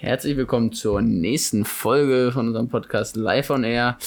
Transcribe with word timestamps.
Herzlich 0.00 0.36
willkommen 0.36 0.70
zur 0.70 1.02
nächsten 1.02 1.64
Folge 1.64 2.30
von 2.32 2.46
unserem 2.46 2.68
Podcast 2.68 3.16
Live 3.16 3.50
on 3.50 3.64
Air. 3.64 3.98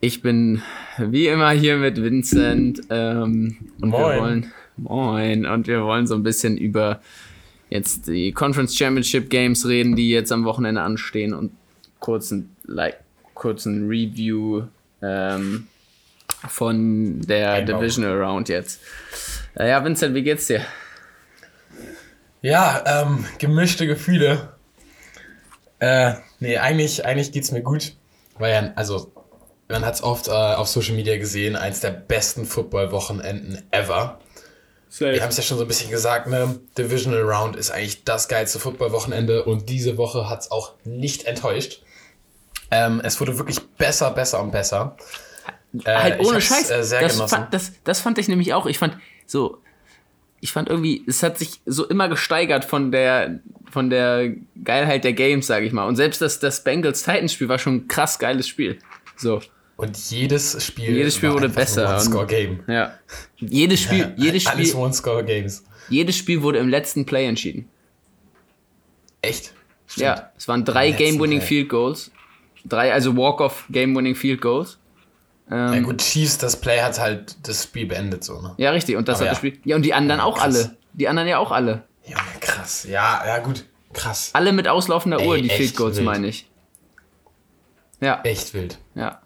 Ich 0.00 0.20
bin 0.20 0.60
wie 0.98 1.26
immer 1.26 1.52
hier 1.52 1.78
mit 1.78 2.02
Vincent 2.02 2.82
ähm, 2.90 3.56
und 3.80 3.88
Moin. 3.88 4.02
wir 4.02 4.20
wollen 4.20 4.52
Moin 4.76 5.46
und 5.46 5.66
wir 5.68 5.84
wollen 5.84 6.06
so 6.06 6.14
ein 6.14 6.22
bisschen 6.22 6.58
über 6.58 7.00
jetzt 7.70 8.08
die 8.08 8.32
Conference 8.32 8.76
Championship 8.76 9.30
Games 9.30 9.66
reden, 9.66 9.96
die 9.96 10.10
jetzt 10.10 10.30
am 10.30 10.44
Wochenende 10.44 10.82
anstehen 10.82 11.32
und 11.32 11.52
kurzen 11.98 12.54
like 12.64 12.98
kurzen 13.32 13.88
Review 13.88 14.64
ähm, 15.00 15.66
von 16.46 17.22
der 17.22 17.52
Einbau. 17.52 17.78
Divisional 17.78 18.22
Round 18.22 18.50
jetzt. 18.50 18.82
Äh, 19.54 19.70
ja, 19.70 19.82
Vincent, 19.82 20.14
wie 20.14 20.22
geht's 20.22 20.46
dir? 20.46 20.60
Ja, 22.42 22.84
ähm, 22.86 23.24
gemischte 23.38 23.86
Gefühle. 23.86 24.53
Äh, 25.78 26.14
nee, 26.40 26.58
eigentlich, 26.58 27.04
eigentlich 27.04 27.32
geht's 27.32 27.52
mir 27.52 27.62
gut. 27.62 27.94
Weil 28.38 28.52
ja, 28.52 28.72
also, 28.76 29.12
man 29.68 29.84
hat's 29.84 30.02
oft 30.02 30.28
äh, 30.28 30.30
auf 30.30 30.68
Social 30.68 30.94
Media 30.94 31.16
gesehen, 31.16 31.56
eins 31.56 31.80
der 31.80 31.90
besten 31.90 32.46
Football-Wochenenden 32.46 33.62
ever. 33.70 34.18
Wir 34.98 35.22
haben 35.22 35.30
es 35.30 35.36
ja 35.36 35.42
schon 35.42 35.58
so 35.58 35.64
ein 35.64 35.68
bisschen 35.68 35.90
gesagt, 35.90 36.28
ne? 36.28 36.60
Divisional 36.78 37.22
Round 37.22 37.56
ist 37.56 37.72
eigentlich 37.72 38.04
das 38.04 38.28
geilste 38.28 38.60
Football-Wochenende 38.60 39.44
und 39.44 39.68
diese 39.68 39.96
Woche 39.96 40.28
hat's 40.28 40.52
auch 40.52 40.74
nicht 40.84 41.24
enttäuscht. 41.24 41.82
Ähm, 42.70 43.00
es 43.02 43.20
wurde 43.20 43.36
wirklich 43.38 43.60
besser, 43.76 44.12
besser 44.12 44.40
und 44.40 44.52
besser. 44.52 44.96
Äh, 45.84 45.94
halt 45.94 46.20
ohne 46.20 46.40
Scheiß. 46.40 46.70
Äh, 46.70 46.84
sehr 46.84 47.00
das, 47.00 47.14
genossen. 47.14 47.30
fand, 47.30 47.54
das, 47.54 47.72
das 47.82 48.00
fand 48.00 48.18
ich 48.18 48.28
nämlich 48.28 48.54
auch. 48.54 48.66
Ich 48.66 48.78
fand 48.78 48.96
so, 49.26 49.58
ich 50.44 50.52
fand 50.52 50.68
irgendwie, 50.68 51.02
es 51.06 51.22
hat 51.22 51.38
sich 51.38 51.62
so 51.64 51.86
immer 51.88 52.06
gesteigert 52.10 52.66
von 52.66 52.92
der, 52.92 53.40
von 53.70 53.88
der 53.88 54.34
Geilheit 54.62 55.02
der 55.04 55.14
Games, 55.14 55.46
sage 55.46 55.64
ich 55.64 55.72
mal. 55.72 55.86
Und 55.88 55.96
selbst 55.96 56.20
das, 56.20 56.38
das 56.38 56.62
Bengals-Titans-Spiel 56.64 57.48
war 57.48 57.58
schon 57.58 57.76
ein 57.76 57.88
krass 57.88 58.18
geiles 58.18 58.46
Spiel. 58.46 58.78
So, 59.16 59.40
Und 59.76 59.96
jedes 60.10 60.62
Spiel, 60.62 60.90
Jedes 60.94 61.16
Spiel 61.16 61.32
wurde 61.32 61.48
besser. 61.48 61.94
One-Score-Game. 61.94 62.60
ja. 62.66 62.98
Jedes 63.38 63.80
Spiel, 63.80 64.12
jedes 64.18 64.46
Alles 64.46 64.68
Spiel, 64.68 64.80
One-Score-Games. 64.82 65.64
jedes 65.88 66.16
Spiel 66.18 66.42
wurde 66.42 66.58
im 66.58 66.68
letzten 66.68 67.06
Play 67.06 67.26
entschieden. 67.26 67.66
Echt? 69.22 69.54
Stimmt. 69.86 70.02
Ja, 70.04 70.30
es 70.36 70.46
waren 70.46 70.64
drei 70.66 70.90
Game-Winning. 70.90 71.40
Field 71.40 71.70
Goals. 71.70 72.10
Drei, 72.66 72.92
also 72.92 73.16
Walk-off 73.16 73.64
Game-Winning 73.70 74.14
Field 74.14 74.42
Goals. 74.42 74.78
Ja 75.50 75.78
gut, 75.80 75.98
Chiefs, 75.98 76.38
das 76.38 76.56
Play 76.56 76.80
hat 76.80 76.98
halt 76.98 77.36
das 77.46 77.64
Spiel 77.64 77.86
beendet 77.86 78.24
so, 78.24 78.40
ne? 78.40 78.54
Ja, 78.56 78.70
richtig. 78.70 78.96
Und 78.96 79.08
das 79.08 79.20
Aber 79.20 79.26
hat 79.30 79.36
das 79.36 79.42
ja. 79.42 79.50
Spiel. 79.50 79.60
Ja, 79.64 79.76
und 79.76 79.82
die 79.82 79.92
anderen 79.92 80.20
auch 80.20 80.38
krass. 80.38 80.44
alle. 80.44 80.76
Die 80.94 81.06
anderen 81.06 81.28
ja 81.28 81.38
auch 81.38 81.50
alle. 81.52 81.82
Junge, 82.06 82.20
krass. 82.40 82.84
Ja, 82.84 83.22
ja 83.26 83.38
gut, 83.38 83.64
krass. 83.92 84.30
Alle 84.32 84.52
mit 84.52 84.68
auslaufender 84.68 85.20
Uhr, 85.20 85.36
Ey, 85.36 85.42
die 85.42 85.50
echt 85.50 85.58
Field 85.58 85.76
Goals, 85.76 86.00
meine 86.00 86.28
ich. 86.28 86.48
Ja, 88.00 88.20
Echt 88.24 88.52
wild. 88.54 88.78
ja. 88.94 89.20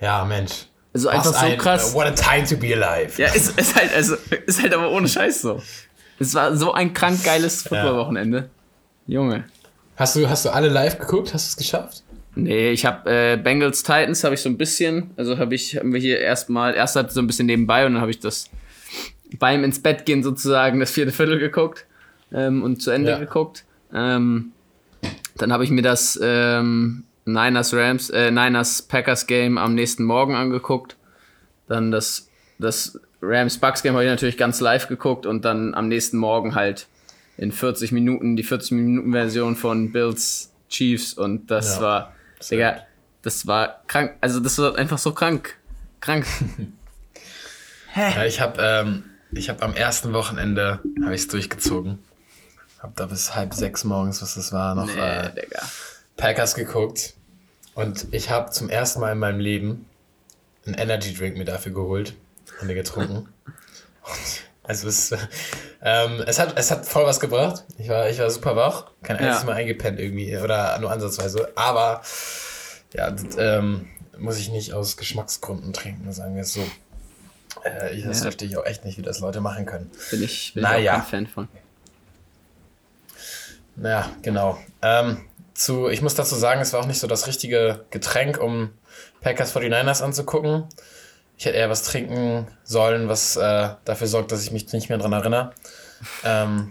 Ja, 0.00 0.24
Mensch. 0.24 0.66
Also 0.92 1.08
einfach 1.08 1.30
Was 1.30 1.40
so 1.40 1.46
ein, 1.46 1.58
krass. 1.58 1.94
what 1.94 2.06
a 2.06 2.10
time 2.12 2.44
to 2.46 2.56
be 2.56 2.74
alive. 2.74 3.20
Ja, 3.20 3.28
ist, 3.32 3.58
ist 3.58 3.74
halt, 3.74 3.92
also, 3.94 4.16
ist 4.46 4.62
halt 4.62 4.74
aber 4.74 4.90
ohne 4.90 5.08
Scheiß 5.08 5.40
so. 5.42 5.62
Es 6.18 6.34
war 6.34 6.54
so 6.56 6.72
ein 6.72 6.92
krank 6.94 7.24
geiles 7.24 7.62
Footballwochenende. 7.62 8.50
Junge. 9.06 9.44
Hast, 9.96 10.14
du, 10.16 10.28
hast 10.28 10.44
du 10.44 10.50
alle 10.50 10.68
live 10.68 10.98
geguckt? 10.98 11.32
Hast 11.34 11.46
du 11.46 11.50
es 11.50 11.56
geschafft? 11.56 12.02
Nee, 12.36 12.70
ich 12.72 12.84
habe 12.84 13.10
äh, 13.10 13.36
Bengals 13.36 13.82
Titans 13.82 14.24
habe 14.24 14.34
ich 14.34 14.40
so 14.40 14.48
ein 14.48 14.58
bisschen, 14.58 15.10
also 15.16 15.38
habe 15.38 15.54
ich 15.54 15.76
haben 15.76 15.92
wir 15.92 16.00
hier 16.00 16.18
erstmal 16.18 16.74
erst 16.74 16.96
hat 16.96 17.12
so 17.12 17.20
ein 17.20 17.26
bisschen 17.26 17.46
nebenbei 17.46 17.86
und 17.86 17.92
dann 17.94 18.00
habe 18.00 18.10
ich 18.10 18.18
das 18.18 18.50
beim 19.38 19.62
ins 19.64 19.80
Bett 19.80 20.04
gehen 20.04 20.22
sozusagen 20.22 20.80
das 20.80 20.90
vierte 20.90 21.12
Viertel 21.12 21.38
geguckt 21.38 21.86
ähm, 22.32 22.62
und 22.62 22.82
zu 22.82 22.90
Ende 22.90 23.10
Ja. 23.12 23.18
geguckt. 23.18 23.64
Ähm, 23.92 24.52
dann 25.36 25.52
habe 25.52 25.64
ich 25.64 25.70
mir 25.70 25.82
das 25.82 26.18
ähm, 26.22 27.04
Niners 27.24 27.72
Rams 27.74 28.10
äh, 28.10 28.30
Niners 28.30 28.82
Packers 28.82 29.26
Game 29.26 29.56
am 29.58 29.74
nächsten 29.74 30.04
Morgen 30.04 30.34
angeguckt. 30.34 30.96
Dann 31.68 31.90
das 31.90 32.28
das 32.58 32.98
Rams 33.22 33.58
Bucks 33.58 33.82
Game 33.82 33.94
habe 33.94 34.04
ich 34.04 34.10
natürlich 34.10 34.36
ganz 34.36 34.60
live 34.60 34.88
geguckt 34.88 35.24
und 35.26 35.44
dann 35.44 35.74
am 35.74 35.88
nächsten 35.88 36.16
Morgen 36.18 36.54
halt 36.54 36.86
in 37.36 37.50
40 37.52 37.90
Minuten 37.92 38.36
die 38.36 38.42
40 38.42 38.72
Minuten 38.72 39.12
Version 39.12 39.56
von 39.56 39.92
Bills 39.92 40.52
Chiefs 40.68 41.14
und 41.14 41.50
das 41.50 41.76
Ja. 41.76 41.82
war 41.82 42.13
Digga, 42.50 42.82
das 43.22 43.46
war 43.46 43.82
krank. 43.86 44.16
Also, 44.20 44.40
das 44.40 44.58
war 44.58 44.76
einfach 44.76 44.98
so 44.98 45.12
krank. 45.12 45.56
Krank. 46.00 46.26
Ja, 47.96 48.24
ich 48.24 48.40
habe 48.40 48.60
ähm, 48.60 49.04
ich 49.30 49.48
hab 49.48 49.62
am 49.62 49.72
ersten 49.74 50.12
Wochenende 50.12 50.80
habe 51.04 51.14
ich 51.14 51.22
es 51.22 51.28
durchgezogen. 51.28 52.00
Hab 52.80 52.96
da 52.96 53.06
bis 53.06 53.36
halb 53.36 53.54
sechs 53.54 53.84
morgens, 53.84 54.20
was 54.20 54.34
das 54.34 54.52
war, 54.52 54.74
noch 54.74 54.86
Nee, 54.86 55.00
äh, 55.00 55.30
Digga. 55.32 55.62
Packers 56.16 56.54
geguckt. 56.56 57.14
Und 57.74 58.06
ich 58.12 58.30
habe 58.30 58.50
zum 58.50 58.68
ersten 58.68 59.00
Mal 59.00 59.12
in 59.12 59.18
meinem 59.18 59.40
Leben 59.40 59.86
einen 60.66 60.74
Energy 60.74 61.14
Drink 61.14 61.36
mir 61.36 61.44
dafür 61.44 61.72
geholt 61.72 62.14
und 62.60 62.68
den 62.68 62.76
getrunken. 62.76 63.28
Und 64.02 64.43
also 64.64 64.88
es, 64.88 65.12
äh, 65.12 65.18
ähm, 65.82 66.22
es, 66.26 66.38
hat, 66.38 66.58
es 66.58 66.70
hat 66.70 66.84
voll 66.86 67.04
was 67.04 67.20
gebracht. 67.20 67.64
Ich 67.78 67.88
war, 67.88 68.08
ich 68.08 68.18
war 68.18 68.30
super 68.30 68.56
wach. 68.56 68.86
Kein 69.02 69.16
einziges 69.16 69.40
Ja. 69.40 69.46
Mal 69.46 69.54
eingepennt 69.56 70.00
irgendwie. 70.00 70.36
Oder 70.36 70.78
nur 70.78 70.90
ansatzweise. 70.90 71.52
Aber 71.54 72.02
ja, 72.92 73.10
das, 73.10 73.36
ähm, 73.38 73.88
muss 74.18 74.38
ich 74.38 74.50
nicht 74.50 74.72
aus 74.72 74.96
Geschmacksgründen 74.96 75.72
trinken, 75.72 76.12
sagen 76.12 76.34
wir 76.34 76.42
es 76.42 76.52
so. 76.54 76.62
Äh, 77.64 77.94
ich, 77.96 78.04
das 78.04 78.18
Ja. 78.18 78.22
verstehe 78.24 78.48
ich 78.48 78.56
auch 78.56 78.64
echt 78.64 78.84
nicht, 78.84 78.96
wie 78.98 79.02
das 79.02 79.20
Leute 79.20 79.40
machen 79.40 79.66
können. 79.66 79.90
Bin 80.10 80.22
ich, 80.22 80.52
bin 80.54 80.62
Naja. 80.62 80.78
ich 80.78 80.90
auch 80.90 81.10
kein 81.10 81.26
Fan 81.26 81.26
von. 81.26 81.48
Ja, 83.82 84.10
genau. 84.22 84.58
Ähm, 84.82 85.22
zu, 85.54 85.88
ich 85.88 86.00
muss 86.02 86.14
dazu 86.14 86.34
sagen, 86.36 86.60
es 86.60 86.72
war 86.72 86.80
auch 86.80 86.86
nicht 86.86 87.00
so 87.00 87.06
das 87.06 87.26
richtige 87.26 87.84
Getränk, 87.90 88.38
um 88.40 88.70
Packers 89.20 89.54
49ers 89.54 90.02
anzugucken. 90.02 90.64
Ich 91.36 91.46
hätte 91.46 91.56
eher 91.56 91.70
was 91.70 91.82
trinken 91.82 92.46
sollen, 92.62 93.08
was 93.08 93.36
äh, 93.36 93.70
dafür 93.84 94.06
sorgt, 94.06 94.32
dass 94.32 94.42
ich 94.42 94.52
mich 94.52 94.72
nicht 94.72 94.88
mehr 94.88 94.98
dran 94.98 95.12
erinnere. 95.12 95.52
Ähm, 96.24 96.70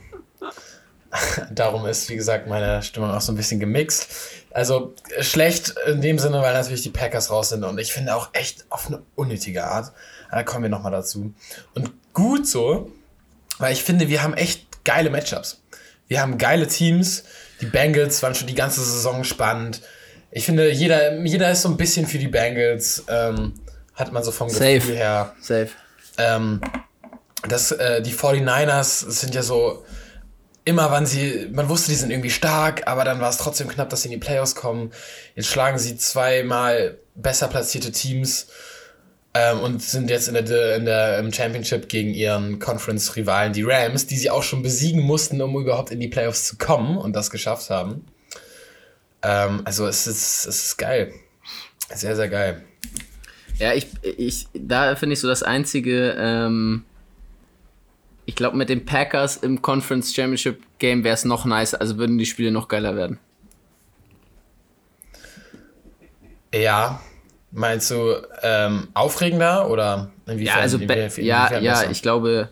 darum 1.51 1.85
ist, 1.85 2.09
wie 2.09 2.15
gesagt, 2.15 2.47
meine 2.47 2.81
Stimmung 2.81 3.11
auch 3.11 3.21
so 3.21 3.31
ein 3.31 3.35
bisschen 3.35 3.59
gemixt. 3.59 4.07
Also 4.51 4.93
schlecht 5.19 5.75
in 5.87 6.01
dem 6.01 6.19
Sinne, 6.19 6.41
weil 6.41 6.53
natürlich 6.53 6.83
die 6.83 6.89
Packers 6.89 7.31
raus 7.31 7.49
sind 7.49 7.63
und 7.63 7.79
ich 7.79 7.91
finde 7.91 8.15
auch 8.15 8.29
echt 8.33 8.65
auf 8.69 8.87
eine 8.87 9.01
unnötige 9.15 9.63
Art. 9.65 9.91
Da 10.31 10.43
kommen 10.43 10.63
wir 10.63 10.69
nochmal 10.69 10.91
dazu. 10.91 11.33
Und 11.75 11.91
gut 12.13 12.47
so, 12.47 12.91
weil 13.59 13.73
ich 13.73 13.83
finde, 13.83 14.09
wir 14.09 14.23
haben 14.23 14.33
echt 14.33 14.83
geile 14.83 15.09
Matchups. 15.09 15.61
Wir 16.07 16.21
haben 16.21 16.37
geile 16.37 16.67
Teams. 16.67 17.23
Die 17.61 17.65
Bengals 17.65 18.21
waren 18.23 18.35
schon 18.35 18.47
die 18.47 18.55
ganze 18.55 18.81
Saison 18.81 19.23
spannend. 19.23 19.81
Ich 20.31 20.45
finde, 20.45 20.71
jeder, 20.71 21.19
jeder 21.23 21.51
ist 21.51 21.61
so 21.61 21.69
ein 21.69 21.77
bisschen 21.77 22.07
für 22.07 22.17
die 22.17 22.27
Bengals. 22.27 23.03
Ähm, 23.07 23.53
hat 23.95 24.11
man 24.11 24.23
so 24.23 24.31
vom 24.31 24.49
Safe. 24.49 24.75
Gefühl 24.75 24.95
her. 24.95 25.35
Safe. 25.41 25.69
Ähm, 26.17 26.61
das, 27.47 27.71
äh, 27.71 28.01
die 28.01 28.13
49ers 28.13 29.09
sind 29.09 29.35
ja 29.35 29.43
so, 29.43 29.83
immer 30.65 30.91
wann 30.91 31.05
sie, 31.05 31.49
man 31.51 31.69
wusste, 31.69 31.89
die 31.91 31.95
sind 31.95 32.09
irgendwie 32.09 32.29
stark, 32.29 32.87
aber 32.87 33.03
dann 33.03 33.19
war 33.19 33.29
es 33.29 33.37
trotzdem 33.37 33.67
knapp, 33.67 33.89
dass 33.89 34.03
sie 34.03 34.07
in 34.07 34.19
die 34.19 34.25
Playoffs 34.25 34.55
kommen. 34.55 34.91
Jetzt 35.35 35.47
schlagen 35.47 35.77
sie 35.77 35.97
zweimal 35.97 36.97
besser 37.15 37.47
platzierte 37.47 37.91
Teams 37.91 38.47
ähm, 39.33 39.59
und 39.59 39.81
sind 39.81 40.09
jetzt 40.09 40.27
in 40.27 40.33
der, 40.33 40.75
in 40.75 40.85
der 40.85 41.19
im 41.19 41.33
Championship 41.33 41.89
gegen 41.89 42.13
ihren 42.13 42.59
Conference-Rivalen, 42.59 43.53
die 43.53 43.63
Rams, 43.63 44.07
die 44.07 44.17
sie 44.17 44.29
auch 44.29 44.43
schon 44.43 44.63
besiegen 44.63 45.01
mussten, 45.01 45.41
um 45.41 45.55
überhaupt 45.59 45.91
in 45.91 45.99
die 45.99 46.07
Playoffs 46.07 46.45
zu 46.47 46.57
kommen 46.57 46.97
und 46.97 47.13
das 47.13 47.29
geschafft 47.29 47.69
haben. 47.69 48.05
Ähm, 49.21 49.61
also 49.65 49.85
es 49.87 50.07
ist, 50.07 50.45
es 50.45 50.63
ist 50.63 50.77
geil. 50.77 51.13
Sehr, 51.93 52.15
sehr 52.15 52.29
geil. 52.29 52.63
Ja, 53.59 53.73
ich, 53.73 53.87
ich, 54.03 54.47
da 54.53 54.95
finde 54.95 55.13
ich 55.13 55.19
so 55.19 55.27
das 55.27 55.43
einzige, 55.43 56.15
ähm, 56.17 56.83
ich 58.25 58.35
glaube, 58.35 58.57
mit 58.57 58.69
den 58.69 58.85
Packers 58.85 59.37
im 59.37 59.61
Conference 59.61 60.13
Championship 60.13 60.61
Game 60.79 61.03
wäre 61.03 61.13
es 61.13 61.25
noch 61.25 61.45
nicer, 61.45 61.79
also 61.79 61.97
würden 61.97 62.17
die 62.17 62.25
Spiele 62.25 62.51
noch 62.51 62.67
geiler 62.67 62.95
werden. 62.95 63.19
Ja, 66.53 67.01
meinst 67.51 67.89
du 67.91 68.15
ähm, 68.41 68.87
aufregender 68.93 69.69
oder 69.69 70.11
inwiefern? 70.27 70.55
Ja, 70.57 70.61
also, 70.61 70.77
inwiefern- 70.77 71.25
ja, 71.25 71.43
inwiefern 71.45 71.63
ja, 71.63 71.73
besser? 71.79 71.91
ich 71.91 72.01
glaube, 72.01 72.49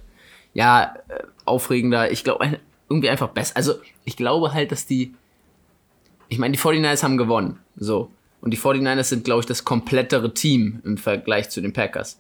ja, 0.54 0.96
äh, 1.08 1.24
aufregender, 1.46 2.12
ich 2.12 2.24
glaube, 2.24 2.60
irgendwie 2.90 3.10
einfach 3.10 3.30
besser. 3.30 3.56
Also, 3.56 3.76
ich 4.04 4.18
glaube 4.18 4.54
halt, 4.54 4.72
dass 4.72 4.86
die, 4.86 5.14
ich 6.30 6.40
meine, 6.40 6.54
die 6.54 6.60
49ers 6.60 7.04
haben 7.04 7.18
gewonnen, 7.18 7.60
so. 7.76 8.12
Und 8.42 8.52
die 8.52 8.58
49ers 8.58 9.04
sind, 9.04 9.24
glaube 9.24 9.42
ich, 9.42 9.46
das 9.46 9.64
komplettere 9.64 10.34
Team 10.34 10.82
im 10.84 10.98
Vergleich 10.98 11.50
zu 11.50 11.62
den 11.62 11.74
Packers. 11.74 12.18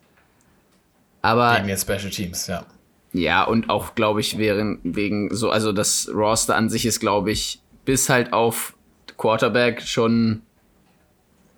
Aber, 1.21 1.55
Gegen 1.57 1.69
jetzt 1.69 1.81
Special 1.83 2.09
Teams, 2.11 2.47
ja. 2.47 2.65
ja, 3.13 3.43
und 3.43 3.69
auch, 3.69 3.95
glaube 3.95 4.21
ich, 4.21 4.37
wären, 4.37 4.79
wegen 4.83 5.33
so, 5.35 5.49
also 5.51 5.71
das 5.71 6.09
Roster 6.13 6.55
an 6.55 6.69
sich 6.69 6.85
ist, 6.85 6.99
glaube 6.99 7.31
ich, 7.31 7.59
bis 7.85 8.09
halt 8.09 8.33
auf 8.33 8.75
Quarterback 9.17 9.81
schon 9.81 10.41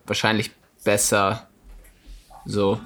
wahrscheinlich 0.06 0.51
besser. 0.83 1.48
So. 2.45 2.80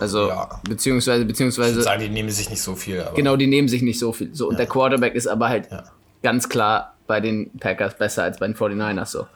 Also, 0.00 0.28
Ja. 0.28 0.60
beziehungsweise, 0.68 1.22
Ich 1.22 1.28
beziehungsweise. 1.28 1.72
würde 1.74 1.82
sagen, 1.84 2.00
die 2.02 2.08
nehmen 2.08 2.30
sich 2.30 2.50
nicht 2.50 2.60
so 2.62 2.74
viel. 2.74 3.00
Aber 3.02 3.14
Genau, 3.14 3.36
die 3.36 3.46
nehmen 3.46 3.68
sich 3.68 3.82
nicht 3.82 3.98
so 3.98 4.12
viel. 4.12 4.34
So, 4.34 4.48
und 4.48 4.58
der 4.58 4.66
Quarterback 4.66 5.14
ist 5.14 5.26
aber 5.26 5.48
halt 5.48 5.70
Ja. 5.70 5.84
ganz 6.22 6.48
klar 6.48 6.94
bei 7.06 7.20
den 7.20 7.50
Packers 7.58 7.96
besser 7.96 8.22
als 8.24 8.38
bei 8.38 8.46
den 8.46 8.54
49ers 8.56 9.06
so. 9.12 9.26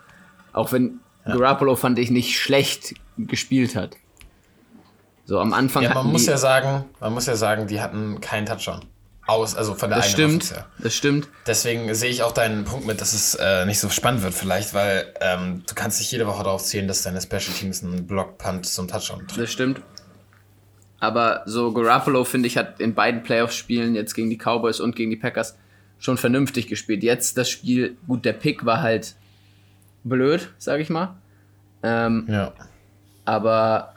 Auch 0.52 0.72
wenn 0.72 1.00
ja. 1.30 1.36
Garoppolo 1.36 1.76
fand 1.76 1.98
ich 1.98 2.10
nicht 2.10 2.38
schlecht 2.38 2.94
gespielt 3.16 3.74
hat. 3.74 3.96
So 5.24 5.38
am 5.38 5.52
Anfang. 5.52 5.84
Ja, 5.84 5.94
man 5.94 6.06
muss 6.06 6.26
ja 6.26 6.36
sagen, 6.36 6.84
man 6.98 7.12
muss 7.12 7.26
ja 7.26 7.36
sagen, 7.36 7.66
die 7.66 7.80
hatten 7.80 8.20
keinen 8.20 8.46
Touchdown. 8.46 8.80
Aus, 9.26 9.54
also 9.54 9.74
von 9.74 9.90
der 9.90 9.98
das 9.98 10.10
stimmt, 10.10 10.52
Das 10.78 10.96
stimmt. 10.96 11.28
Deswegen 11.46 11.94
sehe 11.94 12.10
ich 12.10 12.24
auch 12.24 12.32
deinen 12.32 12.64
Punkt 12.64 12.84
mit, 12.84 13.00
dass 13.00 13.12
es 13.12 13.36
äh, 13.36 13.64
nicht 13.64 13.78
so 13.78 13.88
spannend 13.88 14.22
wird, 14.24 14.34
vielleicht, 14.34 14.74
weil 14.74 15.14
ähm, 15.20 15.62
du 15.68 15.74
kannst 15.76 16.00
nicht 16.00 16.10
jede 16.10 16.26
Woche 16.26 16.42
darauf 16.42 16.64
zählen, 16.64 16.88
dass 16.88 17.02
deine 17.02 17.20
Special 17.20 17.54
Teams 17.56 17.84
einen 17.84 18.08
Block-Punt 18.08 18.66
zum 18.66 18.88
Touchdown 18.88 19.28
treffen. 19.28 19.40
Das 19.40 19.52
stimmt. 19.52 19.82
Aber 20.98 21.42
so 21.46 21.72
Garoppolo, 21.72 22.24
finde 22.24 22.48
ich, 22.48 22.56
hat 22.56 22.80
in 22.80 22.94
beiden 22.94 23.22
Playoff-Spielen, 23.22 23.94
jetzt 23.94 24.14
gegen 24.14 24.30
die 24.30 24.36
Cowboys 24.36 24.80
und 24.80 24.96
gegen 24.96 25.10
die 25.10 25.16
Packers, 25.16 25.56
schon 26.00 26.18
vernünftig 26.18 26.66
gespielt. 26.66 27.04
Jetzt 27.04 27.38
das 27.38 27.48
Spiel, 27.48 27.96
gut, 28.08 28.24
der 28.24 28.32
Pick 28.32 28.64
war 28.64 28.82
halt 28.82 29.14
blöd, 30.02 30.52
sag 30.58 30.80
ich 30.80 30.90
mal. 30.90 31.19
Ähm, 31.82 32.26
ja. 32.28 32.52
Aber 33.24 33.94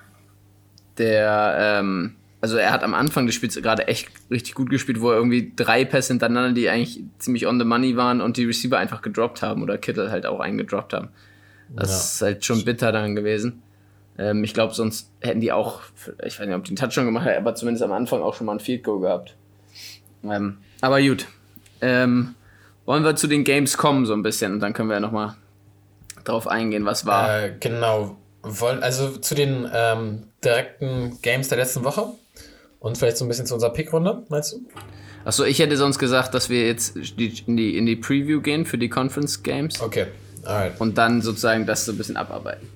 der, 0.97 1.57
ähm, 1.59 2.15
also 2.41 2.57
er 2.57 2.71
hat 2.71 2.83
am 2.83 2.93
Anfang 2.93 3.25
des 3.25 3.35
Spiels 3.35 3.55
gerade 3.55 3.87
echt 3.87 4.09
richtig 4.29 4.53
gut 4.53 4.69
gespielt, 4.69 5.01
wo 5.01 5.11
er 5.11 5.17
irgendwie 5.17 5.53
drei 5.55 5.85
Pässe 5.85 6.13
hintereinander, 6.13 6.53
die 6.53 6.69
eigentlich 6.69 7.01
ziemlich 7.17 7.47
on 7.47 7.59
the 7.59 7.65
money 7.65 7.95
waren 7.95 8.21
und 8.21 8.37
die 8.37 8.45
Receiver 8.45 8.77
einfach 8.77 9.01
gedroppt 9.01 9.41
haben 9.41 9.63
oder 9.63 9.77
Kittel 9.77 10.11
halt 10.11 10.25
auch 10.25 10.39
eingedroppt 10.39 10.93
haben. 10.93 11.09
Das 11.75 11.89
ja. 11.89 11.95
ist 11.95 12.21
halt 12.21 12.45
schon 12.45 12.65
bitter 12.65 12.91
dann 12.91 13.15
gewesen. 13.15 13.63
Ähm, 14.17 14.43
ich 14.43 14.53
glaube, 14.53 14.73
sonst 14.73 15.09
hätten 15.21 15.39
die 15.39 15.51
auch, 15.51 15.81
ich 16.23 16.39
weiß 16.39 16.45
nicht, 16.45 16.55
ob 16.55 16.63
die 16.65 16.71
einen 16.71 16.77
Touchdown 16.77 17.05
gemacht 17.05 17.25
hätten, 17.25 17.39
aber 17.39 17.55
zumindest 17.55 17.83
am 17.83 17.91
Anfang 17.91 18.21
auch 18.21 18.35
schon 18.35 18.45
mal 18.45 18.53
ein 18.53 18.59
Field 18.59 18.83
Goal 18.83 19.01
gehabt. 19.01 19.35
Ähm, 20.23 20.57
aber 20.81 21.01
gut. 21.01 21.25
Ähm, 21.81 22.35
wollen 22.85 23.03
wir 23.03 23.15
zu 23.15 23.27
den 23.27 23.43
Games 23.43 23.77
kommen 23.77 24.05
so 24.05 24.13
ein 24.13 24.23
bisschen 24.23 24.53
und 24.53 24.59
dann 24.59 24.73
können 24.73 24.89
wir 24.89 24.95
ja 24.95 24.99
nochmal 24.99 25.35
drauf 26.23 26.47
eingehen, 26.47 26.85
was 26.85 27.05
war. 27.05 27.43
Äh, 27.43 27.53
genau. 27.59 28.17
Wollen, 28.41 28.83
also 28.83 29.09
zu 29.17 29.35
den 29.35 29.69
ähm, 29.73 30.23
direkten 30.43 31.17
Games 31.21 31.47
der 31.47 31.57
letzten 31.57 31.83
Woche 31.83 32.07
und 32.79 32.97
vielleicht 32.97 33.17
so 33.17 33.25
ein 33.25 33.29
bisschen 33.29 33.45
zu 33.45 33.53
unserer 33.53 33.71
Pick-Runde, 33.71 34.23
meinst 34.27 34.53
du? 34.53 34.65
Achso, 35.25 35.45
ich 35.45 35.59
hätte 35.59 35.77
sonst 35.77 35.99
gesagt, 35.99 36.33
dass 36.33 36.49
wir 36.49 36.67
jetzt 36.67 36.97
in 36.97 37.55
die, 37.55 37.77
in 37.77 37.85
die 37.85 37.95
Preview 37.95 38.41
gehen 38.41 38.65
für 38.65 38.77
die 38.77 38.89
Conference 38.89 39.41
Games. 39.41 39.79
Okay, 39.81 40.07
alright. 40.43 40.73
Und 40.79 40.97
dann 40.97 41.21
sozusagen 41.21 41.65
das 41.65 41.85
so 41.85 41.93
ein 41.93 41.97
bisschen 41.97 42.17
abarbeiten. 42.17 42.67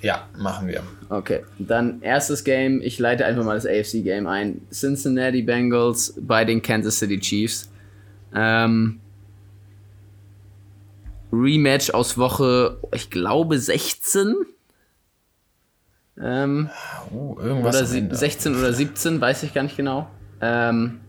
Ja, 0.00 0.28
machen 0.36 0.68
wir. 0.68 0.82
Okay, 1.08 1.40
dann 1.58 2.00
erstes 2.02 2.44
Game. 2.44 2.80
Ich 2.82 3.00
leite 3.00 3.26
einfach 3.26 3.44
mal 3.44 3.54
das 3.54 3.66
AFC-Game 3.66 4.28
ein. 4.28 4.60
Cincinnati 4.70 5.42
Bengals 5.42 6.14
bei 6.20 6.44
den 6.44 6.62
Kansas 6.62 6.98
City 6.98 7.18
Chiefs. 7.18 7.68
Ähm, 8.32 9.00
Rematch 11.32 11.90
aus 11.90 12.18
Woche, 12.18 12.78
ich 12.94 13.10
glaube, 13.10 13.58
16. 13.58 14.34
Ähm, 16.20 16.70
uh, 17.12 17.38
oder 17.38 17.84
16 17.84 18.56
oder 18.56 18.72
17, 18.72 19.20
weiß 19.20 19.44
ich 19.44 19.54
gar 19.54 19.62
nicht 19.62 19.76
genau. 19.76 20.08
Ähm, 20.40 21.00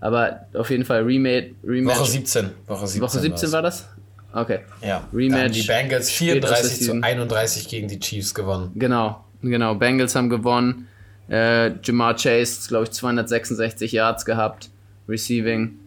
aber 0.00 0.46
auf 0.54 0.70
jeden 0.70 0.84
Fall 0.84 1.02
Rematch. 1.02 1.54
Rematch. 1.64 1.98
Woche 1.98 2.10
17. 2.10 2.50
Woche 2.66 2.86
17, 2.86 3.02
Woche 3.02 3.18
17 3.20 3.52
war 3.52 3.62
das? 3.62 3.88
Okay. 4.32 4.60
Ja. 4.82 5.08
Rematch. 5.12 5.52
die 5.52 5.62
Bengals 5.62 6.10
34 6.10 6.86
zu 6.86 7.02
31 7.02 7.68
gegen 7.68 7.88
die 7.88 7.98
Chiefs 7.98 8.34
gewonnen. 8.34 8.72
Genau, 8.74 9.24
genau. 9.42 9.74
Bengals 9.76 10.14
haben 10.14 10.28
gewonnen. 10.28 10.88
Äh, 11.28 11.72
Jamar 11.82 12.16
Chase, 12.16 12.68
glaube 12.68 12.84
ich, 12.84 12.90
266 12.90 13.92
Yards 13.92 14.24
gehabt. 14.24 14.70
Receiving. 15.08 15.78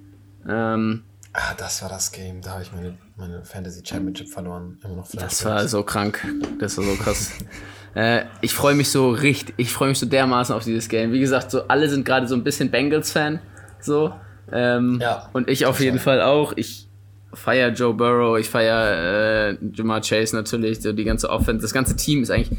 Ähm, 0.47 1.03
ah, 1.37 1.53
das 1.55 1.81
war 1.81 1.89
das 1.89 2.11
Game. 2.11 2.41
Da 2.41 2.51
habe 2.51 2.63
ich 2.63 2.71
meine, 2.73 2.97
meine 3.15 3.45
Fantasy 3.45 3.81
Championship 3.85 4.29
verloren. 4.29 4.79
Immer 4.83 4.95
noch 4.95 5.07
das 5.11 5.45
war 5.45 5.67
so 5.67 5.83
krank. 5.83 6.25
Das 6.59 6.77
war 6.77 6.83
so 6.83 6.95
krass. 6.95 7.31
äh, 7.95 8.25
ich 8.41 8.53
freue 8.53 8.75
mich 8.75 8.89
so 8.89 9.11
richtig, 9.11 9.55
ich 9.57 9.71
freue 9.71 9.89
mich 9.89 9.99
so 9.99 10.05
dermaßen 10.05 10.53
auf 10.53 10.63
dieses 10.63 10.89
Game. 10.89 11.11
Wie 11.11 11.19
gesagt, 11.19 11.51
so 11.51 11.67
alle 11.67 11.87
sind 11.89 12.05
gerade 12.05 12.27
so 12.27 12.35
ein 12.35 12.43
bisschen 12.43 12.71
Bengals-Fan. 12.71 13.39
So. 13.79 14.13
Ähm, 14.51 14.99
ja. 14.99 15.29
Und 15.33 15.49
ich 15.49 15.65
auf 15.65 15.79
jeden 15.79 15.99
Fall 15.99 16.21
auch. 16.21 16.53
Ich 16.55 16.87
feiere 17.33 17.69
Joe 17.69 17.93
Burrow, 17.93 18.39
ich 18.39 18.49
feiere 18.49 19.51
äh, 19.51 19.57
Jamar 19.73 20.01
Chase 20.01 20.35
natürlich, 20.35 20.81
so 20.81 20.91
die 20.91 21.03
ganze 21.03 21.29
Offense. 21.29 21.61
Das 21.61 21.73
ganze 21.73 21.95
Team 21.95 22.23
ist 22.23 22.31
eigentlich 22.31 22.57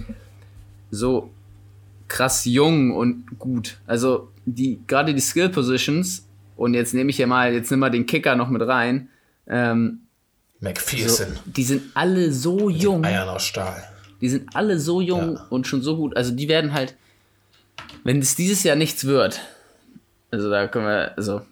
so 0.90 1.30
krass 2.06 2.44
jung 2.44 2.94
und 2.94 3.38
gut. 3.38 3.78
Also 3.86 4.30
die 4.46 4.80
gerade 4.86 5.14
die 5.14 5.20
Skill 5.20 5.48
Positions 5.48 6.27
und 6.58 6.74
jetzt 6.74 6.92
nehme 6.92 7.10
ich 7.10 7.18
ja 7.18 7.26
mal, 7.28 7.52
jetzt 7.52 7.70
nimm 7.70 7.78
mal 7.78 7.88
den 7.88 8.04
Kicker 8.04 8.34
noch 8.34 8.48
mit 8.48 8.60
rein. 8.62 9.08
Ähm, 9.46 10.00
McPherson. 10.58 11.34
So, 11.34 11.40
die 11.46 11.62
sind 11.62 11.82
alle 11.94 12.32
so 12.32 12.68
jung. 12.68 13.04
Eiern 13.04 13.28
aus 13.28 13.44
Stahl. 13.44 13.84
Die 14.20 14.28
sind 14.28 14.56
alle 14.56 14.80
so 14.80 15.00
jung 15.00 15.36
ja. 15.36 15.46
und 15.50 15.68
schon 15.68 15.82
so 15.82 15.96
gut. 15.96 16.16
Also 16.16 16.32
die 16.32 16.48
werden 16.48 16.74
halt, 16.74 16.96
wenn 18.02 18.18
es 18.18 18.34
dieses 18.34 18.64
Jahr 18.64 18.74
nichts 18.74 19.04
wird, 19.04 19.40
also 20.32 20.50
da 20.50 20.66
können 20.66 20.86
wir, 20.86 21.16
also 21.16 21.42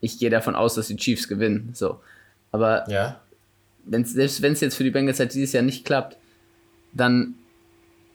ich 0.00 0.20
gehe 0.20 0.30
davon 0.30 0.54
aus, 0.54 0.76
dass 0.76 0.86
die 0.86 0.96
Chiefs 0.96 1.26
gewinnen. 1.26 1.70
So. 1.72 1.98
Aber 2.52 2.88
ja. 2.88 3.20
wenn's, 3.84 4.12
selbst 4.12 4.42
wenn 4.42 4.52
es 4.52 4.60
jetzt 4.60 4.76
für 4.76 4.84
die 4.84 4.92
Bengals 4.92 5.18
halt 5.18 5.34
dieses 5.34 5.52
Jahr 5.52 5.64
nicht 5.64 5.84
klappt, 5.84 6.16
dann 6.92 7.34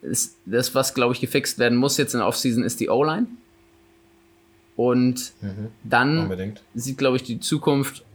ist 0.02 0.38
das, 0.46 0.74
was 0.74 0.94
glaube 0.94 1.14
ich 1.14 1.20
gefixt 1.20 1.60
werden 1.60 1.78
muss 1.78 1.98
jetzt 1.98 2.14
in 2.14 2.22
der 2.22 2.28
Offseason, 2.28 2.64
ist 2.64 2.80
die 2.80 2.88
O-Line. 2.88 3.28
Und 4.78 5.34
mhm. 5.42 5.68
dann 5.84 6.20
Unbedingt. 6.20 6.62
sieht, 6.74 6.98
glaube 6.98 7.18
ich, 7.18 7.24
die 7.24 7.42
Zukunft 7.42 8.06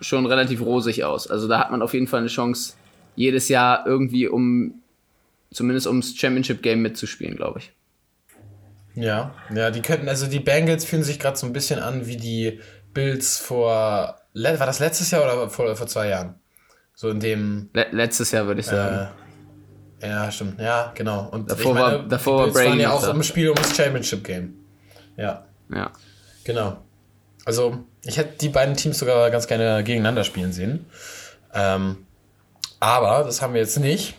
schon 0.00 0.26
relativ 0.26 0.60
rosig 0.62 1.04
aus. 1.04 1.28
Also 1.28 1.46
da 1.46 1.60
hat 1.60 1.70
man 1.70 1.82
auf 1.82 1.94
jeden 1.94 2.08
Fall 2.08 2.20
eine 2.20 2.28
Chance, 2.28 2.74
jedes 3.14 3.48
Jahr 3.48 3.86
irgendwie 3.86 4.26
um 4.26 4.80
zumindest 5.52 5.86
ums 5.86 6.16
Championship 6.18 6.62
Game 6.62 6.82
mitzuspielen, 6.82 7.36
glaube 7.36 7.60
ich. 7.60 7.72
Ja, 8.94 9.34
ja, 9.54 9.70
die 9.70 9.82
könnten, 9.82 10.08
also 10.08 10.26
die 10.26 10.40
Bengals 10.40 10.84
fühlen 10.84 11.04
sich 11.04 11.20
gerade 11.20 11.36
so 11.36 11.46
ein 11.46 11.52
bisschen 11.52 11.78
an 11.78 12.06
wie 12.06 12.16
die 12.16 12.60
Bills 12.92 13.38
vor 13.38 14.16
war 14.36 14.66
das 14.66 14.78
letztes 14.80 15.10
Jahr 15.10 15.22
oder 15.22 15.48
vor, 15.48 15.74
vor 15.74 15.86
zwei 15.86 16.08
Jahren? 16.08 16.34
So 16.94 17.10
in 17.10 17.20
dem. 17.20 17.70
Le 17.72 17.86
letztes 17.90 18.30
Jahr 18.32 18.46
würde 18.46 18.60
ich 18.60 18.66
sagen. 18.66 19.08
Äh, 20.00 20.08
ja, 20.08 20.30
stimmt. 20.30 20.60
Ja, 20.60 20.92
genau. 20.94 21.28
Und 21.30 21.50
davor 21.50 21.74
meine, 21.74 21.86
war, 21.86 22.02
davor 22.02 22.38
war 22.38 22.52
Brady. 22.52 22.68
waren 22.68 22.80
ja 22.80 22.92
auch 22.92 23.06
im 23.08 23.22
Spiel 23.22 23.48
um 23.50 23.54
das 23.54 23.74
Championship 23.74 24.24
Game. 24.24 24.54
Ja. 25.16 25.44
Ja. 25.72 25.92
Genau. 26.44 26.78
Also, 27.44 27.78
ich 28.04 28.16
hätte 28.16 28.38
die 28.38 28.48
beiden 28.48 28.76
Teams 28.76 28.98
sogar 28.98 29.30
ganz 29.30 29.46
gerne 29.46 29.82
gegeneinander 29.84 30.24
spielen 30.24 30.52
sehen. 30.52 30.86
Ähm, 31.54 32.06
aber 32.80 33.24
das 33.24 33.40
haben 33.40 33.54
wir 33.54 33.60
jetzt 33.60 33.78
nicht 33.78 34.14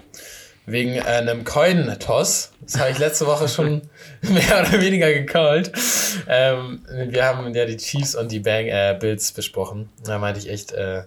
wegen 0.66 0.96
äh, 0.96 1.02
einem 1.02 1.44
Coin-Toss. 1.44 2.52
Das 2.62 2.80
habe 2.80 2.92
ich 2.92 3.00
letzte 3.00 3.26
Woche 3.26 3.48
schon 3.48 3.82
mehr 4.22 4.68
oder 4.68 4.82
weniger 4.82 5.12
gecallt. 5.12 5.72
Ähm, 6.28 6.86
wir 6.90 7.24
haben 7.26 7.54
ja 7.56 7.66
die 7.66 7.78
Chiefs 7.78 8.16
und 8.16 8.32
die 8.32 8.40
Bang 8.40 8.66
äh, 8.66 8.96
Bills 9.00 9.32
besprochen. 9.32 9.90
Da 10.04 10.20
meinte 10.20 10.40
ich 10.40 10.50
echt, 10.50 10.74
äh, 10.74 11.04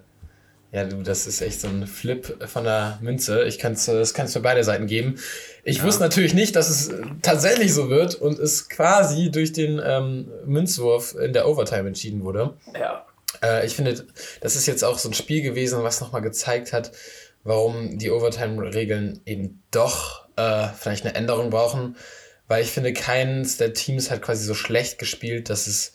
ja, 0.72 0.84
du, 0.84 1.02
das 1.02 1.26
ist 1.26 1.40
echt 1.40 1.60
so 1.60 1.68
ein 1.68 1.86
Flip 1.86 2.46
von 2.48 2.64
der 2.64 2.98
Münze. 3.00 3.42
Ich 3.44 3.58
kann's, 3.58 3.86
das 3.86 4.14
kann 4.14 4.26
es 4.26 4.32
für 4.32 4.40
beide 4.40 4.62
Seiten 4.62 4.86
geben. 4.86 5.16
Ich 5.64 5.78
ja. 5.78 5.84
wusste 5.84 6.02
natürlich 6.02 6.32
nicht, 6.32 6.54
dass 6.54 6.70
es 6.70 6.92
tatsächlich 7.22 7.74
so 7.74 7.90
wird 7.90 8.14
und 8.14 8.38
es 8.38 8.68
quasi 8.68 9.30
durch 9.30 9.52
den 9.52 9.80
ähm, 9.84 10.30
Münzwurf 10.46 11.16
in 11.16 11.32
der 11.32 11.48
Overtime 11.48 11.88
entschieden 11.88 12.22
wurde. 12.22 12.54
Ja. 12.78 13.04
Äh, 13.42 13.66
ich 13.66 13.74
finde, 13.74 14.06
das 14.40 14.54
ist 14.54 14.66
jetzt 14.66 14.84
auch 14.84 14.98
so 14.98 15.08
ein 15.08 15.14
Spiel 15.14 15.42
gewesen, 15.42 15.82
was 15.82 16.00
nochmal 16.00 16.22
gezeigt 16.22 16.72
hat, 16.72 16.92
warum 17.42 17.98
die 17.98 18.10
Overtime-Regeln 18.10 19.22
eben 19.26 19.62
doch 19.72 20.28
äh, 20.36 20.68
vielleicht 20.78 21.04
eine 21.04 21.16
Änderung 21.16 21.50
brauchen, 21.50 21.96
weil 22.46 22.62
ich 22.62 22.70
finde, 22.70 22.92
keines 22.92 23.56
der 23.56 23.72
Teams 23.72 24.10
hat 24.10 24.22
quasi 24.22 24.44
so 24.44 24.54
schlecht 24.54 24.98
gespielt, 24.98 25.50
dass 25.50 25.66
es 25.66 25.94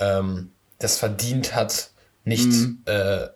ähm, 0.00 0.52
das 0.78 0.98
verdient 0.98 1.54
hat, 1.54 1.90
nicht, 2.24 2.46
mhm. 2.46 2.82
äh, 2.86 3.28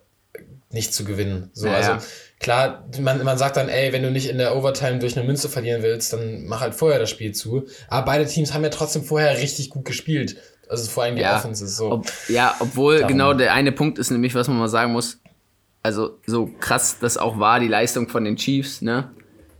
nicht 0.77 0.95
zu 0.95 1.05
gewinnen. 1.05 1.51
So, 1.53 1.67
naja. 1.67 1.95
also 1.95 2.07
klar, 2.39 2.89
man, 3.01 3.25
man 3.25 3.39
sagt 3.39 3.57
dann, 3.57 3.69
ey, 3.69 3.93
wenn 3.93 4.03
du 4.03 4.11
nicht 4.13 4.29
in 4.29 4.39
der 4.39 4.55
Overtime 4.57 5.01
durch 5.01 5.17
eine 5.17 5.27
Münze 5.27 5.49
verlieren 5.49 5.83
willst, 5.83 6.13
dann 6.13 6.47
mach 6.47 6.61
halt 6.61 6.75
vorher 6.75 7.01
das 7.01 7.11
Spiel 7.11 7.33
zu. 7.33 7.67
Aber 7.89 8.07
beide 8.07 8.27
Teams 8.27 8.55
haben 8.55 8.63
ja 8.63 8.71
trotzdem 8.71 9.03
vorher 9.03 9.37
richtig 9.39 9.71
gut 9.71 9.85
gespielt. 9.85 10.37
Also 10.69 10.89
vor 10.91 11.05
allem 11.05 11.17
die 11.17 11.23
ja, 11.23 11.37
Offenses 11.37 11.77
so. 11.77 11.91
Ob, 11.91 12.07
ja, 12.29 12.55
obwohl 12.61 12.99
Darum. 12.99 13.09
genau 13.09 13.35
der 13.35 13.53
eine 13.53 13.73
Punkt 13.73 13.99
ist 13.99 14.11
nämlich, 14.11 14.35
was 14.35 14.49
man 14.49 14.59
mal 14.59 14.69
sagen 14.69 14.93
muss, 14.93 15.19
also 15.83 16.19
so 16.27 16.51
krass 16.61 16.99
das 17.01 17.17
auch 17.17 17.39
war, 17.39 17.61
die 17.61 17.69
Leistung 17.69 18.09
von 18.09 18.25
den 18.25 18.37
Chiefs, 18.37 18.83
ne? 18.83 19.11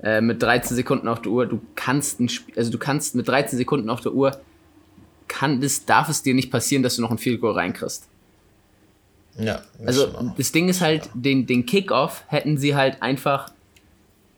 Äh, 0.03 0.21
mit 0.21 0.43
13 0.43 0.77
Sekunden 0.77 1.09
auf 1.09 1.23
der 1.23 1.33
Uhr, 1.33 1.47
du 1.47 1.61
kannst 1.75 2.21
ein 2.21 2.29
Spiel, 2.29 2.55
also 2.59 2.71
du 2.71 2.79
kannst 2.79 3.15
mit 3.15 3.27
13 3.29 3.57
Sekunden 3.57 3.89
auf 3.89 4.01
der 4.01 4.13
Uhr, 4.13 4.39
kann 5.29 5.61
das, 5.61 5.87
darf 5.87 6.09
es 6.09 6.23
dir 6.23 6.35
nicht 6.35 6.51
passieren, 6.51 6.83
dass 6.83 6.97
du 6.97 7.03
noch 7.03 7.11
ein 7.11 7.19
Field 7.19 7.41
Goal 7.41 7.55
reinkriegst. 7.55 8.09
Ja. 9.39 9.63
Das 9.79 9.99
also 10.01 10.33
das 10.37 10.53
Ding 10.53 10.69
ist 10.69 10.81
halt, 10.81 11.11
den, 11.15 11.47
den 11.47 11.67
Kickoff 11.67 12.25
hätten 12.29 12.59
sie 12.59 12.75
halt 12.75 13.03
einfach 13.03 13.49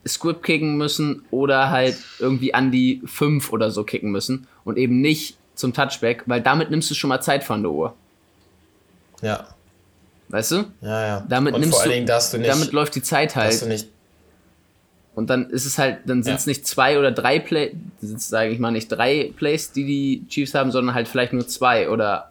Script 0.06 0.42
kicken 0.42 0.76
müssen 0.76 1.22
oder 1.30 1.70
halt 1.70 1.96
irgendwie 2.18 2.54
an 2.54 2.70
die 2.70 3.02
5 3.04 3.52
oder 3.52 3.70
so 3.70 3.84
kicken 3.84 4.10
müssen 4.10 4.46
und 4.64 4.78
eben 4.78 5.00
nicht 5.00 5.36
zum 5.54 5.72
Touchback, 5.74 6.22
weil 6.26 6.40
damit 6.40 6.70
nimmst 6.70 6.90
du 6.90 6.94
schon 6.94 7.08
mal 7.08 7.20
Zeit 7.20 7.44
von 7.44 7.62
der 7.62 7.72
Uhr. 7.72 7.94
Ja. 9.22 9.46
Weißt 10.28 10.52
du? 10.52 10.64
Ja, 10.82 11.06
ja. 11.06 11.26
Damit 11.28 11.54
und 11.54 11.60
nimmst 11.60 11.74
vor 11.74 11.82
allen 11.82 11.90
du, 11.90 11.94
Dingen 11.96 12.06
darfst 12.06 12.32
du 12.32 12.38
nicht, 12.38 12.50
damit 12.50 12.72
läuft 12.72 12.94
die 12.94 13.02
Zeit 13.02 13.34
darfst 13.36 13.62
du 13.62 13.66
halt. 13.66 13.72
nicht 13.72 13.88
Und 15.14 15.30
dann 15.30 15.50
ist 15.50 15.66
es 15.66 15.78
halt, 15.78 15.98
dann 16.06 16.22
sind 16.22 16.36
es 16.36 16.46
Ja. 16.46 16.50
nicht 16.50 16.66
zwei 16.66 16.98
oder 16.98 17.10
drei 17.10 17.38
Play, 17.40 17.74
sage 18.00 18.50
ich 18.50 18.58
mal 18.58 18.70
nicht 18.70 18.88
drei 18.88 19.32
Plays, 19.36 19.72
die 19.72 19.84
die 19.84 20.24
Chiefs 20.28 20.54
haben, 20.54 20.70
sondern 20.70 20.94
halt 20.94 21.08
vielleicht 21.08 21.32
nur 21.32 21.46
zwei 21.48 21.88
oder 21.90 22.27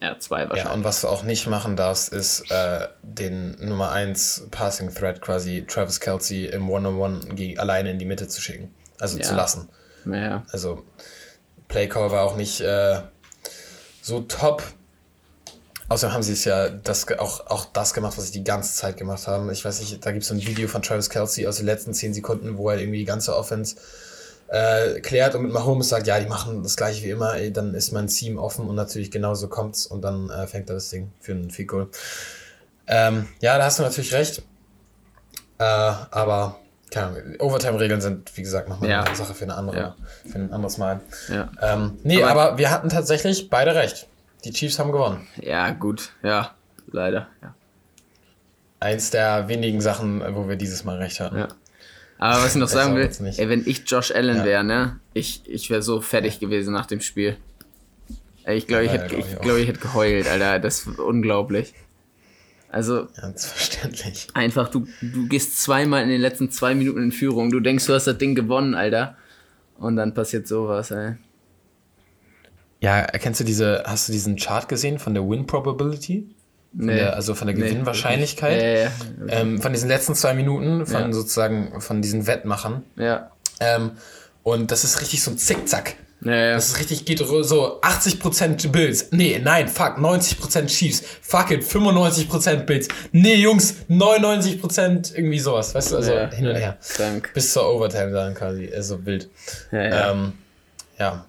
ja 0.00 0.18
zwei 0.18 0.42
Ja, 0.42 0.50
wahrscheinlich. 0.50 0.74
und 0.74 0.84
was 0.84 1.00
du 1.00 1.08
auch 1.08 1.22
nicht 1.22 1.46
machen 1.46 1.76
darfst, 1.76 2.12
ist 2.12 2.50
äh, 2.50 2.88
den 3.02 3.56
Nummer 3.66 3.90
1 3.92 4.48
Passing 4.50 4.92
Thread 4.94 5.20
quasi 5.20 5.64
Travis 5.66 6.00
Kelsey 6.00 6.46
im 6.46 6.68
One-on-One 6.70 7.20
alleine 7.58 7.90
in 7.90 7.98
die 7.98 8.04
Mitte 8.04 8.28
zu 8.28 8.40
schicken. 8.40 8.74
Also 8.98 9.18
Ja. 9.18 9.24
zu 9.24 9.34
lassen. 9.34 9.68
Ja, 10.06 10.44
Also 10.52 10.84
Playcall 11.68 12.10
war 12.10 12.22
auch 12.24 12.36
nicht 12.36 12.60
äh, 12.60 13.00
so 14.02 14.20
top. 14.22 14.62
Außerdem 15.88 16.14
haben 16.14 16.22
sie 16.22 16.32
es 16.32 16.44
ja 16.44 16.68
das, 16.68 17.06
auch, 17.18 17.46
auch 17.46 17.66
das 17.66 17.94
gemacht, 17.94 18.16
was 18.18 18.26
sie 18.26 18.32
die 18.32 18.44
ganze 18.44 18.74
Zeit 18.74 18.96
gemacht 18.96 19.26
haben. 19.28 19.50
Ich 19.50 19.64
weiß 19.64 19.80
nicht, 19.80 20.04
da 20.04 20.10
gibt 20.10 20.22
es 20.22 20.28
so 20.28 20.34
ein 20.34 20.44
Video 20.44 20.66
von 20.66 20.82
Travis 20.82 21.10
Kelsey 21.10 21.46
aus 21.46 21.56
den 21.58 21.66
letzten 21.66 21.94
10 21.94 22.12
Sekunden, 22.12 22.56
wo 22.58 22.70
er 22.70 22.78
irgendwie 22.78 22.98
die 22.98 23.04
ganze 23.04 23.36
Offense 23.36 23.76
äh, 24.48 25.00
klärt 25.00 25.34
und 25.34 25.42
mit 25.42 25.52
Mahomes 25.52 25.88
sagt, 25.88 26.06
ja, 26.06 26.18
die 26.20 26.26
machen 26.26 26.62
das 26.62 26.76
gleiche 26.76 27.04
wie 27.04 27.10
immer, 27.10 27.34
ey, 27.34 27.52
dann 27.52 27.74
ist 27.74 27.92
mein 27.92 28.06
Team 28.06 28.38
offen 28.38 28.68
und 28.68 28.74
natürlich 28.76 29.10
genauso 29.10 29.48
kommt's 29.48 29.86
und 29.86 30.02
dann 30.02 30.30
äh, 30.30 30.46
fängt 30.46 30.68
er 30.70 30.74
das 30.74 30.88
Ding 30.90 31.10
für 31.20 31.32
einen 31.32 31.50
Field 31.50 31.68
Goal. 31.68 31.88
Ähm, 32.86 33.26
ja, 33.40 33.58
da 33.58 33.64
hast 33.64 33.78
du 33.78 33.82
natürlich 33.82 34.12
recht. 34.14 34.42
Äh, 35.58 35.64
aber 35.64 36.58
keine 36.90 37.06
Ahnung, 37.08 37.22
Overtime-Regeln 37.40 38.00
sind, 38.00 38.36
wie 38.36 38.42
gesagt, 38.42 38.68
nochmal 38.68 38.88
Ja. 38.90 39.02
eine 39.02 39.16
Sache 39.16 39.34
für, 39.34 39.44
eine 39.44 39.56
andere, 39.56 39.76
Ja. 39.76 39.96
für 40.30 40.38
ein 40.38 40.52
anderes 40.52 40.78
Mal. 40.78 41.00
ja. 41.28 41.50
Ähm, 41.60 41.98
nee, 42.04 42.22
Aber- 42.22 42.42
aber, 42.42 42.58
wir 42.58 42.70
hatten 42.70 42.88
tatsächlich 42.88 43.50
beide 43.50 43.74
recht. 43.74 44.06
Die 44.44 44.52
Chiefs 44.52 44.78
haben 44.78 44.92
gewonnen. 44.92 45.26
Ja, 45.40 45.70
gut, 45.70 46.10
ja, 46.22 46.52
leider. 46.92 47.26
Ja. 47.42 47.54
Eins 48.78 49.10
der 49.10 49.48
wenigen 49.48 49.80
Sachen, 49.80 50.22
wo 50.36 50.48
wir 50.48 50.56
dieses 50.56 50.84
Mal 50.84 50.98
recht 50.98 51.18
hatten. 51.18 51.38
Ja. 51.38 51.48
Aber 52.18 52.42
was 52.42 52.54
ich 52.54 52.60
noch 52.60 52.68
sagen 52.68 52.94
will, 52.96 53.10
ey, 53.36 53.48
wenn 53.48 53.66
ich 53.66 53.82
Josh 53.86 54.10
Allen 54.10 54.38
Ja. 54.38 54.44
wäre, 54.44 54.64
ne, 54.64 55.00
ich, 55.12 55.42
ich 55.46 55.68
wäre 55.70 55.82
so 55.82 56.00
fertig 56.00 56.40
gewesen 56.40 56.72
nach 56.72 56.86
dem 56.86 57.00
Spiel. 57.00 57.36
Ey, 58.44 58.56
ich 58.56 58.66
glaube, 58.66 58.84
ich, 58.84 58.92
Ja, 58.92 58.98
hätte, 59.02 59.08
glaub 59.14 59.20
ich, 59.26 59.32
ich 59.32 59.36
auch. 59.38 59.42
glaube, 59.42 59.60
ich 59.60 59.68
hätte 59.68 59.80
geheult, 59.80 60.26
Alter. 60.28 60.58
Das 60.60 60.86
ist 60.86 60.98
unglaublich. 60.98 61.74
Also, 62.68 63.08
Ganz 63.20 63.46
verständlich. 63.46 64.28
einfach, 64.34 64.68
du, 64.70 64.86
du 65.00 65.28
gehst 65.28 65.62
zweimal 65.62 66.02
in 66.02 66.08
den 66.08 66.20
letzten 66.20 66.50
zwei 66.50 66.74
Minuten 66.74 67.02
in 67.02 67.12
Führung. 67.12 67.50
Du 67.50 67.60
denkst, 67.60 67.86
du 67.86 67.92
hast 67.94 68.06
das 68.06 68.18
Ding 68.18 68.34
gewonnen, 68.34 68.74
Alter. 68.74 69.16
Und 69.78 69.96
dann 69.96 70.14
passiert 70.14 70.46
sowas, 70.48 70.90
ey. 70.90 71.14
Ja, 72.80 72.98
erkennst 73.00 73.40
du 73.40 73.44
diese, 73.44 73.82
hast 73.86 74.08
du 74.08 74.12
diesen 74.12 74.36
Chart 74.36 74.68
gesehen 74.68 74.98
von 74.98 75.14
der 75.14 75.28
Win 75.28 75.46
Probability? 75.46 76.28
Von 76.74 76.86
Nee. 76.86 76.94
der, 76.96 77.14
also 77.16 77.34
von 77.34 77.46
der 77.46 77.56
Nee. 77.56 77.62
Gewinnwahrscheinlichkeit? 77.62 78.60
Ja, 78.62 78.68
ja, 78.68 78.90
Ähm, 79.28 79.60
von 79.62 79.72
diesen 79.72 79.88
letzten 79.88 80.14
zwei 80.14 80.34
Minuten, 80.34 80.86
von 80.86 81.00
Ja. 81.02 81.12
sozusagen, 81.12 81.80
von 81.80 82.02
diesen 82.02 82.26
Wettmachern. 82.26 82.82
ja. 82.96 83.30
Ähm, 83.60 83.92
und 84.42 84.70
das 84.70 84.84
ist 84.84 85.00
richtig 85.00 85.22
so 85.22 85.30
ein 85.30 85.38
Zickzack. 85.38 85.94
Ja, 86.22 86.32
ja. 86.34 86.54
Das 86.54 86.68
ist 86.68 86.78
richtig, 86.78 87.04
geht 87.06 87.18
so 87.18 87.80
80% 87.82 88.68
Bills. 88.70 89.08
Nee, 89.12 89.40
nein, 89.42 89.66
fuck, 89.68 89.98
90% 89.98 90.66
Chiefs. 90.70 91.02
Fuck 91.22 91.50
it, 91.50 91.64
95% 91.64 92.66
Bills. 92.66 92.88
Nee, 93.12 93.34
Jungs, 93.36 93.74
99% 93.88 95.14
irgendwie 95.16 95.38
sowas. 95.38 95.74
Weißt 95.74 95.92
du, 95.92 95.96
also 95.96 96.12
Ja, 96.12 96.30
hin 96.30 96.46
und 96.46 96.52
ja, 96.54 96.58
her. 96.60 96.76
Krank. 96.96 97.30
Bis 97.34 97.52
zur 97.52 97.66
Overtime 97.68 98.12
dann 98.12 98.34
quasi. 98.34 98.70
Also 98.74 99.04
wild. 99.06 99.28
Ja, 99.72 99.82
ja. 99.82 100.10
Ähm, 100.12 100.32
ja. 100.98 101.24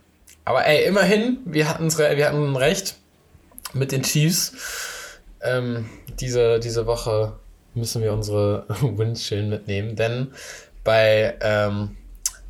Aber 0.46 0.66
ey, 0.66 0.86
immerhin, 0.86 1.40
wir, 1.46 1.70
hatten's, 1.70 1.98
re- 2.00 2.16
wir 2.18 2.28
hatten 2.28 2.56
recht 2.56 2.96
mit 3.74 3.92
den 3.92 4.04
Chiefs. 4.04 4.52
Ähm, 5.42 5.90
diese, 6.20 6.60
diese 6.60 6.86
Woche 6.86 7.34
müssen 7.74 8.02
wir 8.02 8.14
unsere 8.14 8.66
Wins 8.82 9.24
schön 9.24 9.50
mitnehmen, 9.50 9.96
denn 9.96 10.32
bei 10.84 11.36
ähm, 11.42 11.98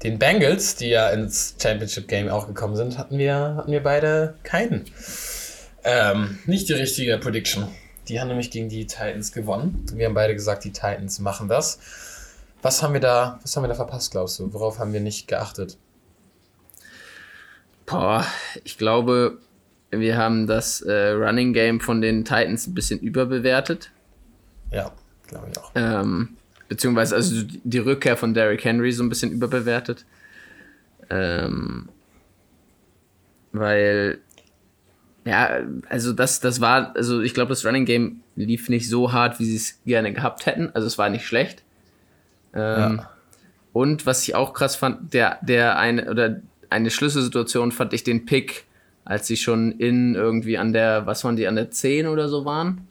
den 0.04 0.20
Bengals, 0.20 0.76
die 0.76 0.90
ja 0.90 1.10
ins 1.10 1.56
Championship 1.62 2.08
Game 2.08 2.30
auch 2.30 2.48
gekommen 2.48 2.76
sind, 2.76 2.98
hatten 2.98 3.18
wir, 3.18 3.56
hatten 3.58 3.72
wir 3.72 3.82
beide 3.82 4.36
keinen. 4.44 4.86
Ähm, 5.84 6.40
nicht 6.46 6.70
die 6.70 6.74
richtige 6.74 7.18
Prediction. 7.18 7.68
Die 8.08 8.22
haben 8.22 8.28
nämlich 8.28 8.52
gegen 8.52 8.70
die 8.70 8.86
Titans 8.88 9.32
gewonnen. 9.32 9.86
Wir 9.94 10.06
haben 10.06 10.14
beide 10.14 10.34
gesagt, 10.34 10.64
die 10.64 10.72
Titans 10.72 11.20
machen 11.20 11.48
das. 11.48 11.80
Was 12.62 12.82
haben 12.82 12.94
wir 12.94 13.02
da, 13.02 13.40
was 13.42 13.56
haben 13.56 13.64
wir 13.64 13.70
da 13.70 13.76
verpasst, 13.76 14.12
glaubst 14.12 14.40
du? 14.40 14.54
Worauf 14.54 14.80
haben 14.80 14.94
wir 14.94 15.00
nicht 15.00 15.28
geachtet? 15.28 15.78
Boah, 17.86 18.26
ich 18.64 18.78
glaube, 18.78 19.40
wir 19.92 20.18
haben 20.18 20.48
das 20.48 20.82
äh, 20.82 21.10
Running 21.12 21.54
Game 21.54 21.80
von 21.80 22.02
den 22.02 22.26
Titans 22.26 22.68
ein 22.68 22.74
bisschen 22.74 23.00
überbewertet. 23.00 23.92
Ja, 24.72 24.92
glaube 25.28 25.48
ich 25.52 25.58
auch. 25.58 25.72
Ähm, 25.76 26.30
beziehungsweise 26.68 27.16
also 27.16 27.44
die- 27.64 27.78
Rückkehr 27.80 28.18
von 28.18 28.34
Derrick 28.34 28.64
Henry 28.66 28.92
so 28.92 29.04
ein 29.04 29.10
bisschen 29.10 29.32
überbewertet. 29.32 30.06
Ähm, 31.10 31.88
weil, 33.54 34.20
ja, 35.26 35.62
also 35.90 36.14
das, 36.14 36.40
das 36.42 36.60
war, 36.62 36.96
also 36.96 37.22
ich 37.22 37.34
glaube, 37.34 37.50
das 37.50 37.66
Running 37.66 37.86
Game 37.86 38.22
lief 38.36 38.70
nicht 38.70 38.90
so 38.90 39.14
hart, 39.14 39.40
wie 39.40 39.46
sie 39.46 39.56
es 39.56 39.80
gerne 39.86 40.14
gehabt 40.14 40.46
hätten. 40.46 40.70
Also 40.74 40.86
es 40.88 40.98
war 40.98 41.10
nicht 41.10 41.26
schlecht. 41.26 41.64
Ähm, 42.54 42.98
Ja. 42.98 43.10
Und 43.74 44.06
was 44.08 44.24
ich 44.24 44.34
auch 44.34 44.54
krass 44.54 44.76
fand, 44.76 45.14
der, 45.14 45.38
der 45.44 45.78
eine, 45.78 46.10
oder 46.10 46.42
eine 46.72 46.90
Schlüsselsituation 46.90 47.72
fand 47.72 47.94
ich 47.94 48.04
den 48.04 48.26
Pick, 48.26 48.66
als 49.08 49.28
sie 49.28 49.38
schon 49.38 49.72
in 49.74 50.16
irgendwie 50.16 50.58
an 50.58 50.74
der, 50.74 51.06
was 51.06 51.24
waren 51.24 51.36
die, 51.36 51.48
an 51.48 51.56
der 51.56 51.72
10 51.72 52.08
oder 52.08 52.30
so 52.30 52.46
waren? 52.46 52.88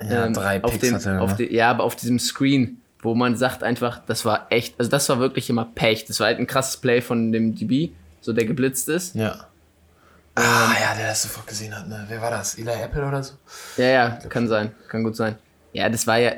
Ja, 0.00 0.26
ähm, 0.26 0.34
drei 0.34 0.62
auf 0.62 0.72
Picks 0.72 0.84
dem, 0.84 0.94
hatte 0.94 1.20
auf 1.20 1.30
ne? 1.38 1.46
die, 1.46 1.54
Ja, 1.54 1.70
aber 1.70 1.84
auf 1.84 1.96
diesem 1.96 2.18
Screen, 2.18 2.80
wo 3.00 3.14
man 3.14 3.36
sagt 3.36 3.62
einfach, 3.62 4.00
das 4.06 4.24
war 4.24 4.46
echt, 4.50 4.74
also 4.78 4.90
das 4.90 5.08
war 5.08 5.18
wirklich 5.18 5.48
immer 5.50 5.64
Pech. 5.74 6.04
Das 6.06 6.20
war 6.20 6.26
halt 6.28 6.38
ein 6.38 6.46
krasses 6.46 6.76
Play 6.76 7.00
von 7.00 7.32
dem 7.32 7.54
DB, 7.54 7.90
so 8.20 8.32
der 8.32 8.44
geblitzt 8.44 8.88
ist. 8.88 9.14
Ja. 9.14 9.46
Ah, 10.34 10.72
ja, 10.80 10.94
der 10.94 11.08
das 11.08 11.22
sofort 11.22 11.46
gesehen 11.46 11.74
hat, 11.74 11.88
ne? 11.88 12.04
Wer 12.08 12.20
war 12.20 12.30
das? 12.30 12.56
Eli 12.58 12.70
Apple 12.70 13.06
oder 13.06 13.22
so? 13.22 13.34
Ja, 13.78 13.86
ja, 13.86 14.10
kann 14.28 14.46
sein, 14.48 14.72
kann 14.88 15.02
gut 15.02 15.16
sein. 15.16 15.36
Ja, 15.72 15.88
das 15.88 16.06
war 16.06 16.18
ja, 16.18 16.32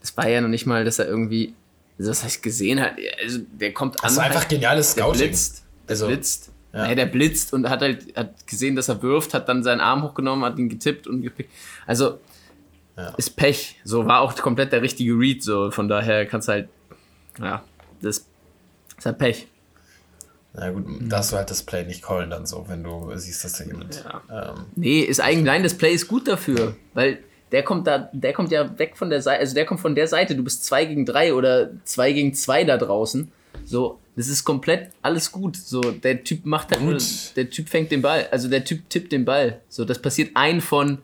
das 0.00 0.14
war 0.16 0.28
ja 0.28 0.42
noch 0.42 0.48
nicht 0.48 0.66
mal, 0.66 0.84
dass 0.84 0.98
er 0.98 1.06
irgendwie, 1.06 1.54
also 1.98 2.10
das 2.10 2.22
heißt 2.22 2.42
gesehen 2.42 2.80
hat, 2.80 2.92
also 3.22 3.38
der 3.52 3.72
kommt 3.72 3.96
Das 4.02 4.16
war 4.16 4.24
an, 4.24 4.30
einfach 4.30 4.46
geniales 4.46 4.94
der 4.94 5.04
Scouting. 5.04 5.20
blitzt, 5.28 5.64
der 5.88 5.90
Also, 5.94 6.06
blitzt. 6.08 6.50
Ja. 6.72 6.86
Nee, 6.88 6.94
der 6.94 7.06
blitzt 7.06 7.52
und 7.52 7.68
hat 7.68 7.80
halt 7.80 8.16
hat 8.16 8.46
gesehen, 8.46 8.76
dass 8.76 8.88
er 8.88 9.02
wirft, 9.02 9.34
hat 9.34 9.48
dann 9.48 9.62
seinen 9.62 9.80
Arm 9.80 10.02
hochgenommen, 10.02 10.44
hat 10.44 10.58
ihn 10.58 10.68
getippt 10.68 11.06
und 11.06 11.22
gepickt. 11.22 11.50
Also 11.86 12.18
Ja. 12.96 13.08
ist 13.16 13.36
Pech. 13.36 13.76
So 13.84 14.06
war 14.06 14.20
auch 14.20 14.34
komplett 14.36 14.72
der 14.72 14.82
richtige 14.82 15.12
Read. 15.14 15.42
So 15.42 15.70
von 15.70 15.88
daher 15.88 16.26
kannst 16.26 16.48
du 16.48 16.52
halt, 16.52 16.68
ja, 17.40 17.62
das 18.02 18.26
ist 18.98 19.06
halt 19.06 19.18
Pech. 19.18 19.46
Na 20.52 20.68
gut, 20.70 20.84
darfst 21.02 21.30
du 21.32 21.36
halt 21.36 21.48
das 21.48 21.62
Play 21.62 21.84
nicht 21.84 22.02
callen 22.02 22.28
dann 22.30 22.44
so, 22.44 22.64
wenn 22.68 22.82
du 22.82 23.12
siehst, 23.14 23.44
dass 23.44 23.52
da 23.52 23.64
jemand. 23.64 24.04
Ja. 24.28 24.50
Ähm, 24.50 24.64
Nee, 24.74 25.00
ist 25.02 25.20
eigentlich, 25.20 25.44
nein, 25.44 25.62
das 25.62 25.74
Play 25.74 25.92
ist 25.92 26.08
gut 26.08 26.26
dafür, 26.26 26.74
weil 26.92 27.18
der 27.52 27.62
kommt 27.62 27.86
da, 27.86 28.10
der 28.12 28.32
kommt 28.32 28.50
ja 28.50 28.76
weg 28.78 28.96
von 28.96 29.10
der 29.10 29.22
Seite, 29.22 29.38
also 29.40 29.54
der 29.54 29.64
kommt 29.64 29.78
von 29.80 29.94
der 29.94 30.08
Seite, 30.08 30.34
du 30.34 30.42
bist 30.42 30.64
2 30.64 30.86
gegen 30.86 31.06
3 31.06 31.34
oder 31.34 31.70
2 31.84 32.12
gegen 32.12 32.34
2 32.34 32.64
da 32.64 32.76
draußen. 32.78 33.30
So, 33.64 33.99
das 34.16 34.28
ist 34.28 34.44
komplett 34.44 34.90
alles 35.02 35.30
gut. 35.32 35.56
So, 35.56 35.80
der 35.80 36.24
Typ 36.24 36.44
macht 36.44 36.70
halt 36.72 36.82
nur, 36.82 36.98
der 37.36 37.50
Typ 37.50 37.68
fängt 37.68 37.90
den 37.90 38.02
Ball, 38.02 38.28
also 38.30 38.48
der 38.48 38.64
Typ 38.64 38.88
tippt 38.90 39.12
den 39.12 39.24
Ball. 39.24 39.60
So, 39.68 39.84
das 39.84 40.00
passiert 40.00 40.30
ein 40.34 40.60
von 40.60 40.98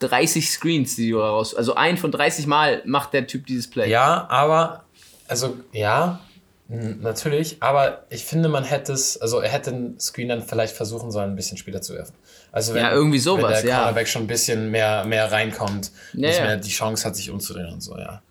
30 0.00 0.50
Screens, 0.50 0.96
die 0.96 1.10
du 1.10 1.20
raus, 1.20 1.54
also 1.54 1.74
ein 1.74 1.96
von 1.96 2.10
30 2.10 2.46
Mal 2.46 2.82
macht 2.84 3.12
der 3.12 3.26
Typ 3.26 3.46
dieses 3.46 3.68
Play. 3.68 3.88
ja, 3.88 4.26
aber, 4.28 4.84
also, 5.28 5.56
ja, 5.72 6.20
natürlich, 6.68 7.58
aber 7.60 8.04
ich 8.10 8.24
finde, 8.24 8.48
man 8.48 8.64
hätte 8.64 8.92
es, 8.92 9.20
also 9.20 9.40
er 9.40 9.50
hätte 9.50 9.70
den 9.70 10.00
Screen 10.00 10.28
dann 10.28 10.42
vielleicht 10.42 10.74
versuchen 10.74 11.10
sollen, 11.10 11.30
ein 11.30 11.36
bisschen 11.36 11.56
später 11.58 11.80
zu 11.80 11.94
werfen. 11.94 12.14
Also 12.52 12.74
wenn, 12.74 12.82
Ja, 12.82 12.92
irgendwie 12.92 13.18
sowas, 13.18 13.58
wenn 13.58 13.66
der 13.66 13.70
ja. 13.70 13.76
Cornerback 13.78 14.08
schon 14.08 14.22
ein 14.22 14.26
bisschen 14.26 14.70
mehr, 14.70 15.04
mehr 15.04 15.30
reinkommt, 15.30 15.90
Ja, 16.12 16.28
nicht 16.28 16.40
mehr 16.40 16.56
die 16.56 16.70
Chance 16.70 17.04
hat, 17.04 17.16
sich 17.16 17.30
umzudrehen 17.30 17.72
und 17.72 17.82
so, 17.82 17.96
ja. 17.98 18.22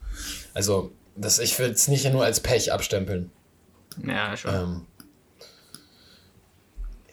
Also, 0.53 0.91
das, 1.15 1.39
ich 1.39 1.57
will 1.59 1.71
es 1.71 1.87
nicht 1.87 2.11
nur 2.11 2.23
als 2.23 2.39
Pech 2.39 2.71
abstempeln. 2.71 3.31
Ja, 4.05 4.35
schon. 4.35 4.53
Ähm, 4.53 4.81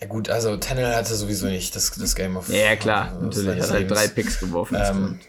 ja 0.01 0.07
gut, 0.07 0.31
also 0.31 0.57
Tennell 0.57 0.95
hatte 0.95 1.15
sowieso 1.15 1.47
nicht 1.47 1.77
das, 1.77 1.91
das 1.93 2.15
Game 2.15 2.37
of 2.37 2.49
ja, 2.49 2.75
klar, 2.77 3.15
of 3.17 3.23
natürlich. 3.23 3.47
seines 3.47 3.69
Hat 3.69 3.73
halt 3.73 3.91
drei 3.91 4.09
Picks 4.09 4.41
geworfen. 4.41 4.79
Ähm. 4.81 5.21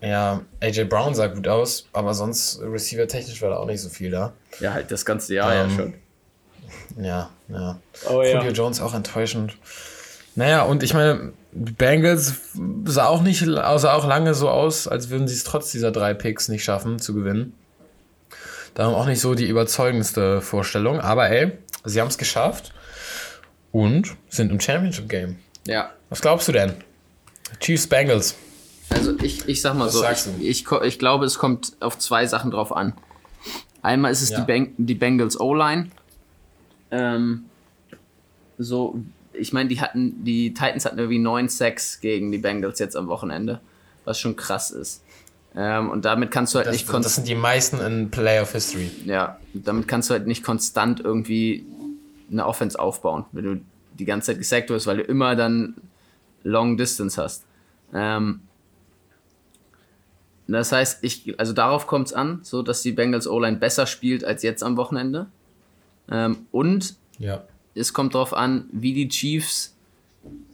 Ja, 0.00 0.42
AJ 0.60 0.84
Brown 0.84 1.14
sah 1.14 1.26
gut 1.26 1.48
aus, 1.48 1.86
aber 1.92 2.14
sonst 2.14 2.60
Receiver-technisch 2.62 3.42
war 3.42 3.50
da 3.50 3.56
auch 3.56 3.66
nicht 3.66 3.80
so 3.80 3.88
viel 3.88 4.10
da. 4.10 4.32
ja, 4.60 4.72
halt 4.72 4.90
das 4.90 5.04
ganze 5.04 5.34
Jahr 5.34 5.52
ja 5.52 5.64
ähm, 5.64 5.70
schon. 5.76 5.94
Ja, 7.04 7.30
ja. 7.48 7.78
Oh, 8.08 8.22
ja. 8.22 8.38
Julio 8.38 8.52
Jones 8.52 8.80
auch 8.80 8.94
enttäuschend. 8.94 9.56
Naja, 10.34 10.62
und 10.62 10.82
ich 10.84 10.94
meine, 10.94 11.32
Bengals 11.76 12.34
sah 12.84 13.06
auch 13.06 13.22
nicht, 13.22 13.44
sah 13.44 13.94
auch 13.94 14.06
lange 14.06 14.34
so 14.34 14.48
aus, 14.48 14.86
als 14.88 15.10
würden 15.10 15.26
sie 15.28 15.34
es 15.34 15.44
trotz 15.44 15.70
dieser 15.72 15.90
drei 15.90 16.14
Picks 16.14 16.48
nicht 16.48 16.64
schaffen 16.64 16.98
zu 16.98 17.14
gewinnen. 17.14 17.54
Da 18.74 18.84
haben 18.86 18.94
auch 18.94 19.06
nicht 19.06 19.20
so 19.20 19.34
die 19.34 19.48
überzeugendste 19.48 20.40
Vorstellung, 20.40 21.00
aber 21.00 21.28
ey, 21.30 21.52
sie 21.84 22.00
haben 22.00 22.08
es 22.08 22.18
geschafft 22.18 22.72
und 23.72 24.14
sind 24.28 24.52
im 24.52 24.60
Championship 24.60 25.08
Game. 25.08 25.36
Ja. 25.66 25.90
Was 26.10 26.20
glaubst 26.20 26.46
du 26.48 26.52
denn? 26.52 26.74
Chiefs 27.60 27.86
Bengals. 27.86 28.36
Also 28.90 29.18
ich, 29.20 29.48
ich 29.48 29.60
sag 29.60 29.74
mal 29.74 29.86
Was 29.86 29.94
so, 30.24 30.32
ich, 30.38 30.64
ich, 30.64 30.70
ich 30.82 30.98
glaube, 30.98 31.26
es 31.26 31.38
kommt 31.38 31.72
auf 31.80 31.98
zwei 31.98 32.26
Sachen 32.26 32.50
drauf 32.50 32.74
an. 32.74 32.94
Einmal 33.82 34.12
ist 34.12 34.22
es 34.22 34.30
Ja. 34.30 34.40
die, 34.40 34.46
Beng 34.46 34.74
die 34.78 34.94
Bengals 34.94 35.38
O-Line. 35.38 35.90
Ähm, 36.90 37.44
so, 38.58 38.98
ich 39.38 39.52
meine, 39.52 39.68
die 39.68 39.80
hatten, 39.80 40.24
die 40.24 40.52
Titans 40.54 40.84
hatten 40.84 40.98
irgendwie 40.98 41.18
9 41.18 41.48
Sacks 41.48 42.00
gegen 42.00 42.30
die 42.32 42.38
Bengals 42.38 42.78
jetzt 42.78 42.96
am 42.96 43.08
Wochenende, 43.08 43.60
was 44.04 44.18
schon 44.18 44.36
krass 44.36 44.70
ist. 44.70 45.02
Ähm, 45.56 45.90
und 45.90 46.04
damit 46.04 46.30
kannst 46.30 46.54
du 46.54 46.58
halt 46.58 46.66
Das, 46.68 46.74
nicht 46.74 46.86
das 46.86 46.92
konstant, 46.92 47.14
sind 47.14 47.28
die 47.28 47.34
meisten 47.34 47.80
in 47.80 48.10
Playoff 48.10 48.52
History. 48.52 48.90
ja, 49.06 49.38
damit 49.54 49.88
kannst 49.88 50.10
du 50.10 50.14
halt 50.14 50.26
nicht 50.26 50.42
konstant 50.44 51.00
irgendwie 51.00 51.64
eine 52.30 52.44
Offense 52.46 52.78
aufbauen, 52.78 53.24
wenn 53.32 53.44
du 53.44 53.60
die 53.98 54.04
ganze 54.04 54.26
Zeit 54.32 54.38
gesackt 54.38 54.70
wirst, 54.70 54.86
weil 54.86 54.98
du 54.98 55.02
immer 55.02 55.34
dann 55.34 55.74
Long 56.44 56.76
Distance 56.76 57.20
hast. 57.20 57.44
Ähm, 57.94 58.40
das 60.46 60.72
heißt, 60.72 61.04
ich, 61.04 61.38
also 61.38 61.52
darauf 61.52 61.86
kommt 61.86 62.08
es 62.08 62.12
an, 62.14 62.40
so 62.42 62.62
dass 62.62 62.82
die 62.82 62.92
Bengals 62.92 63.26
O-Line 63.26 63.58
besser 63.58 63.86
spielt 63.86 64.24
als 64.24 64.42
jetzt 64.42 64.62
am 64.62 64.76
Wochenende. 64.76 65.26
Ähm, 66.10 66.46
und 66.52 66.96
Ja. 67.18 67.42
Es 67.74 67.92
kommt 67.92 68.14
darauf 68.14 68.34
an, 68.34 68.68
wie 68.72 68.92
die 68.92 69.08
Chiefs 69.08 69.74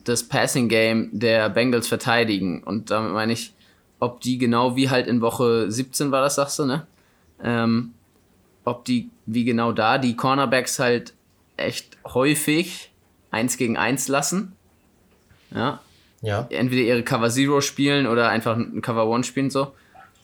das 0.03 0.23
Passing 0.23 0.69
Game 0.69 1.09
der 1.11 1.49
Bengals 1.49 1.87
verteidigen. 1.87 2.63
Und 2.63 2.91
damit 2.91 3.13
meine 3.13 3.33
ich, 3.33 3.53
ob 3.99 4.21
die 4.21 4.37
genau 4.37 4.75
wie 4.75 4.89
halt 4.89 5.07
in 5.07 5.21
Woche 5.21 5.71
17 5.71 6.11
war 6.11 6.21
das, 6.21 6.35
sagst 6.35 6.59
du, 6.59 6.65
ne? 6.65 6.85
Ähm, 7.43 7.93
ob 8.63 8.85
die, 8.85 9.09
wie 9.25 9.43
genau 9.43 9.71
da, 9.71 9.97
die 9.97 10.15
Cornerbacks 10.15 10.79
halt 10.79 11.13
echt 11.57 11.97
häufig 12.05 12.91
eins 13.31 13.57
gegen 13.57 13.77
eins 13.77 14.07
lassen. 14.07 14.53
Ja, 15.51 15.81
Ja. 16.21 16.47
entweder 16.49 16.81
ihre 16.81 17.03
Cover 17.03 17.29
Zero 17.29 17.61
spielen 17.61 18.07
oder 18.07 18.29
einfach 18.29 18.55
ein 18.57 18.81
Cover 18.81 19.07
One 19.07 19.23
spielen 19.23 19.49
so. 19.49 19.73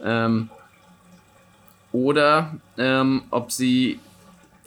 Ähm, 0.04 0.50
oder 1.92 2.56
ähm, 2.78 3.24
ob 3.32 3.52
sie 3.52 4.00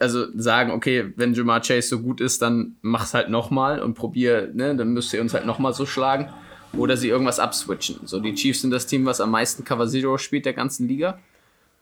also 0.04 0.26
sagen, 0.38 0.70
okay, 0.70 1.12
wenn 1.16 1.32
Jamar 1.32 1.60
Chase 1.60 1.88
so 1.88 2.00
gut 2.00 2.20
ist, 2.20 2.42
dann 2.42 2.76
mach's 2.82 3.14
halt 3.14 3.30
nochmal 3.30 3.80
und 3.80 3.94
probier, 3.94 4.50
ne, 4.52 4.76
dann 4.76 4.92
müsst 4.92 5.14
ihr 5.14 5.20
uns 5.22 5.32
halt 5.32 5.46
nochmal 5.46 5.72
so 5.72 5.86
schlagen. 5.86 6.28
Oder 6.76 6.96
sie 6.96 7.08
irgendwas 7.08 7.38
abswitchen. 7.38 8.00
So, 8.04 8.20
die 8.20 8.34
Chiefs 8.34 8.60
sind 8.60 8.70
das 8.70 8.86
Team, 8.86 9.06
was 9.06 9.20
am 9.20 9.30
meisten 9.30 9.64
Cover 9.64 9.88
Zero 9.88 10.18
spielt 10.18 10.44
der 10.44 10.52
ganzen 10.52 10.88
Liga. 10.88 11.18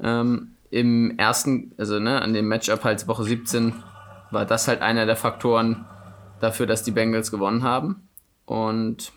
Ähm, 0.01 0.53
Im 0.71 1.19
ersten, 1.19 1.73
also 1.79 1.99
ne, 1.99 2.21
an 2.21 2.35
dem 2.35 2.47
Matchup 2.47 2.85
halt 2.85 3.09
Woche 3.09 3.25
17 3.25 3.73
war 4.31 4.45
das 4.45 4.69
halt 4.69 4.83
einer 4.83 5.07
der 5.07 5.17
Faktoren 5.17 5.85
dafür, 6.41 6.67
dass 6.67 6.83
die 6.83 6.91
Bengals 6.91 7.31
gewonnen 7.31 7.63
haben. 7.63 8.07
Und 8.45 9.13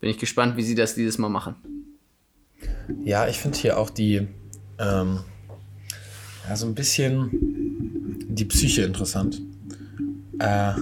bin 0.00 0.10
ich 0.10 0.18
gespannt, 0.18 0.56
wie 0.56 0.62
sie 0.62 0.74
das 0.74 0.94
dieses 0.94 1.18
Mal 1.18 1.28
machen. 1.28 1.56
Ja, 3.04 3.26
ich 3.26 3.38
finde 3.38 3.58
hier 3.58 3.78
auch 3.78 3.90
die, 3.90 4.28
ähm, 4.78 5.20
ja, 6.48 6.56
so 6.56 6.66
ein 6.66 6.74
bisschen 6.74 7.57
die 8.38 8.44
Psyche 8.44 8.82
interessant. 8.82 9.40
Äh, 10.38 10.72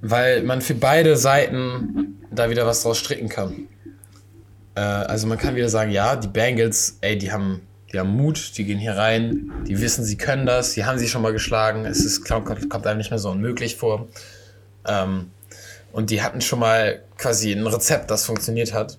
weil 0.00 0.42
man 0.42 0.60
für 0.60 0.74
beide 0.74 1.16
Seiten 1.16 2.18
da 2.30 2.50
wieder 2.50 2.66
was 2.66 2.82
draus 2.82 2.98
stricken 2.98 3.28
kann. 3.28 3.68
Äh, 4.74 4.80
also 4.80 5.26
man 5.26 5.38
kann 5.38 5.56
wieder 5.56 5.68
sagen, 5.68 5.90
ja, 5.90 6.16
die 6.16 6.28
Bengals, 6.28 6.98
ey, 7.00 7.18
die 7.18 7.32
haben, 7.32 7.60
die 7.92 7.98
haben 7.98 8.10
Mut, 8.10 8.56
die 8.56 8.64
gehen 8.64 8.78
hier 8.78 8.96
rein, 8.96 9.50
die 9.66 9.80
wissen, 9.80 10.04
sie 10.04 10.16
können 10.16 10.46
das, 10.46 10.74
die 10.74 10.84
haben 10.84 10.98
sie 10.98 11.08
schon 11.08 11.22
mal 11.22 11.32
geschlagen, 11.32 11.84
es 11.84 12.04
ist, 12.04 12.24
kommt, 12.26 12.70
kommt 12.70 12.86
einem 12.86 12.98
nicht 12.98 13.10
mehr 13.10 13.18
so 13.18 13.30
unmöglich 13.30 13.76
vor. 13.76 14.08
Ähm, 14.86 15.30
und 15.92 16.10
die 16.10 16.22
hatten 16.22 16.40
schon 16.40 16.60
mal 16.60 17.02
quasi 17.18 17.52
ein 17.52 17.66
Rezept, 17.66 18.10
das 18.10 18.24
funktioniert 18.24 18.72
hat. 18.72 18.98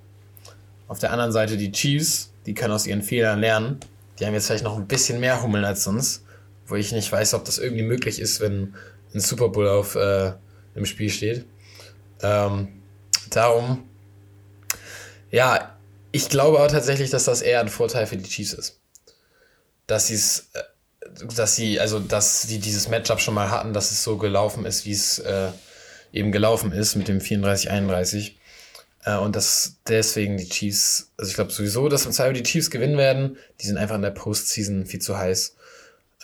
Auf 0.88 1.00
der 1.00 1.12
anderen 1.12 1.32
Seite 1.32 1.56
die 1.56 1.72
Chiefs, 1.72 2.32
die 2.46 2.54
können 2.54 2.74
aus 2.74 2.86
ihren 2.86 3.02
Fehlern 3.02 3.40
lernen. 3.40 3.80
Die 4.20 4.26
haben 4.26 4.34
jetzt 4.34 4.48
vielleicht 4.48 4.66
noch 4.66 4.78
ein 4.78 4.88
bisschen 4.88 5.20
mehr 5.22 5.42
Hummeln 5.42 5.64
als 5.64 5.86
sonst, 5.86 6.26
wo 6.72 6.76
ich 6.76 6.92
nicht 6.92 7.12
weiß, 7.12 7.34
ob 7.34 7.46
das 7.46 7.60
irgendwie 7.60 7.84
möglich 7.84 8.20
ist, 8.20 8.40
wenn 8.40 8.74
ein 9.14 9.20
Super 9.20 9.50
Bowl 9.50 9.68
auf 9.68 9.96
äh, 9.96 10.34
im 10.74 10.86
Spiel 10.86 11.10
steht. 11.10 11.46
Ähm, 12.22 12.70
darum, 13.30 13.90
ja, 15.30 15.78
ich 16.12 16.30
glaube 16.30 16.58
aber 16.60 16.68
tatsächlich, 16.70 17.10
dass 17.10 17.26
das 17.26 17.42
eher 17.42 17.60
ein 17.60 17.70
Vorteil 17.70 18.08
für 18.08 18.18
die 18.18 18.30
Chiefs 18.30 18.54
ist. 18.54 18.80
Dass 19.88 20.08
sie 20.08 20.16
es, 20.16 20.50
äh, 20.54 20.64
dass 21.36 21.56
sie, 21.56 21.80
also 21.80 22.00
dass 22.00 22.44
sie 22.44 22.60
dieses 22.60 22.88
Matchup 22.88 23.20
schon 23.20 23.34
mal 23.34 23.52
hatten, 23.52 23.74
dass 23.74 23.92
es 23.92 24.04
so 24.04 24.18
gelaufen 24.18 24.66
ist, 24.66 24.86
wie 24.86 24.94
es 24.94 25.20
äh, 25.20 25.50
eben 26.14 26.32
gelaufen 26.32 26.72
ist 26.72 26.96
mit 26.96 27.08
dem 27.08 27.20
34-31. 27.20 28.34
Äh, 29.04 29.18
und 29.18 29.36
dass 29.36 29.78
deswegen 29.88 30.38
die 30.38 30.48
Chiefs, 30.48 31.12
also 31.18 31.30
ich 31.30 31.36
glaube 31.36 31.52
sowieso, 31.52 31.90
dass 31.90 32.06
im 32.06 32.12
Zweifel 32.12 32.34
die 32.34 32.44
Chiefs 32.44 32.70
gewinnen 32.70 32.98
werden. 32.98 33.38
Die 33.62 33.68
sind 33.68 33.78
einfach 33.78 33.96
in 33.96 34.02
der 34.02 34.12
Postseason 34.12 34.86
viel 34.86 35.02
zu 35.02 35.18
heiß. 35.18 35.56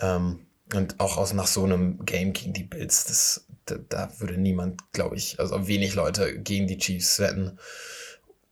Ähm, 0.01 0.47
und 0.73 0.99
auch 0.99 1.17
aus 1.17 1.33
nach 1.33 1.47
so 1.47 1.63
einem 1.63 2.05
Game 2.05 2.33
gegen 2.33 2.53
die 2.53 2.63
Bills, 2.63 3.05
das, 3.05 3.45
da, 3.65 3.75
da 3.89 4.11
würde 4.19 4.37
niemand, 4.37 4.91
glaube 4.91 5.15
ich, 5.15 5.39
also 5.39 5.67
wenig 5.67 5.95
Leute 5.95 6.39
gegen 6.39 6.67
die 6.67 6.77
Chiefs 6.77 7.19
wetten. 7.19 7.57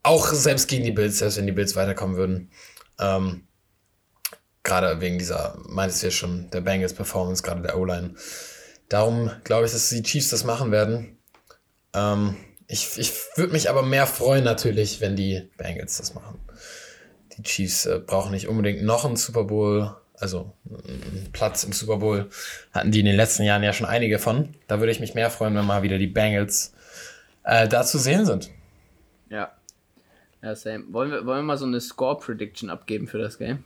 Auch 0.01 0.27
selbst 0.27 0.67
gegen 0.67 0.85
die 0.85 0.91
Bills, 0.91 1.17
selbst 1.17 1.37
wenn 1.37 1.47
die 1.47 1.51
Bills 1.51 1.75
weiterkommen 1.75 2.15
würden. 2.15 2.51
Ähm, 2.99 3.47
gerade 4.63 5.01
wegen 5.01 5.17
dieser, 5.17 5.57
meintest 5.67 6.01
du 6.01 6.07
ja 6.07 6.11
schon, 6.11 6.49
der 6.51 6.61
Bengals 6.61 6.93
Performance, 6.93 7.43
gerade 7.43 7.61
der 7.61 7.77
O-Line. 7.77 8.15
Darum 8.87 9.31
glaube 9.43 9.65
ich, 9.65 9.71
dass 9.71 9.89
die 9.89 10.03
Chiefs 10.03 10.29
das 10.29 10.43
machen 10.43 10.71
werden. 10.71 11.17
Ähm, 11.93 12.37
ich 12.67 12.97
ich 12.97 13.11
würde 13.35 13.53
mich 13.53 13.69
aber 13.69 13.83
mehr 13.83 14.07
freuen 14.07 14.43
natürlich, 14.43 15.01
wenn 15.01 15.15
die 15.15 15.49
Bengals 15.57 15.97
das 15.97 16.13
machen. 16.13 16.39
Die 17.37 17.43
Chiefs 17.43 17.85
äh, 17.85 17.99
brauchen 17.99 18.31
nicht 18.31 18.47
unbedingt 18.47 18.83
noch 18.83 19.05
einen 19.05 19.17
Super 19.17 19.43
Bowl, 19.43 19.95
also 20.19 20.53
einen 20.67 21.29
Platz 21.33 21.63
im 21.63 21.73
Super 21.73 21.97
Bowl. 21.97 22.29
Hatten 22.71 22.91
die 22.91 22.99
in 22.99 23.05
den 23.05 23.15
letzten 23.15 23.43
Jahren 23.43 23.63
ja 23.63 23.73
schon 23.73 23.87
einige 23.87 24.19
von. 24.19 24.49
Da 24.67 24.79
würde 24.79 24.91
ich 24.91 24.99
mich 24.99 25.13
mehr 25.15 25.29
freuen, 25.29 25.55
wenn 25.55 25.65
mal 25.65 25.83
wieder 25.83 25.97
die 25.97 26.07
Bengals 26.07 26.73
äh, 27.43 27.67
da 27.67 27.83
zu 27.83 27.97
sehen 27.97 28.25
sind. 28.25 28.49
Ja. 29.29 29.51
Ja, 30.41 30.55
same. 30.55 30.85
Wollen 30.91 31.11
wir, 31.11 31.25
wollen 31.25 31.39
wir 31.39 31.43
mal 31.43 31.57
so 31.57 31.65
eine 31.65 31.81
Score-Prediction 31.81 32.69
abgeben 32.69 33.07
für 33.07 33.17
das 33.17 33.37
Game? 33.39 33.63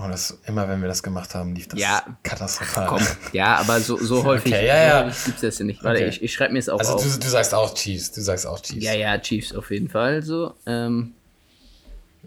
Oh, 0.00 0.06
das, 0.08 0.38
immer 0.46 0.68
wenn 0.68 0.80
wir 0.80 0.86
das 0.88 1.02
gemacht 1.02 1.34
haben, 1.34 1.54
lief 1.56 1.66
das 1.68 1.80
Ja. 1.80 2.02
katastrophal. 2.22 2.86
Komm. 2.86 3.02
Ja, 3.32 3.56
aber 3.56 3.80
so, 3.80 3.96
so 3.96 4.22
häufig, 4.24 4.52
Okay, 4.54 4.66
ja, 4.66 4.86
ja. 5.00 5.04
häufig 5.06 5.24
gibt's 5.24 5.40
das 5.40 5.58
ja 5.58 5.64
nicht. 5.64 5.82
Warte, 5.82 5.98
Okay. 6.00 6.08
ich, 6.08 6.22
ich 6.22 6.32
schreibe 6.32 6.52
mir 6.52 6.60
es 6.60 6.68
auch 6.68 6.78
Also 6.78 6.94
auf. 6.94 7.02
du, 7.02 7.08
du 7.18 7.28
sagst 7.28 7.52
auch 7.52 7.74
Chiefs, 7.74 8.12
du 8.12 8.20
sagst 8.20 8.46
auch 8.46 8.60
Chiefs. 8.60 8.84
Ja, 8.84 8.94
ja, 8.94 9.18
Chiefs 9.18 9.52
auf 9.54 9.70
jeden 9.72 9.88
Fall 9.88 10.22
so. 10.22 10.54
Ähm, 10.66 11.14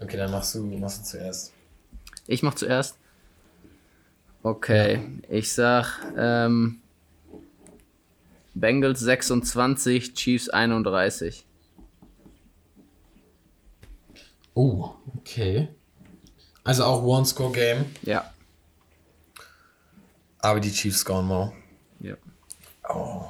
Okay, 0.00 0.16
dann 0.16 0.30
machst 0.30 0.54
du, 0.54 0.64
machst 0.64 1.00
du 1.00 1.04
zuerst. 1.04 1.52
ich 2.26 2.42
mach 2.42 2.54
zuerst. 2.54 2.96
Okay, 4.42 5.00
ich 5.28 5.52
sag 5.52 6.00
ähm, 6.16 6.80
Bengals 8.54 9.00
26, 9.00 10.14
Chiefs 10.14 10.48
31. 10.48 11.46
Oh, 14.54 14.90
okay. 15.16 15.68
Also 16.64 16.84
auch 16.84 17.02
One-Score-Game, 17.02 17.86
Ja. 18.02 18.30
aber 20.38 20.60
die 20.60 20.72
Chiefs 20.72 20.98
scoren 21.00 21.26
more. 21.26 21.52
ja. 22.00 22.16
Oh, 22.88 23.24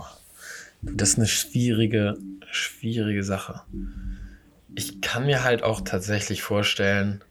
das 0.81 1.11
ist 1.11 1.19
eine 1.19 1.29
schwierige, 1.29 2.17
schwierige 2.51 3.23
Sache. 3.23 3.63
Ich 4.75 5.01
kann 5.03 5.27
mir 5.27 5.45
halt 5.45 5.63
auch 5.63 5.83
tatsächlich 5.83 6.43
vorstellen, 6.43 7.23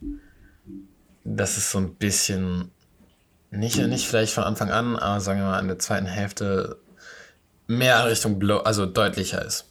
dass 1.23 1.57
es 1.57 1.71
so 1.71 1.79
ein 1.79 1.95
bisschen, 1.95 2.71
nicht, 3.51 3.77
nicht 3.77 4.07
vielleicht 4.07 4.33
von 4.33 4.45
Anfang 4.45 4.71
an, 4.71 4.95
aber 4.97 5.19
sagen 5.19 5.41
wir 5.41 5.47
mal 5.47 5.59
in 5.59 5.67
der 5.67 5.79
zweiten 5.79 6.05
Hälfte 6.05 6.77
mehr 7.67 7.99
in 8.01 8.07
Richtung 8.07 8.39
Blow, 8.39 8.59
also 8.59 8.85
deutlicher 8.85 9.43
ist. 9.43 9.65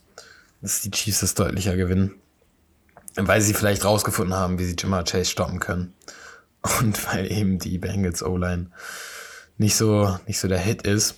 Dass 0.61 0.83
die 0.83 0.91
Chiefs 0.91 1.23
es 1.23 1.35
deutlicher 1.35 1.77
gewinnen. 1.77 2.15
Weil 3.17 3.41
sie 3.41 3.55
vielleicht 3.55 3.85
rausgefunden 3.85 4.37
haben, 4.37 4.59
wie 4.59 4.65
sie 4.65 4.77
Jamar 4.79 5.05
Chase 5.05 5.31
stoppen 5.31 5.61
können. 5.61 5.95
Und 6.81 7.07
weil 7.07 7.33
eben 7.33 7.59
die 7.59 7.79
Bengals 7.79 8.23
O-Line 8.23 8.67
nicht 9.57 9.77
so, 9.77 10.19
nicht 10.27 10.39
so 10.39 10.49
der 10.49 10.59
Hit 10.59 10.83
ist. 10.83 11.17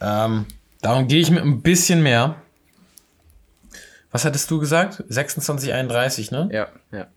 Ähm, 0.00 0.46
darum 0.80 1.06
gehe 1.06 1.20
ich 1.20 1.30
mit 1.30 1.42
ein 1.42 1.62
bisschen 1.62 2.02
mehr. 2.02 2.36
Was 4.10 4.24
hattest 4.24 4.50
du 4.50 4.58
gesagt? 4.58 5.02
26, 5.08 5.72
31, 5.72 6.30
ne? 6.30 6.48
Ja, 6.50 6.68
ja. 6.92 7.08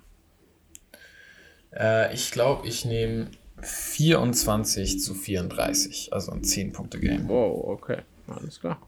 Äh, 1.74 2.14
ich 2.14 2.32
glaube, 2.32 2.68
ich 2.68 2.86
nehme 2.86 3.28
24 3.62 5.02
zu 5.02 5.14
34. 5.16 6.14
Also 6.14 6.32
ein 6.32 6.42
10-Punkte-Game. 6.42 7.28
Wow, 7.28 7.68
okay. 7.70 8.02
Alles 8.28 8.60
klar. 8.60 8.80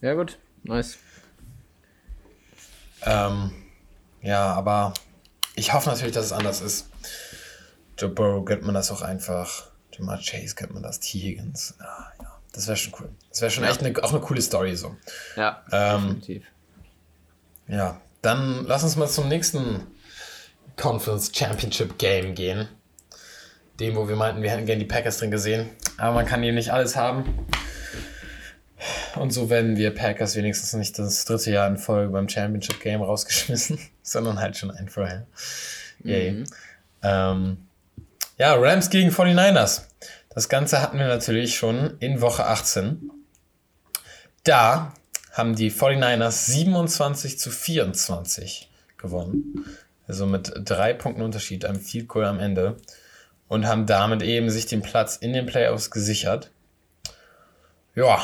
Ja, 0.00 0.14
gut. 0.14 0.38
Nice. 0.62 0.98
Ähm, 3.02 3.50
ja, 4.22 4.52
aber 4.52 4.94
ich 5.54 5.72
hoffe 5.72 5.88
natürlich, 5.90 6.14
dass 6.14 6.26
es 6.26 6.32
anders 6.32 6.60
ist. 6.60 6.88
Joe 7.98 8.10
Burrow 8.10 8.44
gönnt 8.44 8.62
man 8.62 8.74
das 8.74 8.90
auch 8.90 9.02
einfach. 9.02 9.68
Jamar 9.92 10.18
Chase 10.18 10.54
gönnt 10.54 10.72
man 10.72 10.82
das. 10.82 11.00
T. 11.00 11.18
Higgins. 11.18 11.74
Ja, 11.78 12.12
ja. 12.20 12.38
Das 12.52 12.66
wäre 12.66 12.76
schon 12.76 12.94
cool. 12.98 13.10
Das 13.28 13.40
wäre 13.40 13.50
schon 13.50 13.64
echt 13.64 13.82
eine, 13.82 14.02
auch 14.02 14.10
eine 14.12 14.20
coole 14.20 14.42
Story 14.42 14.74
so. 14.76 14.96
Ja, 15.36 15.64
Ähm, 15.70 16.00
definitiv. 16.20 16.44
Ja, 17.68 18.00
dann 18.22 18.64
lass 18.66 18.82
uns 18.82 18.96
mal 18.96 19.08
zum 19.08 19.28
nächsten 19.28 19.86
Conference 20.76 21.30
Championship 21.34 21.98
Game 21.98 22.34
gehen. 22.34 22.68
Dem, 23.80 23.96
wo 23.96 24.08
wir 24.08 24.16
meinten, 24.16 24.42
wir 24.42 24.50
hätten 24.50 24.66
gerne 24.66 24.78
die 24.78 24.88
Packers 24.88 25.18
drin 25.18 25.30
gesehen. 25.30 25.70
Aber 25.96 26.14
man 26.14 26.26
kann 26.26 26.42
hier 26.42 26.52
nicht 26.52 26.70
alles 26.70 26.96
haben. 26.96 27.46
Und 29.16 29.32
so 29.32 29.50
werden 29.50 29.76
wir 29.76 29.94
Packers 29.94 30.36
wenigstens 30.36 30.72
nicht 30.74 30.98
das 30.98 31.24
dritte 31.24 31.50
Jahr 31.50 31.66
in 31.66 31.78
Folge 31.78 32.12
beim 32.12 32.28
Championship 32.28 32.80
Game 32.80 33.02
rausgeschmissen, 33.02 33.78
sondern 34.02 34.38
halt 34.38 34.56
schon 34.56 34.70
ein 34.70 34.88
vorher. 34.88 35.26
Yay. 36.04 36.32
Mhm. 36.32 36.44
Ähm, 37.02 37.56
ja, 38.38 38.54
Rams 38.54 38.90
gegen 38.90 39.10
49ers. 39.10 39.82
Das 40.30 40.48
Ganze 40.48 40.80
hatten 40.80 40.98
wir 40.98 41.08
natürlich 41.08 41.56
schon 41.56 41.96
in 41.98 42.20
Woche 42.20 42.46
18. 42.46 43.10
Da 44.44 44.94
haben 45.32 45.56
die 45.56 45.70
49ers 45.70 46.50
27 46.50 47.38
zu 47.38 47.50
24 47.50 48.70
gewonnen. 48.96 49.66
Also 50.06 50.26
mit 50.26 50.52
drei 50.64 50.92
Punkten 50.92 51.22
Unterschied, 51.22 51.64
einem 51.64 51.80
Field 51.80 52.08
Goal 52.08 52.24
am 52.24 52.40
Ende. 52.40 52.76
Und 53.50 53.66
haben 53.66 53.84
damit 53.84 54.22
eben 54.22 54.48
sich 54.48 54.66
den 54.66 54.80
Platz 54.80 55.16
in 55.16 55.32
den 55.32 55.44
Playoffs 55.44 55.90
gesichert. 55.90 56.52
Ja, 57.96 58.20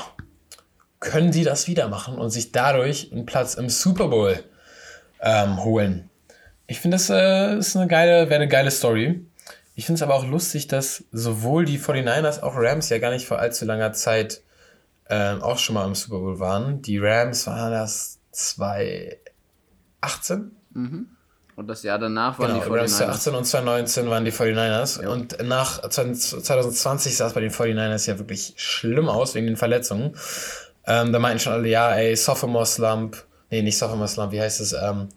können 1.01 1.33
die 1.33 1.43
das 1.43 1.67
wieder 1.67 1.89
machen 1.89 2.17
und 2.17 2.31
sich 2.31 2.53
dadurch 2.53 3.11
einen 3.12 3.27
Platz 3.27 3.55
im 3.55 3.69
Super 3.69 4.07
Bowl 4.07 4.45
ähm, 5.21 5.65
holen. 5.65 6.09
Ich 6.69 6.81
finde, 6.81 6.97
das 6.97 7.11
äh, 7.11 7.59
ist 7.59 7.77
eine 7.77 7.89
geile, 7.89 8.31
wäre 8.31 8.41
eine 8.41 8.49
geile 8.49 8.71
Story. 8.71 9.27
Ich 9.75 9.85
finde 9.85 9.97
es 9.97 10.03
aber 10.03 10.15
auch 10.15 10.25
lustig, 10.25 10.69
dass 10.69 11.03
sowohl 11.11 11.65
die 11.65 11.81
49ers 11.81 12.41
auch 12.41 12.55
Rams 12.57 12.89
ja 12.89 12.99
gar 12.99 13.11
nicht 13.11 13.27
vor 13.27 13.41
allzu 13.41 13.65
langer 13.65 13.93
Zeit 13.93 14.43
ähm, 15.11 15.43
auch 15.43 15.59
schon 15.59 15.75
mal 15.75 15.87
im 15.87 15.97
Super 15.97 16.19
Bowl 16.19 16.39
waren. 16.39 16.83
Die 16.83 16.99
Rams 16.99 17.49
waren 17.49 17.73
das 17.73 18.21
2018. 18.31 20.53
Mhm. 20.73 21.16
Und 21.57 21.69
das 21.69 21.83
Jahr 21.83 21.99
danach 21.99 22.38
waren 22.38 22.61
genau, 22.61 22.64
die 22.64 22.71
49ers. 22.71 22.97
2018 22.99 23.35
und 23.35 23.45
2019 23.47 24.11
waren 24.11 24.25
die 24.27 24.33
49ers. 24.33 25.03
Ja. 25.03 25.09
Und 25.09 25.42
nach 25.42 25.88
2020 25.88 27.16
sah 27.16 27.29
es 27.29 27.33
bei 27.33 27.40
den 27.40 27.51
49ers 27.51 28.07
ja 28.07 28.19
wirklich 28.19 28.53
schlimm 28.57 29.09
aus 29.09 29.35
wegen 29.35 29.47
den 29.47 29.57
Verletzungen. 29.57 30.14
Ähm, 30.87 31.12
da 31.12 31.19
meinten 31.19 31.40
schon 31.40 31.55
alle, 31.55 31.69
ja, 31.69 31.95
ey, 31.95 32.14
Sophomore 32.14 32.66
Slump. 32.66 33.25
Nee, 33.51 33.62
nicht 33.62 33.79
Sophomore 33.79 34.09
Slump, 34.09 34.33
wie 34.33 34.40
heißt 34.40 34.61
es? 34.61 34.75
Ähm, 34.75 35.09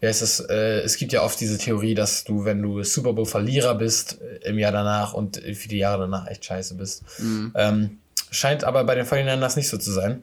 wie 0.00 0.08
heißt 0.08 0.22
es? 0.22 0.40
Äh, 0.40 0.80
es 0.80 0.96
gibt 0.96 1.12
ja 1.12 1.22
oft 1.22 1.40
diese 1.40 1.56
Theorie, 1.56 1.94
dass 1.94 2.24
du, 2.24 2.44
wenn 2.44 2.60
du 2.60 2.82
Super 2.82 3.12
Bowl 3.12 3.24
Verlierer 3.24 3.76
bist 3.76 4.20
äh, 4.20 4.48
im 4.48 4.58
Jahr 4.58 4.72
danach 4.72 5.14
und 5.14 5.36
für 5.36 5.68
die 5.68 5.78
Jahre 5.78 6.00
danach 6.00 6.26
echt 6.26 6.44
scheiße 6.44 6.74
bist. 6.74 7.04
Mhm. 7.20 7.52
Ähm, 7.54 7.98
scheint 8.32 8.64
aber 8.64 8.82
bei 8.82 8.96
den 8.96 9.06
49ers 9.06 9.54
nicht 9.54 9.68
so 9.68 9.78
zu 9.78 9.92
sein. 9.92 10.22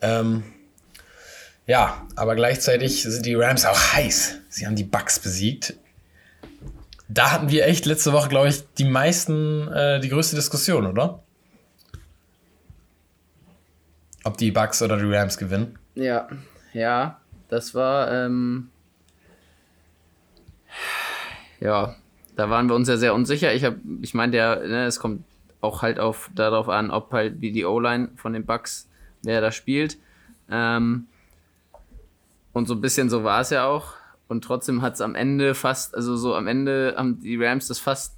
Ähm, 0.00 0.44
ja, 1.72 2.06
aber 2.16 2.34
gleichzeitig 2.34 3.02
sind 3.02 3.24
die 3.24 3.34
Rams 3.34 3.64
auch 3.64 3.94
heiß. 3.94 4.40
Sie 4.50 4.66
haben 4.66 4.76
die 4.76 4.84
Bucks 4.84 5.18
besiegt. 5.18 5.72
Da 7.08 7.32
hatten 7.32 7.48
wir 7.48 7.66
echt 7.66 7.86
letzte 7.86 8.12
Woche, 8.12 8.28
glaube 8.28 8.48
ich, 8.48 8.62
die 8.74 8.84
meisten, 8.84 9.68
äh, 9.68 9.98
die 9.98 10.10
größte 10.10 10.36
Diskussion, 10.36 10.84
oder? 10.84 11.22
Ob 14.22 14.36
die 14.36 14.50
Bucks 14.50 14.82
oder 14.82 14.98
die 14.98 15.10
Rams 15.10 15.38
gewinnen. 15.38 15.78
Ja, 15.94 16.28
ja, 16.74 17.18
das 17.48 17.74
war, 17.74 18.12
ähm, 18.12 18.68
ja, 21.58 21.96
da 22.36 22.50
waren 22.50 22.68
wir 22.68 22.74
uns 22.74 22.88
ja 22.88 22.98
sehr 22.98 23.14
unsicher. 23.14 23.54
Ich 23.54 23.64
habe, 23.64 23.78
ich 24.02 24.12
meinte 24.12 24.36
ja, 24.36 24.56
ne, 24.56 24.84
es 24.84 25.00
kommt 25.00 25.24
auch 25.62 25.80
halt 25.80 25.98
auf 25.98 26.28
darauf 26.34 26.68
an, 26.68 26.90
ob 26.90 27.14
halt 27.14 27.40
wie 27.40 27.50
die 27.50 27.64
O-Line 27.64 28.10
von 28.16 28.34
den 28.34 28.44
Bucks, 28.44 28.90
wer 29.22 29.40
da 29.40 29.50
spielt. 29.50 29.96
Ähm, 30.50 31.06
und 32.52 32.66
so 32.66 32.74
ein 32.74 32.80
bisschen 32.80 33.10
so 33.10 33.24
war 33.24 33.40
es 33.40 33.50
ja 33.50 33.66
auch. 33.66 33.94
Und 34.28 34.44
trotzdem 34.44 34.82
hat 34.82 34.94
es 34.94 35.00
am 35.00 35.14
Ende 35.14 35.54
fast, 35.54 35.94
also 35.94 36.16
so 36.16 36.34
am 36.34 36.46
Ende 36.46 36.94
haben 36.96 37.20
die 37.20 37.42
Rams 37.42 37.68
das 37.68 37.78
fast 37.78 38.14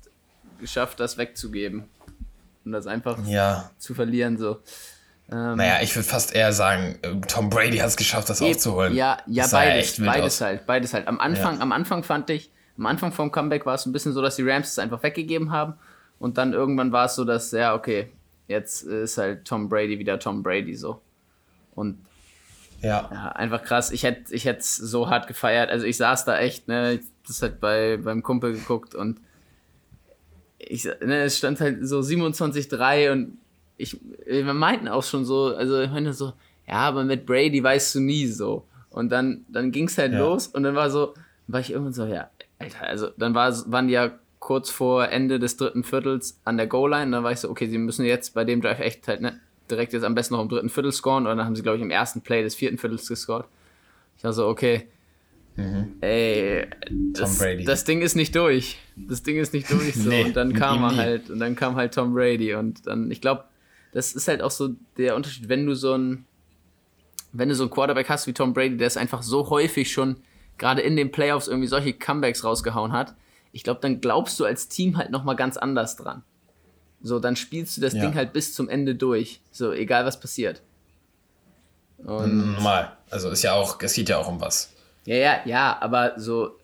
geschafft, 0.61 1.01
das 1.01 1.19
wegzugeben. 1.19 1.85
Und 2.65 2.73
das 2.73 2.87
einfach 2.87 3.19
ja. 3.27 3.71
zu 3.79 3.95
verlieren. 3.95 4.39
So. 4.39 4.61
Ähm, 5.31 5.57
naja, 5.57 5.83
ich 5.83 5.95
würde 5.95 6.09
fast 6.09 6.35
eher 6.35 6.53
sagen, 6.53 6.99
Tom 7.29 7.51
Brady 7.51 7.79
hat 7.79 7.89
es 7.89 7.97
geschafft, 7.97 8.29
das 8.31 8.43
aufzuholen. 8.43 8.95
Ja, 8.95 9.19
ja, 9.27 9.47
beides, 9.47 9.99
ja 9.99 10.05
beides 10.05 10.41
halt, 10.41 10.67
beides 10.67 10.95
halt. 10.95 11.09
Am 11.09 11.21
Anfang, 11.21 11.57
ja. 11.57 11.63
am 11.63 11.73
Anfang 11.73 12.05
fand 12.05 12.31
ich, 12.31 12.51
am 12.77 12.87
Anfang 12.87 13.13
vom 13.13 13.31
Comeback 13.31 13.67
war 13.67 13.75
es 13.75 13.87
ein 13.87 13.93
bisschen 13.93 14.13
so, 14.13 14.23
dass 14.23 14.37
die 14.37 14.49
Rams 14.49 14.73
es 14.73 14.79
einfach 14.79 15.03
weggegeben 15.03 15.51
haben 15.51 15.75
und 16.19 16.39
dann 16.39 16.53
irgendwann 16.53 16.93
war 16.93 17.07
es 17.07 17.15
so, 17.15 17.25
dass, 17.25 17.53
ja, 17.53 17.75
okay, 17.75 18.11
jetzt 18.49 18.83
ist 18.83 19.19
halt 19.19 19.47
Tom 19.47 19.69
Brady 19.69 19.99
wieder 19.99 20.19
Tom 20.19 20.43
Brady 20.43 20.75
so. 20.75 21.01
Und 21.75 21.99
ja. 22.85 23.11
ja 23.13 23.29
einfach 23.31 23.63
krass. 23.63 23.91
Ich 23.91 24.03
hätte 24.03 24.35
ich 24.35 24.47
es 24.47 24.77
so 24.77 25.09
hart 25.09 25.27
gefeiert. 25.27 25.71
Also 25.71 25.87
ich 25.87 25.97
saß 25.97 26.25
da 26.25 26.39
echt, 26.39 26.69
ne, 26.69 27.01
das 27.27 27.43
hat 27.43 27.61
bei 27.61 27.97
beim 27.97 28.23
Kumpel 28.23 28.53
geguckt 28.53 28.95
und 28.95 29.21
ich, 30.59 30.85
ne, 30.85 31.23
es 31.23 31.39
stand 31.39 31.61
halt 31.61 31.87
so 31.87 32.01
27-3 32.01 33.13
und 33.13 33.39
ich, 33.77 33.99
wir 34.27 34.55
meinten 34.55 34.89
auch 34.89 35.03
schon 35.03 35.25
so, 35.25 35.55
also 35.55 35.81
ich 35.81 35.91
meine 35.91 36.13
so, 36.13 36.33
ja, 36.67 36.77
aber 36.77 37.05
mit 37.05 37.27
Brady 37.27 37.63
weißt 37.63 37.97
du 37.97 38.01
nie 38.01 38.27
so. 38.27 38.67
Und 38.91 39.11
dann, 39.11 39.45
dann 39.49 39.73
ging 39.73 39.89
es 39.89 39.99
halt 39.99 40.13
ja. 40.13 40.21
los 40.21 40.47
und 40.47 40.63
dann 40.63 40.75
war 40.75 40.89
so, 40.91 41.15
war 41.49 41.61
ich 41.61 41.73
irgendwann 41.73 41.93
so, 41.93 42.07
ja, 42.07 42.31
Alter, 42.59 42.87
also 42.87 43.09
dann 43.19 43.35
war, 43.35 43.53
waren 43.71 43.89
die 43.89 43.95
ja 43.95 44.13
kurz 44.39 44.71
vor 44.71 45.09
Ende 45.09 45.39
des 45.39 45.57
dritten 45.57 45.85
Viertels 45.85 46.39
an 46.45 46.59
der 46.59 46.67
Goal-Line. 46.67 47.11
Dann 47.11 47.25
war 47.25 47.33
ich 47.33 47.41
so, 47.41 47.51
okay, 47.51 47.67
sie 47.67 47.79
müssen 47.79 48.05
jetzt 48.05 48.35
bei 48.35 48.45
dem 48.45 48.61
Drive 48.61 48.79
echt 48.79 49.09
halt 49.09 49.23
ne, 49.23 49.41
direkt 49.71 49.93
jetzt 49.93 50.05
am 50.05 50.15
besten 50.15 50.35
noch 50.35 50.43
im 50.43 50.49
dritten 50.49 50.69
Viertel 50.69 50.93
scoren. 50.93 51.27
Und 51.27 51.37
dann 51.37 51.47
haben 51.47 51.57
sie, 51.57 51.63
glaube 51.63 51.77
ich, 51.77 51.83
im 51.83 51.91
ersten 51.91 52.21
Play 52.21 52.43
des 52.43 52.55
vierten 52.55 52.79
Viertels 52.79 53.09
gescored. 53.09 53.47
Ich 54.17 54.25
war 54.25 54.33
so, 54.33 54.47
okay, 54.47 54.87
mhm. 55.57 55.97
ey, 56.01 56.67
das, 57.13 57.43
das, 57.65 57.85
Ding 57.85 58.03
ist 58.03 58.15
nicht 58.15 58.35
durch. 58.35 58.79
Das 58.97 59.23
Ding 59.23 59.37
ist 59.37 59.53
nicht 59.53 59.71
durch. 59.71 59.95
So. 59.95 60.09
nee, 60.09 60.25
und 60.25 60.37
dann 60.37 60.53
kam 60.53 60.83
er 60.83 60.97
halt, 60.97 61.31
und 61.31 61.39
dann 61.39 61.57
kam 61.57 61.77
halt 61.77 61.95
Tom 61.95 62.15
Brady. 62.15 62.55
Und 62.55 62.87
dann, 62.87 63.11
ich 63.11 63.21
glaube, 63.21 63.45
das 63.93 64.13
ist 64.13 64.29
halt 64.29 64.43
auch 64.43 64.51
so 64.51 64.71
der 64.97 65.17
Unterschied, 65.17 65.49
wenn 65.49 65.67
du 65.67 65.75
so 65.75 65.95
ein, 65.95 66.27
wenn 67.33 67.49
du 67.49 67.55
so 67.55 67.65
einen 67.65 67.71
Quarterback 67.71 68.09
hast 68.09 68.27
wie 68.27 68.33
Tom 68.33 68.53
Brady, 68.53 68.77
der 68.77 68.87
es 68.87 68.97
einfach 68.97 69.23
so 69.23 69.51
häufig 69.51 69.93
schon 69.93 70.17
gerade 70.59 70.83
in 70.83 70.97
den 70.97 71.11
Playoffs 71.11 71.49
irgendwie 71.49 71.67
solche 71.67 71.93
Comebacks 71.93 72.45
rausgehauen 72.45 72.93
hat, 72.93 73.15
ich 73.53 73.63
glaube, 73.63 73.81
dann 73.81 74.01
glaubst 74.01 74.39
du 74.39 74.45
als 74.45 74.69
Team 74.69 74.97
halt 74.97 75.11
nochmal 75.11 75.37
ganz 75.37 75.57
anders 75.57 75.97
dran. 75.97 76.23
So, 77.05 77.19
dann 77.19 77.37
spielst 77.37 77.77
du 77.77 77.83
das 77.83 77.93
ja. 77.93 78.01
Ding 78.01 78.15
halt 78.15 78.33
bis 78.33 78.55
zum 78.55 78.67
Ende 78.71 78.95
durch. 78.95 79.43
So, 79.53 79.73
egal 79.73 80.07
was 80.07 80.19
passiert. 80.19 80.63
Und 81.99 82.55
Normal. 82.55 82.97
Also 83.11 83.29
ist 83.29 83.43
ja 83.43 83.53
auch, 83.53 83.79
es 83.83 83.93
geht 83.93 84.09
ja 84.09 84.17
auch 84.17 84.27
um 84.27 84.41
was. 84.41 84.73
Ja, 85.05 85.17
ja, 85.17 85.41
ja, 85.45 85.79
aber 85.83 86.15
so, 86.17 86.59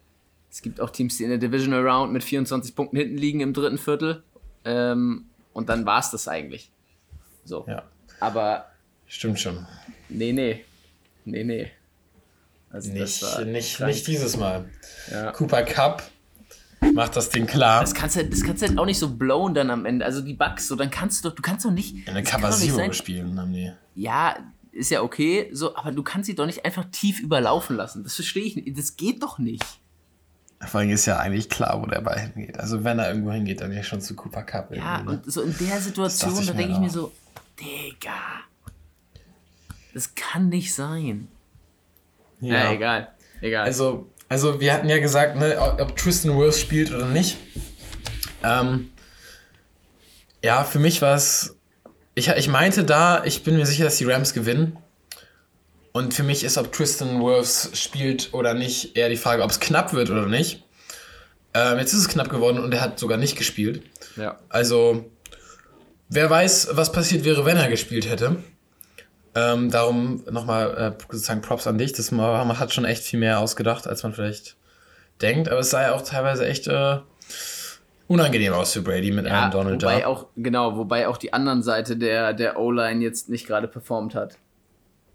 es 0.50 0.62
gibt 0.62 0.80
auch 0.80 0.88
Teams, 0.88 1.18
die 1.18 1.24
in 1.24 1.28
der 1.30 1.38
Divisional 1.38 1.86
Round 1.86 2.14
mit 2.14 2.24
24 2.24 2.74
Punkten 2.74 2.96
hinten 2.96 3.18
liegen 3.18 3.40
im 3.40 3.52
dritten 3.52 3.76
Viertel. 3.76 4.22
Ähm, 4.64 5.26
und 5.52 5.68
dann 5.68 5.84
war 5.84 6.00
es 6.00 6.10
das 6.10 6.26
eigentlich. 6.26 6.70
So. 7.44 7.66
Ja. 7.68 7.82
Aber. 8.18 8.64
Stimmt 9.06 9.38
schon. 9.40 9.66
Nee, 10.08 10.32
nee. 10.32 10.64
Nee, 11.26 11.44
nee. 11.44 11.70
Also 12.70 12.90
nicht, 12.92 13.22
nicht, 13.44 13.80
nicht 13.80 14.06
dieses 14.06 14.38
Mal. 14.38 14.70
Ja. 15.10 15.32
Cooper 15.32 15.64
Cup 15.64 16.02
macht 16.92 17.16
das 17.16 17.30
Ding 17.30 17.46
klar. 17.46 17.80
Das 17.80 17.94
kannst 17.94 18.16
du 18.16 18.24
das 18.24 18.42
kannst 18.42 18.62
du 18.62 18.68
halt 18.68 18.78
auch 18.78 18.86
nicht 18.86 18.98
so 18.98 19.14
blown 19.14 19.54
dann 19.54 19.70
am 19.70 19.86
Ende. 19.86 20.04
Also 20.04 20.20
die 20.20 20.34
Bugs, 20.34 20.68
so 20.68 20.76
dann 20.76 20.90
kannst 20.90 21.24
du 21.24 21.28
doch, 21.28 21.36
du 21.36 21.42
kannst 21.42 21.64
doch 21.64 21.70
nicht. 21.70 22.06
In 22.06 22.08
eine 22.08 22.22
Cover 22.22 22.50
Zero 22.50 22.92
spielen 22.92 23.38
haben 23.38 23.52
die. 23.52 23.72
Ja, 23.94 24.36
ist 24.72 24.90
ja 24.90 25.02
okay, 25.02 25.48
so, 25.52 25.76
aber 25.76 25.92
du 25.92 26.02
kannst 26.02 26.26
sie 26.26 26.34
doch 26.34 26.46
nicht 26.46 26.64
einfach 26.64 26.84
tief 26.90 27.20
überlaufen 27.20 27.76
lassen. 27.76 28.02
Das 28.02 28.14
verstehe 28.14 28.44
ich 28.44 28.56
nicht. 28.56 28.78
Das 28.78 28.96
geht 28.96 29.22
doch 29.22 29.38
nicht. 29.38 29.64
Vor 30.60 30.80
allem 30.80 30.90
ist 30.90 31.06
ja 31.06 31.18
eigentlich 31.18 31.48
klar, 31.48 31.80
wo 31.80 31.86
der 31.86 32.02
Ball 32.02 32.18
hingeht. 32.18 32.58
Also 32.60 32.84
wenn 32.84 32.98
er 32.98 33.08
irgendwo 33.08 33.32
hingeht, 33.32 33.62
dann 33.62 33.72
ja 33.72 33.82
schon 33.82 34.00
zu 34.00 34.14
Cooper 34.14 34.42
Cup. 34.42 34.74
Ja, 34.74 35.02
ne? 35.02 35.10
und 35.10 35.32
so 35.32 35.40
in 35.40 35.56
der 35.58 35.80
Situation, 35.80 36.46
da 36.46 36.52
denke 36.52 36.74
ich 36.74 36.78
mir 36.78 36.90
so, 36.90 37.12
Digga. 37.58 38.44
Das 39.94 40.14
kann 40.14 40.50
nicht 40.50 40.74
sein. 40.74 41.28
Ja, 42.40 42.54
ja 42.54 42.72
egal. 42.72 43.08
Egal. 43.40 43.64
Also, 43.64 44.10
also 44.30 44.60
wir 44.60 44.72
hatten 44.72 44.88
ja 44.88 44.98
gesagt, 44.98 45.36
ne, 45.36 45.58
ob 45.60 45.96
Tristan 45.96 46.38
Wirth 46.38 46.54
spielt 46.54 46.92
oder 46.92 47.06
nicht. 47.06 47.36
Ähm, 48.44 48.90
ja, 50.42 50.62
für 50.64 50.78
mich 50.78 51.02
war 51.02 51.16
es. 51.16 51.56
Ich, 52.14 52.28
ich 52.28 52.48
meinte 52.48 52.84
da, 52.84 53.24
ich 53.24 53.42
bin 53.42 53.56
mir 53.56 53.66
sicher, 53.66 53.84
dass 53.84 53.98
die 53.98 54.04
Rams 54.04 54.32
gewinnen. 54.32 54.78
Und 55.92 56.14
für 56.14 56.22
mich 56.22 56.44
ist, 56.44 56.58
ob 56.58 56.72
Tristan 56.72 57.20
Wirfs 57.20 57.70
spielt 57.74 58.32
oder 58.32 58.54
nicht, 58.54 58.96
eher 58.96 59.08
die 59.08 59.16
Frage, 59.16 59.42
ob 59.42 59.50
es 59.50 59.58
knapp 59.58 59.92
wird 59.92 60.10
oder 60.10 60.26
nicht. 60.26 60.62
Ähm, 61.52 61.78
jetzt 61.78 61.92
ist 61.92 62.00
es 62.00 62.08
knapp 62.08 62.28
geworden 62.28 62.60
und 62.60 62.72
er 62.72 62.82
hat 62.82 63.00
sogar 63.00 63.18
nicht 63.18 63.36
gespielt. 63.36 63.82
Ja. 64.14 64.38
Also, 64.48 65.10
wer 66.08 66.30
weiß, 66.30 66.68
was 66.72 66.92
passiert 66.92 67.24
wäre, 67.24 67.44
wenn 67.44 67.56
er 67.56 67.68
gespielt 67.68 68.08
hätte. 68.08 68.36
Ähm, 69.34 69.70
darum 69.70 70.24
nochmal 70.30 70.96
äh, 70.98 71.02
sozusagen 71.12 71.40
Props 71.40 71.66
an 71.66 71.78
dich. 71.78 71.92
Das 71.92 72.10
man 72.10 72.58
hat 72.58 72.72
schon 72.72 72.84
echt 72.84 73.04
viel 73.04 73.20
mehr 73.20 73.38
ausgedacht, 73.38 73.86
als 73.86 74.02
man 74.02 74.12
vielleicht 74.12 74.56
denkt. 75.22 75.48
Aber 75.48 75.60
es 75.60 75.70
sah 75.70 75.82
ja 75.82 75.94
auch 75.94 76.02
teilweise 76.02 76.46
echt 76.46 76.66
äh, 76.66 76.98
unangenehm 78.08 78.52
aus 78.52 78.72
für 78.72 78.82
Brady 78.82 79.12
mit 79.12 79.26
ja, 79.26 79.42
einem 79.42 79.50
Donald 79.52 79.82
wobei 79.82 80.00
da. 80.00 80.06
Auch, 80.06 80.26
genau, 80.36 80.76
wobei 80.76 81.06
auch 81.06 81.16
die 81.16 81.32
anderen 81.32 81.62
Seite 81.62 81.96
der, 81.96 82.32
der 82.32 82.58
O-Line 82.58 83.02
jetzt 83.02 83.28
nicht 83.28 83.46
gerade 83.46 83.68
performt 83.68 84.14
hat. 84.14 84.36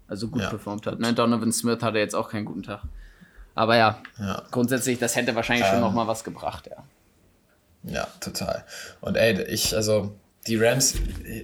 also 0.08 0.28
gut 0.28 0.42
ja, 0.42 0.48
performt 0.48 0.86
hat. 0.86 0.98
Ne? 0.98 1.12
Donovan 1.12 1.52
Smith 1.52 1.82
hatte 1.82 1.98
jetzt 1.98 2.14
auch 2.14 2.30
keinen 2.30 2.46
guten 2.46 2.62
Tag. 2.62 2.82
Aber 3.54 3.76
ja, 3.76 3.98
ja. 4.18 4.42
grundsätzlich, 4.50 4.98
das 4.98 5.16
hätte 5.16 5.34
wahrscheinlich 5.34 5.66
ähm, 5.66 5.72
schon 5.72 5.80
noch 5.80 5.92
mal 5.92 6.06
was 6.06 6.24
gebracht, 6.24 6.70
ja. 6.70 6.82
Ja, 7.82 8.06
total. 8.20 8.64
Und 9.00 9.16
ey, 9.16 9.42
ich, 9.44 9.74
also, 9.74 10.14
die 10.46 10.56
Rams, 10.56 10.94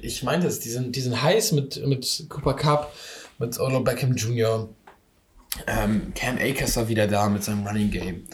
ich 0.03 0.23
meine 0.23 0.45
das, 0.45 0.61
die 0.61 0.69
sind, 0.69 0.97
die 0.97 1.01
sind 1.01 1.21
heiß 1.23 1.53
mit, 1.53 1.87
mit 1.87 2.27
Cooper 2.29 2.55
Cup, 2.55 2.93
mit 3.39 3.59
Olo 3.59 3.81
Beckham 3.81 4.15
Jr., 4.15 4.69
ähm, 5.67 6.13
Cam 6.15 6.39
Akers 6.39 6.77
war 6.77 6.89
wieder 6.89 7.07
da 7.07 7.29
mit 7.29 7.45
seinem 7.45 7.67
Running 7.67 7.91
Game. 7.91 8.25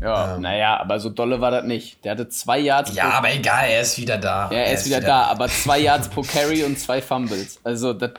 Ja, 0.00 0.36
ähm, 0.36 0.42
naja, 0.42 0.80
aber 0.80 1.00
so 1.00 1.08
dolle 1.08 1.40
war 1.40 1.50
das 1.50 1.64
nicht. 1.64 2.04
Der 2.04 2.12
hatte 2.12 2.28
zwei 2.28 2.58
Yards. 2.58 2.94
Ja, 2.94 3.10
aber 3.10 3.32
egal, 3.32 3.68
er 3.68 3.82
ist 3.82 3.98
wieder 3.98 4.18
da. 4.18 4.50
Ja, 4.50 4.58
er, 4.58 4.66
er 4.66 4.74
ist, 4.74 4.86
wieder, 4.86 4.98
wieder 4.98 5.06
da, 5.06 5.22
aber 5.24 5.48
zwei 5.48 5.78
Yards 5.78 6.08
pro 6.08 6.22
Carry 6.22 6.64
und 6.64 6.78
zwei 6.78 7.00
Fumbles. 7.00 7.60
Also, 7.64 7.92
das 7.92 8.12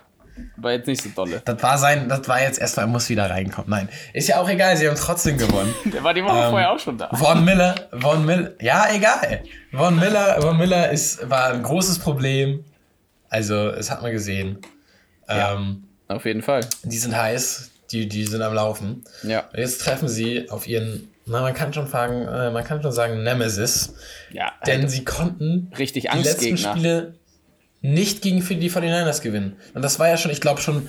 war 0.57 0.71
jetzt 0.71 0.87
nicht 0.87 1.01
so 1.01 1.09
dolle. 1.09 1.41
Das 1.45 1.61
war 1.63 1.77
sein, 1.77 2.09
das 2.09 2.27
war 2.27 2.41
jetzt 2.41 2.59
erstmal, 2.59 2.85
er 2.85 2.89
muss 2.89 3.09
wieder 3.09 3.29
reinkommen. 3.29 3.69
Nein, 3.69 3.89
ist 4.13 4.27
ja 4.27 4.39
auch 4.39 4.49
egal, 4.49 4.77
sie 4.77 4.87
haben 4.87 4.95
trotzdem 4.95 5.37
gewonnen. 5.37 5.73
Der 5.85 6.03
war 6.03 6.13
die 6.13 6.23
Woche 6.23 6.37
ähm, 6.37 6.49
vorher 6.49 6.71
auch 6.71 6.79
schon 6.79 6.97
da. 6.97 7.09
Von 7.13 7.45
Miller, 7.45 7.75
Von 7.99 8.25
Miller, 8.25 8.51
ja, 8.59 8.87
egal. 8.93 9.43
Von 9.71 9.97
Miller, 9.97 10.41
Von 10.41 10.57
Miller 10.57 10.89
ist, 10.91 11.29
war 11.29 11.51
ein 11.53 11.63
großes 11.63 11.99
Problem. 11.99 12.63
Also, 13.29 13.71
das 13.71 13.91
hat 13.91 14.01
man 14.01 14.11
gesehen. 14.11 14.59
Ja, 15.27 15.53
ähm, 15.53 15.83
auf 16.07 16.25
jeden 16.25 16.41
Fall. 16.41 16.61
Die 16.83 16.97
sind 16.97 17.15
heiß, 17.15 17.71
die, 17.91 18.07
die 18.07 18.25
sind 18.25 18.41
am 18.41 18.53
Laufen. 18.53 19.03
Ja. 19.23 19.41
Und 19.53 19.59
jetzt 19.59 19.81
treffen 19.81 20.07
sie 20.07 20.49
auf 20.49 20.67
ihren, 20.67 21.09
na, 21.25 21.41
man 21.41 21.53
kann 21.53 21.71
schon 21.73 21.87
fragen, 21.87 22.27
äh, 22.27 22.49
man 22.49 22.63
kann 22.63 22.81
schon 22.81 22.91
sagen, 22.91 23.23
Nemesis. 23.23 23.93
Ja. 24.31 24.51
Denn 24.65 24.81
halt 24.81 24.91
sie 24.91 25.05
konnten 25.05 25.71
richtig 25.77 26.07
die 26.11 26.17
letzten 26.17 26.57
Spiele 26.57 27.18
nicht 27.81 28.21
gegen 28.21 28.39
die 28.39 28.71
49ers 28.71 29.21
gewinnen. 29.21 29.55
Und 29.73 29.81
das 29.81 29.99
war 29.99 30.09
ja 30.09 30.17
schon, 30.17 30.31
ich 30.31 30.41
glaube 30.41 30.61
schon, 30.61 30.87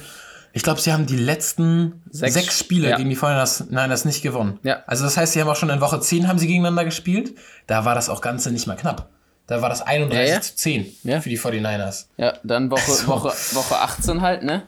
ich 0.52 0.62
glaube, 0.62 0.80
sie 0.80 0.92
haben 0.92 1.06
die 1.06 1.16
letzten 1.16 2.02
sechs, 2.10 2.34
sechs 2.34 2.58
Spiele 2.58 2.90
ja. 2.90 2.96
gegen 2.96 3.08
die 3.08 3.16
49ers 3.16 4.06
nicht 4.06 4.22
gewonnen. 4.22 4.58
Ja. 4.62 4.82
Also 4.86 5.04
das 5.04 5.16
heißt, 5.16 5.32
sie 5.32 5.40
haben 5.40 5.48
auch 5.48 5.56
schon 5.56 5.70
in 5.70 5.80
Woche 5.80 6.00
10 6.00 6.26
haben 6.26 6.38
sie 6.38 6.46
gegeneinander 6.46 6.84
gespielt. 6.84 7.34
Da 7.66 7.84
war 7.84 7.94
das 7.94 8.08
auch 8.08 8.20
Ganze 8.20 8.50
nicht 8.50 8.66
mal 8.66 8.76
knapp. 8.76 9.10
Da 9.46 9.62
war 9.62 9.68
das 9.68 9.82
31 9.82 10.28
ja, 10.28 10.34
ja. 10.34 10.40
zu 10.40 10.56
10 10.56 10.84
für 11.22 11.28
die 11.28 11.38
49ers. 11.38 12.06
Ja, 12.16 12.38
dann 12.42 12.70
Woche, 12.70 12.90
also. 12.90 13.06
Woche, 13.08 13.28
Woche 13.54 13.76
18 13.76 14.20
halt, 14.22 14.42
ne? 14.42 14.64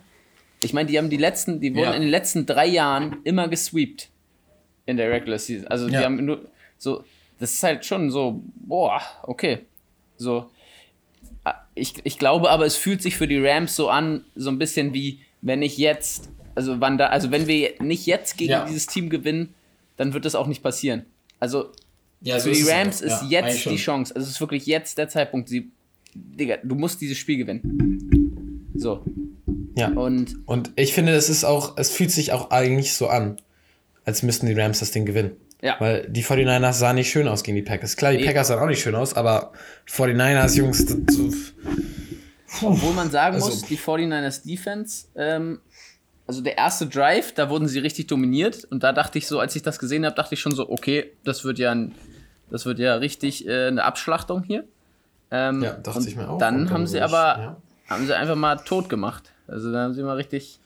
Ich 0.60 0.72
meine, 0.72 0.88
die 0.88 0.98
haben 0.98 1.10
die 1.10 1.16
letzten, 1.16 1.60
die 1.60 1.74
wurden 1.74 1.94
in 1.94 2.02
den 2.02 2.10
letzten 2.10 2.46
drei 2.46 2.66
Jahren 2.66 3.16
immer 3.24 3.48
gesweept 3.48 4.10
in 4.86 4.96
der 4.96 5.10
Regular 5.10 5.38
Season. 5.38 5.66
Also 5.68 5.88
die 5.88 5.96
haben 5.96 6.24
nur 6.24 6.48
so, 6.78 7.04
das 7.38 7.52
ist 7.52 7.62
halt 7.62 7.84
schon 7.84 8.10
so, 8.10 8.42
boah, 8.54 9.00
okay. 9.24 9.66
So, 10.16 10.50
ich, 11.74 11.94
ich 12.04 12.18
glaube 12.18 12.50
aber, 12.50 12.66
es 12.66 12.76
fühlt 12.76 13.02
sich 13.02 13.16
für 13.16 13.26
die 13.26 13.38
Rams 13.38 13.74
so 13.76 13.88
an, 13.88 14.24
so 14.34 14.50
ein 14.50 14.58
bisschen 14.58 14.94
wie, 14.94 15.20
wenn 15.40 15.62
ich 15.62 15.78
jetzt, 15.78 16.28
also 16.54 16.80
wann 16.80 16.98
da, 16.98 17.06
also 17.06 17.30
wenn 17.30 17.46
wir 17.46 17.74
nicht 17.80 18.06
jetzt 18.06 18.36
gegen 18.36 18.52
ja. 18.52 18.64
dieses 18.66 18.86
Team 18.86 19.10
gewinnen, 19.10 19.54
dann 19.96 20.12
wird 20.12 20.24
das 20.24 20.34
auch 20.34 20.46
nicht 20.46 20.62
passieren. 20.62 21.06
Also 21.40 21.72
ja, 22.20 22.38
für 22.38 22.52
die 22.52 22.62
Rams 22.62 23.00
ist, 23.00 23.22
ja, 23.28 23.44
jetzt 23.44 23.64
die 23.66 23.76
Chance. 23.76 24.14
Also 24.14 24.26
es 24.26 24.34
ist 24.34 24.40
wirklich 24.40 24.66
jetzt 24.66 24.98
der 24.98 25.08
Zeitpunkt. 25.08 25.48
Sie, 25.48 25.70
Digga, 26.14 26.58
du 26.62 26.74
musst 26.76 27.00
dieses 27.00 27.18
Spiel 27.18 27.38
gewinnen. 27.38 28.70
So. 28.76 29.04
Ja. 29.76 29.88
Und, 29.88 30.36
und 30.46 30.70
ich 30.76 30.92
finde, 30.92 31.12
es 31.12 31.28
ist 31.28 31.44
auch, 31.44 31.76
es 31.78 31.90
fühlt 31.90 32.10
sich 32.10 32.32
auch 32.32 32.50
eigentlich 32.50 32.92
so 32.94 33.08
an, 33.08 33.38
als 34.04 34.22
müssten 34.22 34.46
die 34.46 34.52
Rams 34.52 34.80
das 34.80 34.92
Ding 34.92 35.04
gewinnen. 35.04 35.32
Ja. 35.62 35.76
Weil 35.78 36.08
die 36.08 36.24
49ers 36.24 36.72
sahen 36.72 36.96
nicht 36.96 37.10
schön 37.10 37.28
aus 37.28 37.44
gegen 37.44 37.54
die 37.56 37.62
Packers. 37.62 37.96
Klar, 37.96 38.12
die 38.12 38.18
nee. 38.18 38.26
Packers 38.26 38.48
sahen 38.48 38.58
auch 38.58 38.66
nicht 38.66 38.82
schön 38.82 38.96
aus, 38.96 39.14
aber 39.14 39.52
49ers, 39.88 40.56
Jungs, 40.56 40.84
das, 40.84 40.96
obwohl 42.60 42.92
man 42.92 43.10
sagen 43.10 43.36
also, 43.36 43.48
muss, 43.48 43.62
die 43.62 43.78
49ers 43.78 44.46
Defense, 44.46 45.06
ähm, 45.14 45.62
also 46.26 46.42
der 46.42 46.58
erste 46.58 46.86
Drive, 46.86 47.32
da 47.32 47.48
wurden 47.48 47.66
sie 47.68 47.78
richtig 47.78 48.08
dominiert 48.08 48.64
und 48.64 48.82
da 48.82 48.92
dachte 48.92 49.16
ich 49.18 49.28
so, 49.28 49.38
als 49.38 49.56
ich 49.56 49.62
das 49.62 49.78
gesehen 49.78 50.04
habe, 50.04 50.16
dachte 50.16 50.34
ich 50.34 50.40
schon 50.40 50.52
so, 50.52 50.68
okay, 50.68 51.12
das 51.24 51.44
wird 51.44 51.60
ja, 51.60 51.70
ein, 51.70 51.94
das 52.50 52.66
wird 52.66 52.80
ja 52.80 52.96
richtig 52.96 53.46
äh, 53.46 53.68
eine 53.68 53.84
Abschlachtung 53.84 54.42
hier. 54.42 54.64
Ähm, 55.30 55.62
ja, 55.62 55.74
dachte 55.74 56.08
ich 56.08 56.16
mir 56.16 56.28
auch. 56.28 56.38
Dann, 56.38 56.64
dann 56.64 56.74
haben 56.74 56.88
sie 56.88 57.00
aber, 57.00 57.38
ja. 57.38 57.56
haben 57.88 58.06
sie 58.06 58.16
einfach 58.16 58.36
mal 58.36 58.56
tot 58.56 58.88
gemacht. 58.88 59.30
Also 59.46 59.70
da 59.72 59.84
haben 59.84 59.94
sie 59.94 60.02
mal 60.02 60.16
richtig 60.16 60.58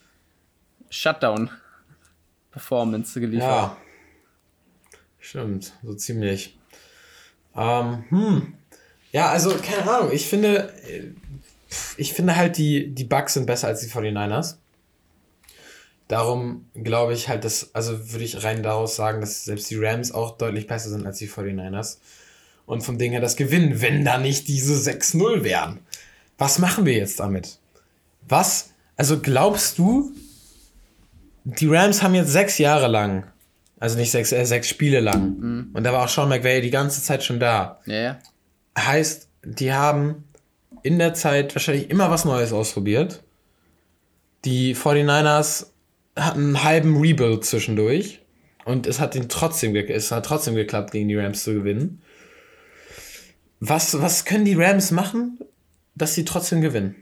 Shutdown-Performance 0.91 3.21
geliefert. 3.21 3.49
Ja, 3.49 3.77
Stimmt, 5.27 5.73
so 5.83 5.93
ziemlich. 5.93 6.57
Ähm, 7.57 8.05
hm. 8.11 8.55
Ja, 9.11 9.31
also, 9.31 9.57
keine 9.57 9.91
Ahnung. 9.91 10.13
Ich 10.13 10.29
finde, 10.29 10.73
ich 11.97 12.13
finde 12.13 12.37
halt, 12.37 12.57
die, 12.59 12.95
die 12.95 13.03
Bugs 13.03 13.35
sind 13.35 13.45
besser 13.45 13.67
als 13.67 13.81
die 13.81 13.89
49ers. 13.89 14.55
Darum 16.07 16.67
glaube 16.75 17.13
ich 17.13 17.29
halt, 17.29 17.43
dass, 17.43 17.75
also 17.75 18.13
würde 18.13 18.25
ich 18.25 18.45
rein 18.45 18.63
daraus 18.63 18.95
sagen, 18.95 19.21
dass 19.21 19.45
selbst 19.45 19.69
die 19.69 19.85
Rams 19.85 20.13
auch 20.13 20.39
deutlich 20.39 20.69
besser 20.69 20.91
sind 20.91 21.05
als 21.05 21.19
die 21.19 21.29
49ers. 21.29 21.97
Und 22.65 22.83
vom 22.83 22.97
Ding 22.97 23.11
her 23.11 23.21
das 23.21 23.35
gewinnen, 23.35 23.81
wenn 23.81 24.05
da 24.05 24.19
nicht 24.19 24.47
diese 24.47 24.75
6-0 24.75 25.43
wären. 25.43 25.81
Was 26.39 26.61
machen 26.61 26.87
wir 26.87 26.95
jetzt 26.95 27.19
damit? 27.19 27.59
Was? 28.29 28.71
Also 28.97 29.19
glaubst 29.19 29.79
du, 29.79 30.13
die 31.43 31.67
Rams 31.67 32.05
haben 32.05 32.15
jetzt 32.15 32.31
sechs 32.31 32.59
Jahre 32.59 32.87
lang 32.87 33.27
also 33.79 33.99
nicht 33.99 34.11
sechs, 34.11 34.33
äh, 34.33 34.45
sechs 34.45 34.69
Spiele 34.69 35.01
lang. 35.01 35.39
Mhm. 35.39 35.71
Und 35.75 35.85
da 35.85 35.93
war 35.93 36.05
auch 36.05 36.09
Sean 36.09 36.29
McVay 36.29 36.61
die 36.61 36.71
ganze 36.71 37.03
Zeit 37.03 37.23
schon 37.23 37.41
da. 37.41 37.81
Ja, 37.87 37.95
ja. 37.95 38.19
Heißt, 38.79 39.29
die 39.45 39.73
haben 39.73 40.25
in 40.83 40.99
der 40.99 41.15
Zeit 41.15 41.55
wahrscheinlich 41.55 41.91
immer 41.91 42.11
was 42.11 42.25
Neues 42.25 42.53
ausprobiert. 42.53 43.23
Die 44.45 44.75
49ers 44.75 45.67
hatten 46.15 46.57
einen 46.57 46.65
halben 46.65 47.01
Rebuild 47.01 47.45
zwischendurch. 47.45 48.21
Und 48.65 48.87
es 48.87 48.99
hat, 48.99 49.15
den 49.15 49.29
trotzdem, 49.29 49.77
es 49.77 50.11
hat 50.11 50.27
trotzdem 50.27 50.55
geklappt, 50.55 50.91
gegen 50.91 51.09
die 51.09 51.17
Rams 51.17 51.45
zu 51.45 51.55
gewinnen. 51.55 52.03
Was, 53.61 54.01
was 54.01 54.25
können 54.25 54.45
die 54.45 54.55
Rams 54.55 54.91
machen, 54.91 55.39
dass 55.95 56.15
sie 56.15 56.25
trotzdem 56.25 56.61
gewinnen? 56.61 56.97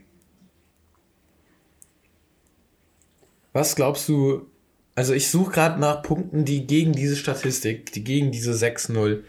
Was 3.51 3.75
glaubst 3.75 4.07
du, 4.09 4.47
also 4.95 5.13
ich 5.13 5.29
suche 5.29 5.51
gerade 5.51 5.79
nach 5.79 6.01
Punkten, 6.01 6.45
die 6.45 6.65
gegen 6.65 6.93
diese 6.93 7.17
Statistik, 7.17 7.91
die 7.91 8.03
gegen 8.03 8.31
diese 8.31 8.53
6-0 8.53 9.23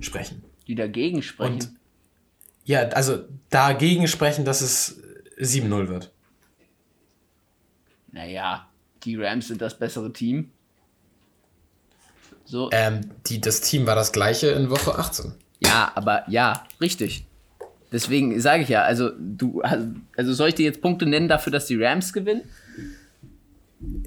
sprechen. 0.00 0.42
Die 0.66 0.74
dagegen 0.74 1.22
sprechen? 1.22 1.52
Und 1.52 1.70
ja, 2.64 2.80
also 2.88 3.24
dagegen 3.50 4.08
sprechen, 4.08 4.44
dass 4.44 4.62
es 4.62 5.02
7-0 5.38 5.88
wird. 5.88 6.12
Naja, 8.12 8.68
die 9.04 9.16
Rams 9.16 9.48
sind 9.48 9.60
das 9.60 9.78
bessere 9.78 10.12
Team. 10.12 10.50
So. 12.44 12.70
Ähm, 12.72 13.10
die, 13.26 13.40
das 13.40 13.60
Team 13.60 13.86
war 13.86 13.94
das 13.94 14.12
gleiche 14.12 14.48
in 14.48 14.70
Woche 14.70 14.98
18. 14.98 15.34
Ja, 15.64 15.92
aber 15.94 16.24
ja, 16.28 16.64
richtig. 16.80 17.26
Deswegen 17.92 18.40
sage 18.40 18.62
ich 18.62 18.68
ja, 18.68 18.82
also 18.82 19.10
du, 19.18 19.62
also 19.62 20.32
soll 20.32 20.48
ich 20.48 20.54
dir 20.54 20.64
jetzt 20.64 20.80
Punkte 20.80 21.06
nennen 21.06 21.28
dafür, 21.28 21.52
dass 21.52 21.66
die 21.66 21.80
Rams 21.80 22.12
gewinnen? 22.12 22.42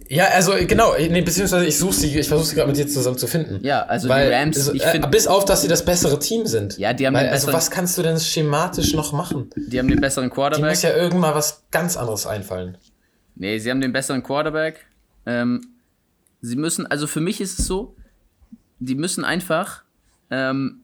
Ja, 0.09 0.25
also 0.25 0.53
genau, 0.67 0.93
nee, 0.97 1.21
beziehungsweise 1.21 1.65
ich 1.65 1.77
suche 1.77 1.93
sie, 1.93 2.19
ich 2.19 2.27
versuche 2.27 2.47
sie 2.47 2.55
gerade 2.55 2.67
mit 2.67 2.77
dir 2.77 2.87
zusammen 2.87 3.17
zu 3.17 3.27
finden. 3.27 3.59
Ja, 3.65 3.83
also 3.83 4.09
Weil, 4.09 4.29
die 4.29 4.35
Rams, 4.35 4.67
ich 4.69 4.83
finde. 4.83 5.07
Äh, 5.07 5.11
bis 5.11 5.27
auf, 5.27 5.45
dass 5.45 5.61
sie 5.61 5.67
das 5.67 5.85
bessere 5.85 6.19
Team 6.19 6.45
sind. 6.45 6.77
Ja, 6.77 6.93
die 6.93 7.07
haben 7.07 7.13
Weil, 7.13 7.25
den 7.25 7.33
Also 7.33 7.53
was 7.53 7.71
kannst 7.71 7.97
du 7.97 8.01
denn 8.01 8.19
schematisch 8.19 8.93
noch 8.93 9.13
machen? 9.13 9.49
Die 9.55 9.79
haben 9.79 9.87
den 9.87 10.01
besseren 10.01 10.29
Quarterback. 10.29 10.63
Die 10.63 10.69
muss 10.69 10.81
ja 10.81 10.95
irgendwann 10.95 11.33
was 11.35 11.63
ganz 11.71 11.97
anderes 11.97 12.27
einfallen. 12.27 12.77
Nee, 13.35 13.59
sie 13.59 13.69
haben 13.69 13.81
den 13.81 13.93
besseren 13.93 14.23
Quarterback. 14.23 14.85
Ähm, 15.25 15.61
sie 16.41 16.55
müssen, 16.55 16.85
also 16.85 17.07
für 17.07 17.21
mich 17.21 17.41
ist 17.41 17.59
es 17.59 17.65
so, 17.65 17.95
die 18.79 18.95
müssen 18.95 19.23
einfach, 19.23 19.83
ähm, 20.29 20.81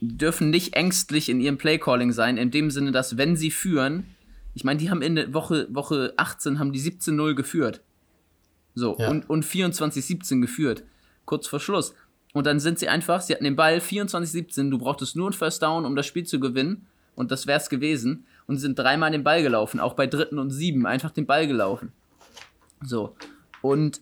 dürfen 0.00 0.50
nicht 0.50 0.74
ängstlich 0.74 1.28
in 1.28 1.40
ihrem 1.40 1.58
Playcalling 1.58 2.12
sein, 2.12 2.38
in 2.38 2.50
dem 2.50 2.70
Sinne, 2.70 2.90
dass 2.90 3.18
wenn 3.18 3.36
sie 3.36 3.50
führen, 3.50 4.06
ich 4.54 4.64
meine, 4.64 4.78
die 4.78 4.90
haben 4.90 5.02
in 5.02 5.14
der 5.14 5.34
Woche, 5.34 5.68
Woche 5.70 6.14
18 6.16 6.58
haben 6.58 6.72
die 6.72 6.80
17-0 6.80 7.34
geführt. 7.34 7.82
So, 8.74 8.96
ja. 8.98 9.08
und, 9.08 9.28
und 9.28 9.44
24-17 9.44 10.40
geführt. 10.40 10.84
Kurz 11.24 11.46
vor 11.46 11.60
Schluss. 11.60 11.94
Und 12.32 12.46
dann 12.46 12.60
sind 12.60 12.78
sie 12.78 12.88
einfach, 12.88 13.20
sie 13.20 13.32
hatten 13.32 13.44
den 13.44 13.56
Ball 13.56 13.78
24-17, 13.78 14.70
du 14.70 14.78
brauchtest 14.78 15.16
nur 15.16 15.26
einen 15.26 15.32
First 15.32 15.62
Down, 15.62 15.84
um 15.84 15.96
das 15.96 16.06
Spiel 16.06 16.24
zu 16.24 16.38
gewinnen. 16.38 16.86
Und 17.16 17.30
das 17.30 17.46
wär's 17.46 17.68
gewesen. 17.68 18.24
Und 18.46 18.58
sind 18.58 18.78
dreimal 18.78 19.10
den 19.10 19.24
Ball 19.24 19.42
gelaufen, 19.42 19.80
auch 19.80 19.94
bei 19.94 20.06
dritten 20.06 20.38
und 20.38 20.50
sieben, 20.50 20.86
einfach 20.86 21.10
den 21.10 21.26
Ball 21.26 21.46
gelaufen. 21.46 21.92
So. 22.82 23.14
Und 23.62 24.00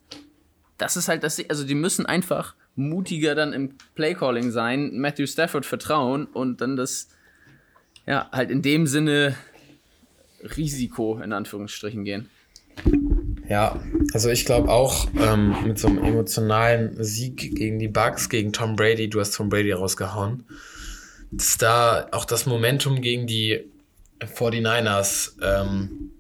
das 0.77 0.97
ist 0.97 1.09
halt 1.09 1.25
das, 1.25 1.43
also 1.49 1.65
die 1.65 1.75
müssen 1.75 2.07
einfach 2.07 2.55
mutiger 2.77 3.35
dann 3.35 3.53
im 3.53 3.75
Playcalling 3.95 4.51
sein, 4.53 4.99
Matthew 4.99 5.27
Stafford 5.27 5.67
vertrauen 5.67 6.27
und 6.27 6.61
dann 6.61 6.77
das, 6.77 7.09
ja, 8.07 8.31
halt 8.31 8.51
in 8.51 8.63
dem 8.63 8.87
Sinne 8.87 9.35
Risiko 10.57 11.19
in 11.19 11.33
Anführungsstrichen 11.33 12.05
gehen. 12.05 12.31
Ja, 13.49 13.81
also 14.13 14.29
ich 14.29 14.45
glaube 14.45 14.69
auch 14.69 15.09
ähm, 15.19 15.57
mit 15.67 15.79
so 15.79 15.89
einem 15.89 16.05
emotionalen 16.05 17.03
Sieg 17.03 17.57
gegen 17.57 17.79
die 17.79 17.89
Bucks, 17.89 18.29
gegen 18.29 18.53
Tom 18.53 18.77
Brady, 18.77 19.09
du 19.09 19.21
hast 19.21 19.35
Tom 19.35 19.49
Brady 19.49 19.73
rausgehauen, 19.73 20.45
dass 21.31 21.57
da 21.57 22.09
auch 22.13 22.27
das 22.27 22.45
Momentum 22.45 23.01
gegen 23.01 23.27
die 23.27 23.65
49ers 24.21 25.33
ähm, 25.43 26.11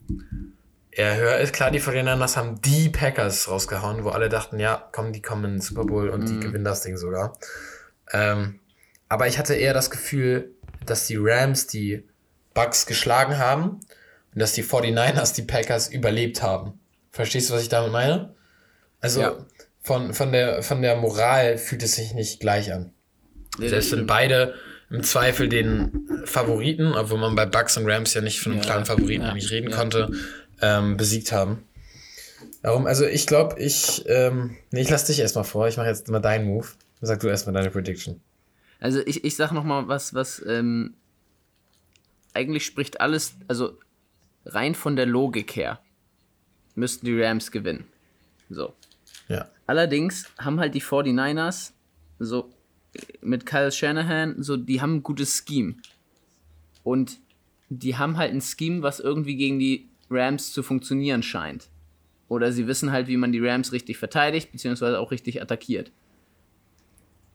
Ja, 0.96 1.14
höher 1.14 1.38
ist 1.38 1.52
klar, 1.52 1.70
die 1.70 1.80
49ers 1.80 2.36
haben 2.36 2.62
die 2.62 2.88
Packers 2.88 3.48
rausgehauen, 3.48 4.04
wo 4.04 4.08
alle 4.08 4.30
dachten, 4.30 4.58
ja, 4.58 4.88
komm, 4.92 5.12
die 5.12 5.20
kommen 5.20 5.44
in 5.44 5.50
den 5.52 5.60
Super 5.60 5.84
Bowl 5.84 6.08
und 6.08 6.28
die 6.28 6.40
gewinnen 6.40 6.64
das 6.64 6.82
Ding 6.82 6.96
sogar. 6.96 7.36
Ähm, 8.10 8.58
aber 9.10 9.28
ich 9.28 9.38
hatte 9.38 9.54
eher 9.54 9.74
das 9.74 9.90
Gefühl, 9.90 10.50
dass 10.86 11.06
die 11.06 11.16
Rams 11.18 11.66
die 11.66 12.04
Bucks 12.54 12.86
geschlagen 12.86 13.38
haben 13.38 13.80
und 14.32 14.40
dass 14.40 14.54
die 14.54 14.64
49ers 14.64 15.34
die 15.34 15.42
Packers 15.42 15.88
überlebt 15.88 16.42
haben. 16.42 16.80
Verstehst 17.18 17.50
du, 17.50 17.54
was 17.54 17.62
ich 17.62 17.68
damit 17.68 17.90
meine? 17.90 18.32
Also 19.00 19.20
Ja. 19.20 19.46
von, 19.82 20.14
von, 20.14 20.30
der, 20.30 20.62
von 20.62 20.82
der 20.82 20.94
Moral 20.94 21.58
fühlt 21.58 21.82
es 21.82 21.96
sich 21.96 22.14
nicht 22.14 22.38
gleich 22.38 22.72
an. 22.72 22.92
Nee, 23.58 23.66
Selbst 23.66 23.90
wenn 23.90 24.06
beide 24.06 24.54
im 24.88 25.02
Zweifel 25.02 25.48
den 25.48 26.08
Favoriten, 26.26 26.94
obwohl 26.94 27.18
man 27.18 27.34
bei 27.34 27.44
Bucks 27.44 27.76
und 27.76 27.90
Rams 27.90 28.14
ja 28.14 28.20
nicht 28.20 28.38
von 28.40 28.52
einem 28.52 28.60
Ja, 28.60 28.66
klaren 28.66 28.86
Favoriten 28.86 29.24
ja, 29.24 29.34
nicht 29.34 29.50
reden 29.50 29.68
ja. 29.70 29.76
konnte, 29.76 30.12
ähm, 30.62 30.96
besiegt 30.96 31.32
haben. 31.32 31.64
Darum, 32.62 32.86
also 32.86 33.04
ich 33.04 33.26
glaube, 33.26 33.58
ich, 33.58 34.04
ähm, 34.06 34.56
nee, 34.70 34.82
ich 34.82 34.88
lass 34.90 35.06
dich 35.06 35.18
erstmal 35.18 35.42
vor, 35.42 35.66
ich 35.66 35.76
mache 35.76 35.88
jetzt 35.88 36.08
mal 36.08 36.20
deinen 36.20 36.46
Move. 36.46 36.68
Sag 37.00 37.18
du 37.18 37.26
erstmal 37.26 37.52
deine 37.52 37.70
Prediction. 37.72 38.20
Also 38.78 39.00
ich, 39.04 39.24
ich 39.24 39.34
sag 39.34 39.50
noch 39.50 39.64
mal 39.64 39.88
was, 39.88 40.14
was 40.14 40.40
ähm, 40.46 40.94
eigentlich 42.32 42.64
spricht 42.64 43.00
alles, 43.00 43.34
also 43.48 43.76
rein 44.46 44.76
von 44.76 44.94
der 44.94 45.06
Logik 45.06 45.56
her, 45.56 45.80
müssten 46.78 47.06
die 47.06 47.20
Rams 47.20 47.50
gewinnen. 47.50 47.84
So. 48.48 48.74
Ja. 49.28 49.48
Allerdings 49.66 50.30
haben 50.38 50.58
halt 50.60 50.74
die 50.74 50.82
49ers 50.82 51.72
so 52.18 52.50
mit 53.20 53.46
Kyle 53.46 53.70
Shanahan, 53.70 54.42
so 54.42 54.56
die 54.56 54.80
haben 54.80 54.96
ein 54.96 55.02
gutes 55.02 55.44
Scheme. 55.46 55.74
Und 56.82 57.18
die 57.68 57.96
haben 57.96 58.16
halt 58.16 58.32
ein 58.32 58.40
Scheme, 58.40 58.82
was 58.82 59.00
irgendwie 59.00 59.36
gegen 59.36 59.58
die 59.58 59.88
Rams 60.10 60.52
zu 60.52 60.62
funktionieren 60.62 61.22
scheint. 61.22 61.68
Oder 62.28 62.52
sie 62.52 62.66
wissen 62.66 62.92
halt, 62.92 63.08
wie 63.08 63.16
man 63.16 63.32
die 63.32 63.46
Rams 63.46 63.72
richtig 63.72 63.98
verteidigt, 63.98 64.52
beziehungsweise 64.52 64.98
auch 64.98 65.10
richtig 65.10 65.42
attackiert. 65.42 65.92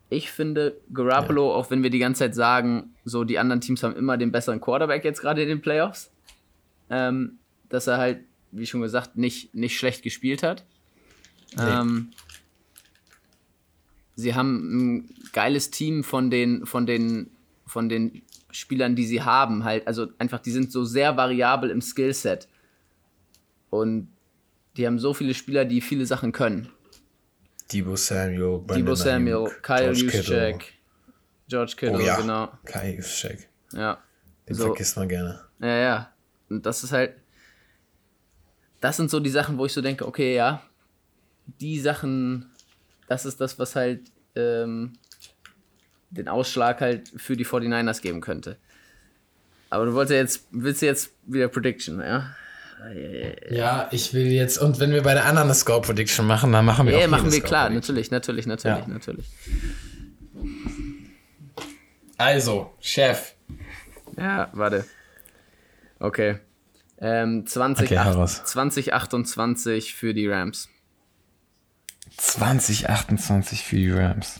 Ich 0.10 0.32
finde, 0.32 0.78
Garoppolo, 0.94 1.54
auch 1.54 1.72
wenn 1.72 1.82
wir 1.82 1.90
die 1.90 2.00
ganze 2.00 2.20
Zeit 2.20 2.36
sagen, 2.36 2.94
so 3.04 3.24
die 3.24 3.40
anderen 3.40 3.62
Teams 3.62 3.82
haben 3.82 3.96
immer 3.96 4.18
den 4.18 4.32
besseren 4.32 4.62
Quarterback 4.62 5.04
jetzt 5.04 5.22
gerade 5.22 5.42
in 5.42 5.50
den 5.50 5.62
Playoffs, 5.62 6.12
ähm, 6.90 7.40
dass 7.70 7.88
er 7.88 7.98
halt, 7.98 8.20
wie 8.54 8.66
schon 8.66 8.82
gesagt, 8.82 9.18
nicht, 9.18 9.54
nicht 9.54 9.78
schlecht 9.78 10.04
gespielt 10.04 10.44
hat. 10.44 10.66
Ähm, 11.58 12.12
sie 14.16 14.36
haben 14.36 14.98
ein 14.98 15.10
geiles 15.34 15.72
Team 15.72 16.04
von 16.04 16.30
den, 16.30 16.66
von 16.66 16.86
den, 16.86 17.32
von 17.66 17.90
den 17.90 18.22
Spielern, 18.52 18.96
die 18.96 19.06
sie 19.06 19.22
haben, 19.22 19.64
halt. 19.64 19.88
Also 19.88 20.08
einfach, 20.20 20.40
die 20.40 20.52
sind 20.52 20.72
so 20.72 20.84
sehr 20.86 21.18
variabel 21.18 21.70
im 21.70 21.82
Skillset. 21.82 22.48
Und 23.70 24.10
die 24.78 24.86
haben 24.86 25.00
so 25.00 25.14
viele 25.14 25.34
Spieler, 25.34 25.66
die 25.66 25.82
viele 25.82 26.06
Sachen 26.06 26.32
können. 26.32 26.70
Debo 27.72 27.96
Samuel, 27.96 28.60
Brandon 28.60 28.78
Debo 28.78 28.96
Samuel, 28.96 29.36
Ayuk, 29.36 29.64
Kyle. 29.64 29.92
Juszczyk, 29.94 30.74
George 31.48 31.74
Kittle, 31.76 31.98
Oh 31.98 32.02
ja, 32.02 32.20
genau. 32.20 32.52
Kyle 32.66 32.96
Juszczyk. 32.96 33.50
Ja. 33.74 33.98
Den 34.48 34.56
So. 34.56 34.66
vergisst 34.66 34.98
man 34.98 35.08
gerne. 35.10 35.42
Ja, 35.60 35.78
ja. 35.78 36.14
Und 36.50 36.66
das 36.66 36.84
ist 36.84 36.92
halt. 36.92 37.16
Das 38.84 38.98
sind 38.98 39.10
so 39.10 39.22
die 39.22 39.30
Sachen, 39.30 39.58
wo 39.58 39.66
ich 39.66 39.72
so 39.72 39.80
denke, 39.80 40.06
okay, 40.06 40.36
ja, 40.36 40.62
die 41.62 41.80
Sachen, 41.80 42.52
das 43.08 43.26
ist 43.26 43.40
das, 43.40 43.58
was 43.58 43.78
halt 43.78 44.02
ähm, 44.36 44.92
den 46.10 46.28
Ausschlag 46.28 46.82
halt 46.82 47.08
für 47.16 47.38
die 47.38 47.46
49ers 47.46 48.02
geben 48.02 48.20
könnte. 48.20 48.58
Aber 49.70 49.86
du 49.86 49.94
wolltest 49.94 50.12
ja 50.12 50.18
jetzt, 50.18 50.48
willst 50.52 50.82
du 50.82 50.86
jetzt 50.88 51.12
wieder 51.26 51.48
Prediction, 51.48 52.02
ja? 52.02 52.36
Ja, 53.50 53.88
ich 53.92 54.14
will 54.14 54.28
jetzt, 54.28 54.58
und 54.58 54.82
wenn 54.82 54.92
wir 54.92 55.02
bei 55.02 55.14
der 55.14 55.28
anderen 55.28 55.54
Score 55.54 55.82
Prediction 55.82 56.28
machen, 56.28 56.52
dann 56.52 56.66
machen 56.66 56.86
wir 56.86 57.00
Ja, 57.00 57.06
auch 57.06 57.10
machen 57.10 57.32
hier 57.32 57.42
wir 57.42 57.42
klar, 57.42 57.70
natürlich, 57.70 58.12
natürlich, 58.12 58.48
natürlich, 58.48 58.86
Ja. 58.86 58.88
natürlich. 58.88 59.28
Also, 62.18 62.74
Chef. 62.82 63.34
Ja, 64.18 64.50
warte. 64.52 64.84
Okay. 66.00 66.40
Ähm, 67.00 67.46
20, 67.46 67.86
Okay, 67.86 67.98
heraus. 67.98 68.44
2028 68.46 69.94
für 69.94 70.14
die 70.14 70.28
Rams. 70.28 70.70
2028 72.18 73.64
für 73.64 73.76
die 73.76 73.92
Rams. 73.92 74.38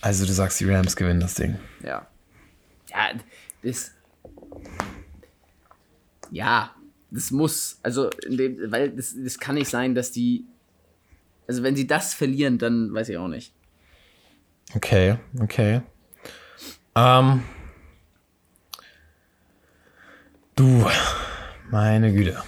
Also 0.00 0.26
du 0.26 0.32
sagst, 0.32 0.60
die 0.60 0.70
Rams 0.70 0.96
gewinnen 0.96 1.20
das 1.20 1.34
Ding. 1.34 1.56
Ja. 1.82 2.06
Ja, 2.90 3.10
das. 3.62 3.92
Ja, 6.30 6.74
das 7.10 7.30
muss. 7.30 7.78
Also, 7.82 8.10
in 8.26 8.36
dem, 8.36 8.70
weil 8.70 8.90
das, 8.90 9.14
das 9.16 9.38
kann 9.38 9.54
nicht 9.54 9.70
sein, 9.70 9.94
dass 9.94 10.12
die. 10.12 10.44
Also, 11.48 11.62
wenn 11.62 11.76
sie 11.76 11.86
das 11.86 12.14
verlieren, 12.14 12.58
dann 12.58 12.92
weiß 12.92 13.08
ich 13.08 13.16
auch 13.16 13.28
nicht. 13.28 13.52
Okay, 14.74 15.18
okay. 15.40 15.82
Ähm. 16.94 17.42
Du, 20.56 20.88
meine 21.70 22.12
Güte. 22.12 22.42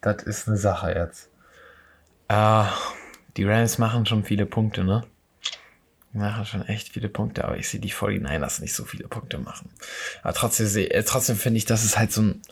Das 0.00 0.22
ist 0.22 0.48
eine 0.48 0.56
Sache 0.56 0.92
jetzt. 0.94 1.28
Äh, 2.28 2.64
die 3.36 3.44
Rams 3.44 3.78
machen 3.78 4.06
schon 4.06 4.24
viele 4.24 4.46
Punkte, 4.46 4.82
ne? 4.82 5.04
Die 6.12 6.18
machen 6.18 6.44
schon 6.46 6.66
echt 6.66 6.88
viele 6.88 7.08
Punkte, 7.08 7.44
aber 7.44 7.56
ich 7.58 7.68
sehe 7.68 7.78
die 7.78 7.92
49ers 7.92 8.60
nicht 8.60 8.74
so 8.74 8.84
viele 8.84 9.06
Punkte 9.08 9.38
machen. 9.38 9.70
Aber 10.22 10.32
trotzdem, 10.32 10.66
seh- 10.66 10.86
äh, 10.88 11.04
trotzdem 11.04 11.36
finde 11.36 11.58
ich, 11.58 11.66
dass 11.66 11.84
es 11.84 11.98
halt 11.98 12.12
so 12.12 12.22
ein, 12.22 12.42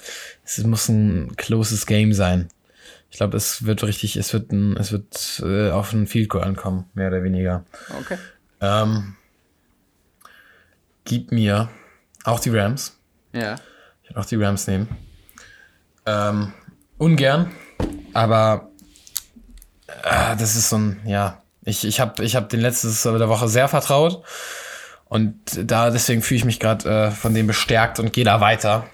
es 0.45 0.59
muss 0.59 0.89
ein 0.89 1.35
closes 1.37 1.87
Game 1.87 2.13
sein. 2.13 2.49
Ich 3.11 3.17
glaube, 3.17 3.37
es 3.39 3.65
wird 3.65 3.83
richtig, 3.85 4.17
es 4.17 4.33
wird 4.35 4.53
ein, 4.53 4.77
es 4.77 4.93
wird 4.93 5.43
äh, 5.43 5.71
auf 5.71 5.93
ein 5.93 6.07
Field 6.07 6.29
Goal 6.29 6.45
ankommen, 6.45 6.85
mehr 6.95 7.09
oder 7.09 7.23
weniger. 7.25 7.65
Okay. 7.99 8.19
Ähm, 8.61 9.17
gib 11.05 11.33
mir 11.33 11.71
auch 12.25 12.39
die 12.41 12.51
Rams. 12.51 12.99
Ja. 13.33 13.57
Ich 14.09 14.15
würde 14.15 14.21
auch 14.21 14.27
die 14.27 14.37
Rams 14.37 14.67
nehmen. 14.67 14.89
Ähm, 16.07 16.55
ungern, 16.97 17.51
aber 18.15 18.71
äh, 19.87 20.35
das 20.37 20.57
ist 20.57 20.71
so 20.71 20.79
ein, 20.79 21.01
ja, 21.05 21.43
ich, 21.63 21.85
ich 21.85 22.01
habe 22.01 22.25
ich 22.25 22.35
hab 22.35 22.49
den 22.49 22.61
letztes 22.61 23.03
der 23.03 23.29
Woche 23.29 23.49
sehr 23.49 23.69
vertraut 23.69 24.25
und 25.05 25.35
da 25.63 25.91
deswegen 25.91 26.23
fühle 26.23 26.39
ich 26.39 26.45
mich 26.47 26.59
gerade 26.59 26.89
äh, 26.89 27.11
von 27.11 27.35
dem 27.35 27.47
bestärkt 27.47 28.01
und 28.01 28.15
gehe 28.15 28.25
da 28.25 28.41
weiter. 28.41 28.87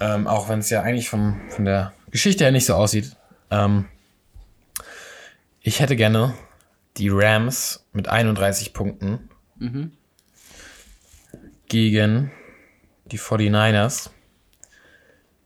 Ähm, 0.00 0.26
auch 0.26 0.50
wenn 0.50 0.58
es 0.58 0.68
ja 0.68 0.82
eigentlich 0.82 1.08
vom, 1.08 1.40
von 1.48 1.64
der 1.64 1.94
Geschichte 2.10 2.44
her 2.44 2.52
nicht 2.52 2.66
so 2.66 2.74
aussieht. 2.74 3.16
Ähm, 3.50 3.86
ich 5.62 5.80
hätte 5.80 5.96
gerne 5.96 6.34
die 6.98 7.08
Rams 7.08 7.86
mit 7.94 8.08
31 8.08 8.74
Punkten 8.74 9.30
gegen 11.68 12.30
die 13.12 13.18
49ers 13.18 14.10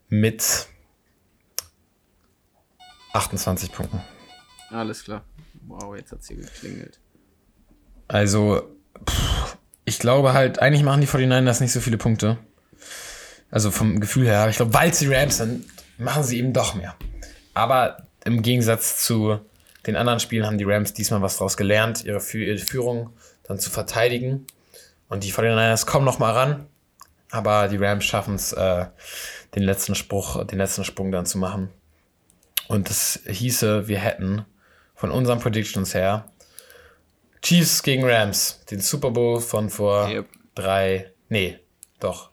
mit 0.09 0.69
28 3.13 3.73
Punkten. 3.73 4.01
Alles 4.71 5.05
klar. 5.05 5.25
Wow, 5.67 5.97
jetzt 5.97 6.13
hat 6.13 6.23
sie 6.23 6.37
geklingelt. 6.37 7.01
Also, 8.09 8.63
pff, 9.09 9.57
ich 9.85 9.99
glaube 9.99 10.33
halt, 10.33 10.61
eigentlich 10.61 10.85
machen 10.85 11.01
die 11.01 11.09
49ers 11.09 11.61
nicht 11.61 11.73
so 11.73 11.81
viele 11.81 11.99
Punkte. 11.99 12.39
Also 13.51 13.71
vom 13.71 14.01
Gefühl 14.01 14.27
her, 14.27 14.41
aber 14.41 14.51
ich 14.51 14.57
glaube, 14.57 14.75
weil 14.75 14.93
sie 14.93 15.13
Rams 15.13 15.39
sind, 15.39 15.65
machen 15.99 16.23
sie 16.23 16.39
eben 16.39 16.53
doch 16.53 16.75
mehr. 16.75 16.95
Aber 17.55 18.07
im 18.25 18.43
Gegensatz 18.43 19.05
zu 19.05 19.41
den 19.87 19.97
anderen 19.97 20.21
Spielen 20.21 20.47
haben 20.47 20.59
die 20.59 20.65
Rams 20.65 20.93
diesmal 20.93 21.23
was 21.23 21.37
draus 21.39 21.57
gelernt, 21.57 22.05
ihre, 22.05 22.21
Fü 22.21 22.45
ihre 22.45 22.59
Führung 22.59 23.11
dann 23.45 23.59
zu 23.59 23.71
verteidigen. 23.71 24.47
Und 25.09 25.25
die 25.25 25.33
49ers 25.33 25.87
kommen 25.87 26.05
noch 26.05 26.19
mal 26.19 26.33
ran, 26.33 26.67
aber 27.31 27.69
die 27.69 27.77
Rams 27.77 28.05
schaffen 28.05 28.35
es, 28.35 28.53
äh, 28.53 28.87
den 29.55 29.63
letzten 29.63 29.95
Spruch, 29.95 30.45
den 30.45 30.59
letzten 30.59 30.85
Sprung 30.85 31.11
dann 31.13 31.27
zu 31.27 31.39
machen. 31.39 31.71
Und 32.69 32.91
das 32.91 33.21
hieße, 33.27 33.89
wir 33.89 33.99
hätten 33.99 34.45
von 34.95 35.11
unseren 35.11 35.39
Predictions 35.39 35.95
her 35.95 36.31
Chiefs 37.43 37.83
gegen 37.83 38.05
Rams, 38.05 38.65
den 38.71 38.81
Super 38.81 39.11
Bowl 39.11 39.41
von 39.41 39.71
vor 39.71 40.09
Yep. 40.09 40.27
drei, 40.55 41.13
nee, 41.29 41.59
doch, 42.01 42.31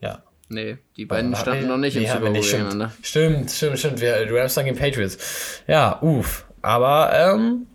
ja. 0.00 0.22
Nee, 0.48 0.78
die 0.96 1.04
beiden 1.04 1.32
Hatten 1.32 1.42
standen 1.42 1.68
noch 1.68 1.76
nicht 1.76 1.96
im 1.96 2.02
nee, 2.02 2.08
haben 2.08 2.18
Super 2.18 2.30
Bowl 2.30 2.38
nicht, 2.38 2.50
gegeneinander. 2.50 2.92
Stimmt, 3.02 3.50
stimmt, 3.50 3.78
stimmt, 3.78 4.00
wir, 4.00 4.24
die 4.24 4.32
Rams 4.32 4.54
dann 4.54 4.64
gegen 4.64 4.78
Patriots. 4.78 5.62
Ja, 5.66 6.00
uff, 6.00 6.46
aber 6.62 7.12
ähm, 7.12 7.66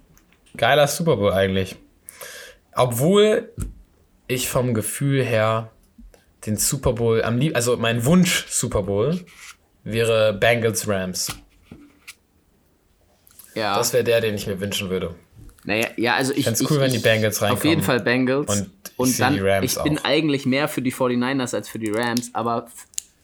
geiler 0.57 0.88
Super 0.88 1.17
Bowl 1.17 1.32
eigentlich. 1.32 1.75
Obwohl 2.75 3.53
ich 4.28 4.49
vom 4.49 4.73
Gefühl 4.73 5.23
her 5.23 5.69
den 6.45 6.57
Super 6.57 6.93
Bowl 6.93 7.23
am 7.23 7.37
liebsten, 7.37 7.55
also 7.55 7.77
mein 7.77 8.05
Wunsch 8.05 8.45
Super 8.49 8.83
Bowl 8.83 9.19
wäre 9.83 10.33
Bengals 10.33 10.87
Rams. 10.87 11.35
Ja. 13.55 13.77
Das 13.77 13.93
wäre 13.93 14.03
der, 14.03 14.21
den 14.21 14.35
ich 14.35 14.47
mir 14.47 14.59
wünschen 14.59 14.89
würde. 14.89 15.15
Naja, 15.65 15.87
ja, 15.95 16.15
also 16.15 16.33
ich. 16.33 16.45
ich, 16.45 16.69
cool, 16.69 16.79
wenn 16.79 16.87
ich, 16.87 16.97
die 16.97 16.99
Bengals 16.99 17.37
Auf 17.37 17.43
reinkommen. 17.43 17.69
jeden 17.69 17.81
Fall 17.83 17.99
Bengals. 18.01 18.49
Und 18.49 18.69
ich 18.83 18.99
Und 18.99 19.19
dann, 19.19 19.33
die 19.33 19.39
Rams 19.39 19.77
ich 19.77 19.83
bin 19.83 19.97
auch. 19.97 20.03
eigentlich 20.03 20.45
mehr 20.45 20.67
für 20.67 20.81
die 20.81 20.93
49ers 20.93 21.55
als 21.55 21.69
für 21.69 21.79
die 21.79 21.91
Rams, 21.91 22.31
aber 22.33 22.67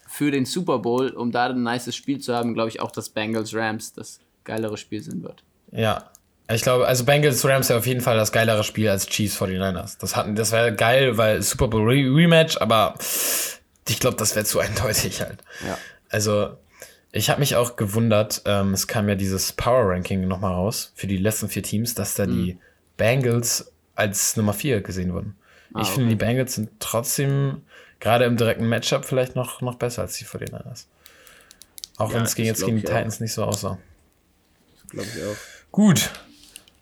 für 0.07 0.32
den 0.32 0.45
Super 0.45 0.80
Bowl, 0.80 1.09
um 1.09 1.32
da 1.32 1.47
ein 1.47 1.63
nices 1.63 1.95
Spiel 1.95 2.20
zu 2.20 2.34
haben, 2.34 2.53
glaube 2.53 2.70
ich 2.70 2.80
auch, 2.80 2.91
dass 2.91 3.09
Bengals 3.09 3.53
Rams 3.53 3.93
das 3.93 4.20
geilere 4.43 4.78
Spiel 4.78 5.01
sein 5.01 5.22
wird. 5.22 5.43
Ja. 5.72 6.11
Ich 6.52 6.64
glaube, 6.64 6.88
also 6.88 7.06
Bengals 7.06 7.45
Rams 7.45 7.70
wäre 7.70 7.78
auf 7.80 7.86
jeden 7.86 8.02
Fall 8.02 8.18
das 8.18 8.32
geilere 8.32 8.64
Spiel 8.64 8.89
als 8.89 9.06
Chiefs 9.08 9.39
49ers. 9.39 9.97
Das 10.00 10.16
hatten, 10.16 10.36
das 10.36 10.52
wäre 10.52 10.74
geil, 10.74 11.18
weil 11.18 11.41
Super 11.43 11.68
Bowl 11.68 11.84
Re 11.84 11.95
Rematch, 12.14 12.58
aber 12.58 12.95
ich 13.88 14.00
glaube, 14.00 14.18
das 14.18 14.36
wäre 14.36 14.45
zu 14.45 14.60
eindeutig 14.60 15.22
halt. 15.22 15.41
Ja. 15.66 15.78
Also, 16.10 16.58
ich 17.12 17.30
habe 17.30 17.39
mich 17.39 17.56
auch 17.56 17.76
gewundert, 17.76 18.41
ähm, 18.45 18.74
es 18.74 18.88
kam 18.88 19.08
ja 19.10 19.16
dieses 19.16 19.52
Power 19.54 19.89
Ranking 19.91 20.28
nochmal 20.28 20.54
raus 20.54 20.91
für 20.95 21.06
die 21.08 21.18
letzten 21.18 21.50
vier 21.50 21.64
Teams, 21.64 21.93
dass 21.93 22.16
da 22.16 22.26
die 22.26 22.54
Mhm. 22.54 22.60
Bengals 22.97 23.72
als 23.95 24.36
Nummer 24.36 24.54
vier 24.54 24.82
gesehen 24.82 25.14
wurden. 25.14 25.36
Ah, 25.74 25.82
ich 25.82 25.89
finde, 25.89 26.10
die 26.10 26.16
Bengals 26.16 26.56
sind 26.56 26.70
trotzdem 26.80 27.62
gerade 28.00 28.26
im 28.26 28.38
direkten 28.38 28.68
Matchup 28.68 29.06
vielleicht 29.06 29.36
noch, 29.36 29.62
noch 29.62 29.76
besser 29.76 30.02
als 30.02 30.18
die 30.18 30.26
49ers. 30.26 30.86
Auch 31.97 32.10
Ja, 32.10 32.16
wenn 32.16 32.24
es 32.24 32.34
gegen, 32.36 32.47
jetzt 32.47 32.64
gegen 32.66 32.78
die 32.78 32.84
ich 32.84 32.89
auch. 32.89 32.95
Titans 32.95 33.20
nicht 33.20 33.34
so 33.34 33.43
aussah. 33.43 33.78
Glaube 34.89 35.08
ich 35.16 35.24
auch. 35.24 35.36
Gut. 35.72 36.10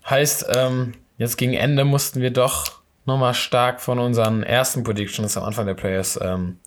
Heißt, 0.08 0.46
ähm, 0.54 0.94
jetzt 1.18 1.36
gegen 1.36 1.54
Ende 1.54 1.84
mussten 1.84 2.20
wir 2.20 2.30
doch 2.30 2.80
nochmal 3.04 3.34
stark 3.34 3.80
von 3.80 3.98
unseren 3.98 4.42
ersten 4.42 4.84
Predictions 4.84 5.36
am 5.36 5.44
Anfang 5.44 5.66
der 5.66 5.74
Players 5.74 6.18
ähm, 6.22 6.58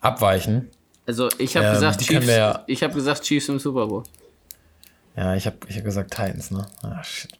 abweichen. 0.00 0.70
Also 1.06 1.28
ich 1.38 1.56
habe 1.56 1.66
Ähm, 1.68 1.74
gesagt 1.74 2.00
Chiefs. 2.02 2.26
ja- 2.26 2.64
Ich 2.66 2.82
habe 2.82 2.94
gesagt 2.94 3.22
Chiefs 3.22 3.48
im 3.48 3.58
Super 3.58 3.86
Bowl. 3.86 4.02
Ja, 5.16 5.34
ich 5.34 5.46
habe 5.46 5.56
ich 5.68 5.76
hab 5.76 5.84
gesagt 5.84 6.10
Titans, 6.10 6.50
ne? 6.50 6.66
Ah, 6.82 7.02
shit. 7.02 7.30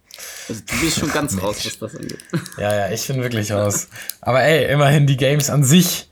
Also 0.49 0.63
du 0.67 0.81
bist 0.81 0.99
schon 0.99 1.13
ganz 1.13 1.39
raus, 1.43 1.65
was 1.67 1.79
das 1.79 1.97
angeht. 1.97 2.19
Ja, 2.59 2.75
ja, 2.75 2.89
ich 2.91 3.07
bin 3.07 3.21
wirklich 3.23 3.53
raus. 3.53 3.89
Aber 4.23 4.43
ey, 4.43 4.71
immerhin 4.73 5.07
die 5.07 5.17
Games 5.19 5.51
an 5.51 5.63
sich 5.65 6.09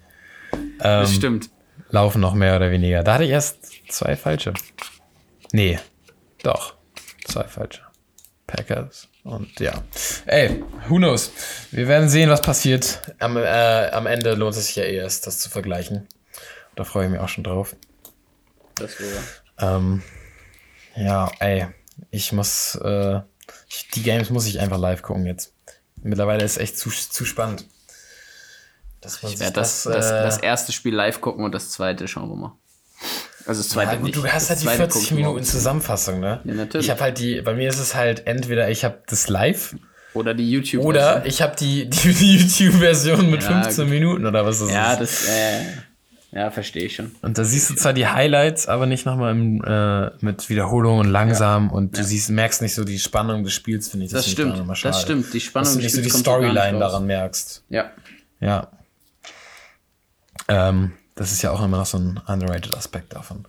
ähm, 0.80 1.06
stimmt. 1.06 1.50
laufen 1.90 2.20
noch 2.20 2.34
mehr 2.34 2.56
oder 2.56 2.70
weniger. 2.70 3.02
Da 3.02 3.14
hatte 3.14 3.24
ich 3.24 3.30
erst 3.30 3.58
zwei 3.88 4.16
falsche. 4.16 4.52
Nee, 5.52 5.78
doch. 6.42 6.74
Zwei 7.24 7.44
falsche. 7.44 7.80
Packers. 8.46 9.08
Und 9.24 9.58
ja. 9.58 9.82
Ey, 10.26 10.62
who 10.88 10.96
knows? 10.96 11.32
Wir 11.70 11.88
werden 11.88 12.08
sehen, 12.10 12.28
was 12.28 12.42
passiert. 12.42 13.00
Am, 13.18 13.38
äh, 13.38 13.88
am 13.90 14.06
Ende 14.06 14.34
lohnt 14.34 14.54
es 14.54 14.66
sich 14.66 14.76
ja 14.76 14.84
eh 14.84 14.96
erst, 14.96 15.26
das 15.26 15.38
zu 15.38 15.48
vergleichen. 15.48 16.06
Da 16.76 16.84
freue 16.84 17.06
ich 17.06 17.10
mich 17.10 17.20
auch 17.20 17.28
schon 17.28 17.42
drauf. 17.44 17.74
Das 18.74 19.00
wäre. 19.00 19.18
Ähm, 19.58 20.02
ja, 20.94 21.30
ey, 21.38 21.68
ich 22.10 22.32
muss, 22.32 22.74
äh, 22.76 23.20
ich, 23.68 23.88
die 23.94 24.02
Games 24.02 24.28
muss 24.28 24.46
ich 24.46 24.60
einfach 24.60 24.78
live 24.78 25.02
gucken 25.02 25.24
jetzt. 25.24 25.54
Mittlerweile 26.02 26.44
ist 26.44 26.52
es 26.52 26.58
echt 26.58 26.78
zu, 26.78 26.90
zu 26.90 27.24
spannend. 27.24 27.66
Ich 29.04 29.40
werde 29.40 29.52
das, 29.52 29.84
das, 29.84 30.08
das 30.08 30.38
erste 30.38 30.72
Spiel 30.72 30.94
live 30.94 31.20
gucken 31.20 31.44
und 31.44 31.52
das 31.52 31.70
zweite 31.70 32.08
schauen 32.08 32.28
wir 32.28 32.36
mal. 32.36 32.52
Also 33.46 33.60
das 33.60 33.68
zweite 33.68 33.92
ja, 33.92 33.96
gut, 33.96 34.06
nicht. 34.06 34.16
du 34.16 34.24
hast 34.26 34.48
Das 34.48 34.50
halt 34.50 34.60
die 34.60 34.64
zweite 34.64 34.78
40 34.78 35.00
gucken 35.02 35.16
wir 35.18 35.24
Minuten. 35.26 35.44
Zusammenfassung, 35.44 36.20
ne? 36.20 36.40
Ja, 36.44 36.54
natürlich. 36.54 36.86
Ich 36.86 36.90
habe 36.90 37.00
halt 37.02 37.18
die, 37.18 37.40
bei 37.42 37.54
mir 37.54 37.68
ist 37.68 37.78
es 37.78 37.94
halt 37.94 38.26
entweder 38.26 38.70
ich 38.70 38.84
habe 38.84 38.98
das 39.06 39.28
live 39.28 39.76
Oder 40.14 40.32
die 40.34 40.50
YouTube. 40.50 40.82
oder 40.84 41.26
ich 41.26 41.42
habe 41.42 41.54
die, 41.56 41.88
die, 41.90 42.12
die 42.14 42.36
YouTube-Version 42.38 43.30
mit 43.30 43.42
Ja, 43.42 43.62
15 43.62 43.84
gut. 43.84 43.90
Minuten 43.92 44.24
oder 44.26 44.46
was 44.46 44.60
das 44.60 44.70
Ja, 44.70 44.94
ist. 44.94 45.00
das, 45.00 45.28
äh, 45.28 45.60
ja, 46.32 46.50
verstehe 46.50 46.84
ich 46.86 46.96
schon. 46.96 47.14
Und 47.22 47.38
da 47.38 47.44
siehst 47.44 47.70
du 47.70 47.74
zwar 47.74 47.92
die 47.92 48.08
Highlights, 48.08 48.66
aber 48.66 48.86
nicht 48.86 49.06
nochmal 49.06 49.34
äh, 50.18 50.24
mit 50.24 50.48
Wiederholungen 50.48 51.08
langsam 51.10 51.70
und 51.70 51.96
du 51.96 52.02
siehst, 52.02 52.30
merkst 52.30 52.60
nicht 52.62 52.74
so 52.74 52.82
die 52.84 52.98
Spannung 52.98 53.44
des 53.44 53.52
Spiels, 53.52 53.88
finde 53.88 54.06
ich. 54.06 54.12
Das 54.12 54.26
ich 54.26 54.32
stimmt, 54.32 54.60
das 54.82 55.00
stimmt. 55.02 55.32
Die 55.32 55.40
Spannung 55.40 55.64
Dass 55.66 55.74
du 55.74 55.80
des 55.82 55.94
nicht 55.94 56.04
so 56.04 56.10
die 56.16 56.18
Storyline 56.20 56.78
daran 56.78 57.06
merkst. 57.06 57.62
Ja. 57.68 57.90
Ja. 58.40 58.68
Ähm, 60.48 60.92
das 61.14 61.32
ist 61.32 61.42
ja 61.42 61.50
auch 61.50 61.62
immer 61.62 61.78
noch 61.78 61.86
so 61.86 61.98
ein 61.98 62.20
underrated 62.26 62.74
Aspekt 62.74 63.14
davon. 63.14 63.46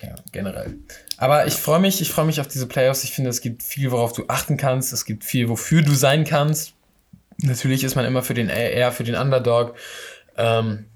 Ja, 0.00 0.14
generell. 0.32 0.78
Aber 1.16 1.46
ich 1.46 1.54
freue 1.54 1.80
mich, 1.80 2.00
ich 2.00 2.10
freue 2.10 2.24
mich 2.24 2.40
auf 2.40 2.48
diese 2.48 2.66
Playoffs. 2.66 3.04
Ich 3.04 3.12
finde, 3.12 3.30
es 3.30 3.40
gibt 3.40 3.62
viel, 3.62 3.90
worauf 3.90 4.12
du 4.12 4.24
achten 4.28 4.56
kannst. 4.56 4.92
Es 4.92 5.04
gibt 5.04 5.24
viel, 5.24 5.48
wofür 5.48 5.82
du 5.82 5.94
sein 5.94 6.24
kannst. 6.24 6.74
Natürlich 7.38 7.84
ist 7.84 7.94
man 7.94 8.04
immer 8.04 8.22
für 8.22 8.34
den 8.34 8.48
eher 8.48 8.92
für 8.92 9.04
den 9.04 9.14
Underdog. 9.14 9.76
Ähm, 10.36 10.86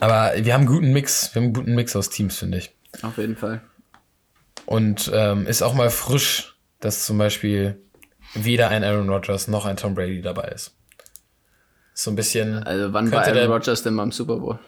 aber 0.00 0.32
wir 0.36 0.54
haben 0.54 0.62
einen 0.62 0.68
guten 0.68 0.92
Mix. 0.92 1.34
Wir 1.34 1.40
haben 1.40 1.46
einen 1.46 1.54
guten 1.54 1.74
Mix 1.74 1.94
aus 1.94 2.10
Teams, 2.10 2.38
finde 2.38 2.58
ich. 2.58 2.72
Auf 3.02 3.18
jeden 3.18 3.36
Fall. 3.36 3.60
Und 4.66 5.10
ähm, 5.12 5.46
ist 5.46 5.62
auch 5.62 5.74
mal 5.74 5.90
frisch, 5.90 6.56
dass 6.80 7.06
zum 7.06 7.18
Beispiel 7.18 7.80
weder 8.34 8.68
ein 8.68 8.82
Aaron 8.82 9.08
Rodgers 9.08 9.48
noch 9.48 9.66
ein 9.66 9.76
Tom 9.76 9.94
Brady 9.94 10.22
dabei 10.22 10.48
ist. 10.48 10.74
So 11.92 12.10
ein 12.10 12.16
bisschen. 12.16 12.62
Also 12.64 12.92
wann 12.92 13.10
war 13.12 13.24
Aaron 13.24 13.52
Rodgers 13.52 13.82
denn 13.82 13.96
beim 13.96 14.10
Super 14.10 14.36
Bowl? 14.36 14.58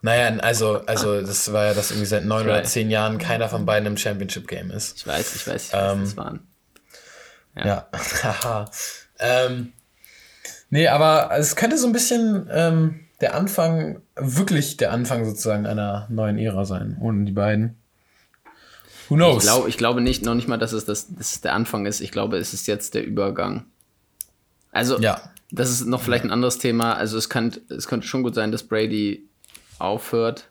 Naja, 0.00 0.36
also, 0.38 0.84
also 0.86 1.20
das 1.20 1.52
war 1.52 1.66
ja, 1.66 1.74
dass 1.74 1.90
irgendwie 1.90 2.06
seit 2.06 2.24
neun 2.24 2.46
oder 2.46 2.62
zehn 2.62 2.90
Jahren 2.90 3.18
keiner 3.18 3.48
von 3.48 3.66
beiden 3.66 3.86
im 3.86 3.96
Championship-Game 3.96 4.70
ist. 4.70 4.98
Ich 4.98 5.06
weiß, 5.06 5.34
ich 5.34 5.46
weiß, 5.46 5.66
ich 5.66 5.72
weiß, 5.72 5.92
Ähm, 5.92 6.00
das 6.02 6.16
waren. 6.16 6.40
Ja. 7.56 7.88
Haha. 8.22 8.70
ähm, 9.18 9.72
nee, 10.70 10.86
aber 10.86 11.30
es 11.36 11.56
könnte 11.56 11.78
so 11.78 11.86
ein 11.86 11.92
bisschen 11.92 12.48
ähm, 12.52 13.00
der 13.20 13.34
Anfang, 13.34 14.02
wirklich 14.14 14.76
der 14.76 14.92
Anfang 14.92 15.24
sozusagen 15.24 15.66
einer 15.66 16.06
neuen 16.10 16.38
Ära 16.38 16.64
sein, 16.64 16.96
ohne 17.00 17.24
die 17.24 17.32
beiden. 17.32 17.76
Who 19.08 19.16
knows? 19.16 19.42
Ich, 19.42 19.50
glaub, 19.50 19.68
ich 19.68 19.78
glaube 19.78 20.00
nicht, 20.00 20.24
noch 20.24 20.34
nicht 20.34 20.48
mal, 20.48 20.58
dass 20.58 20.72
es, 20.72 20.84
das, 20.84 21.08
dass 21.12 21.32
es 21.32 21.40
der 21.40 21.54
Anfang 21.54 21.86
ist. 21.86 22.00
Ich 22.00 22.12
glaube, 22.12 22.36
es 22.36 22.54
ist 22.54 22.66
jetzt 22.66 22.94
der 22.94 23.04
Übergang. 23.04 23.64
Also, 24.70 24.98
ja. 25.00 25.20
das 25.50 25.70
ist 25.70 25.86
noch 25.86 26.02
vielleicht 26.02 26.24
ein 26.24 26.30
anderes 26.30 26.58
Thema. 26.58 26.94
Also, 26.94 27.16
es, 27.16 27.28
kann, 27.28 27.52
es 27.70 27.88
könnte 27.88 28.06
schon 28.06 28.22
gut 28.22 28.34
sein, 28.34 28.52
dass 28.52 28.62
Brady 28.62 29.27
aufhört. 29.80 30.48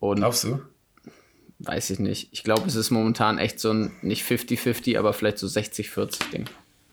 Und 0.00 0.16
Glaubst 0.18 0.44
du? 0.44 0.60
weiß 1.58 1.88
ich 1.90 1.98
nicht. 1.98 2.28
Ich 2.32 2.44
glaube, 2.44 2.66
es 2.66 2.74
ist 2.74 2.90
momentan 2.90 3.38
echt 3.38 3.58
so 3.60 3.72
ein, 3.72 3.92
nicht 4.02 4.24
50-50, 4.30 4.98
aber 4.98 5.12
vielleicht 5.14 5.38
so 5.38 5.46
60-40-Ding. 5.46 6.44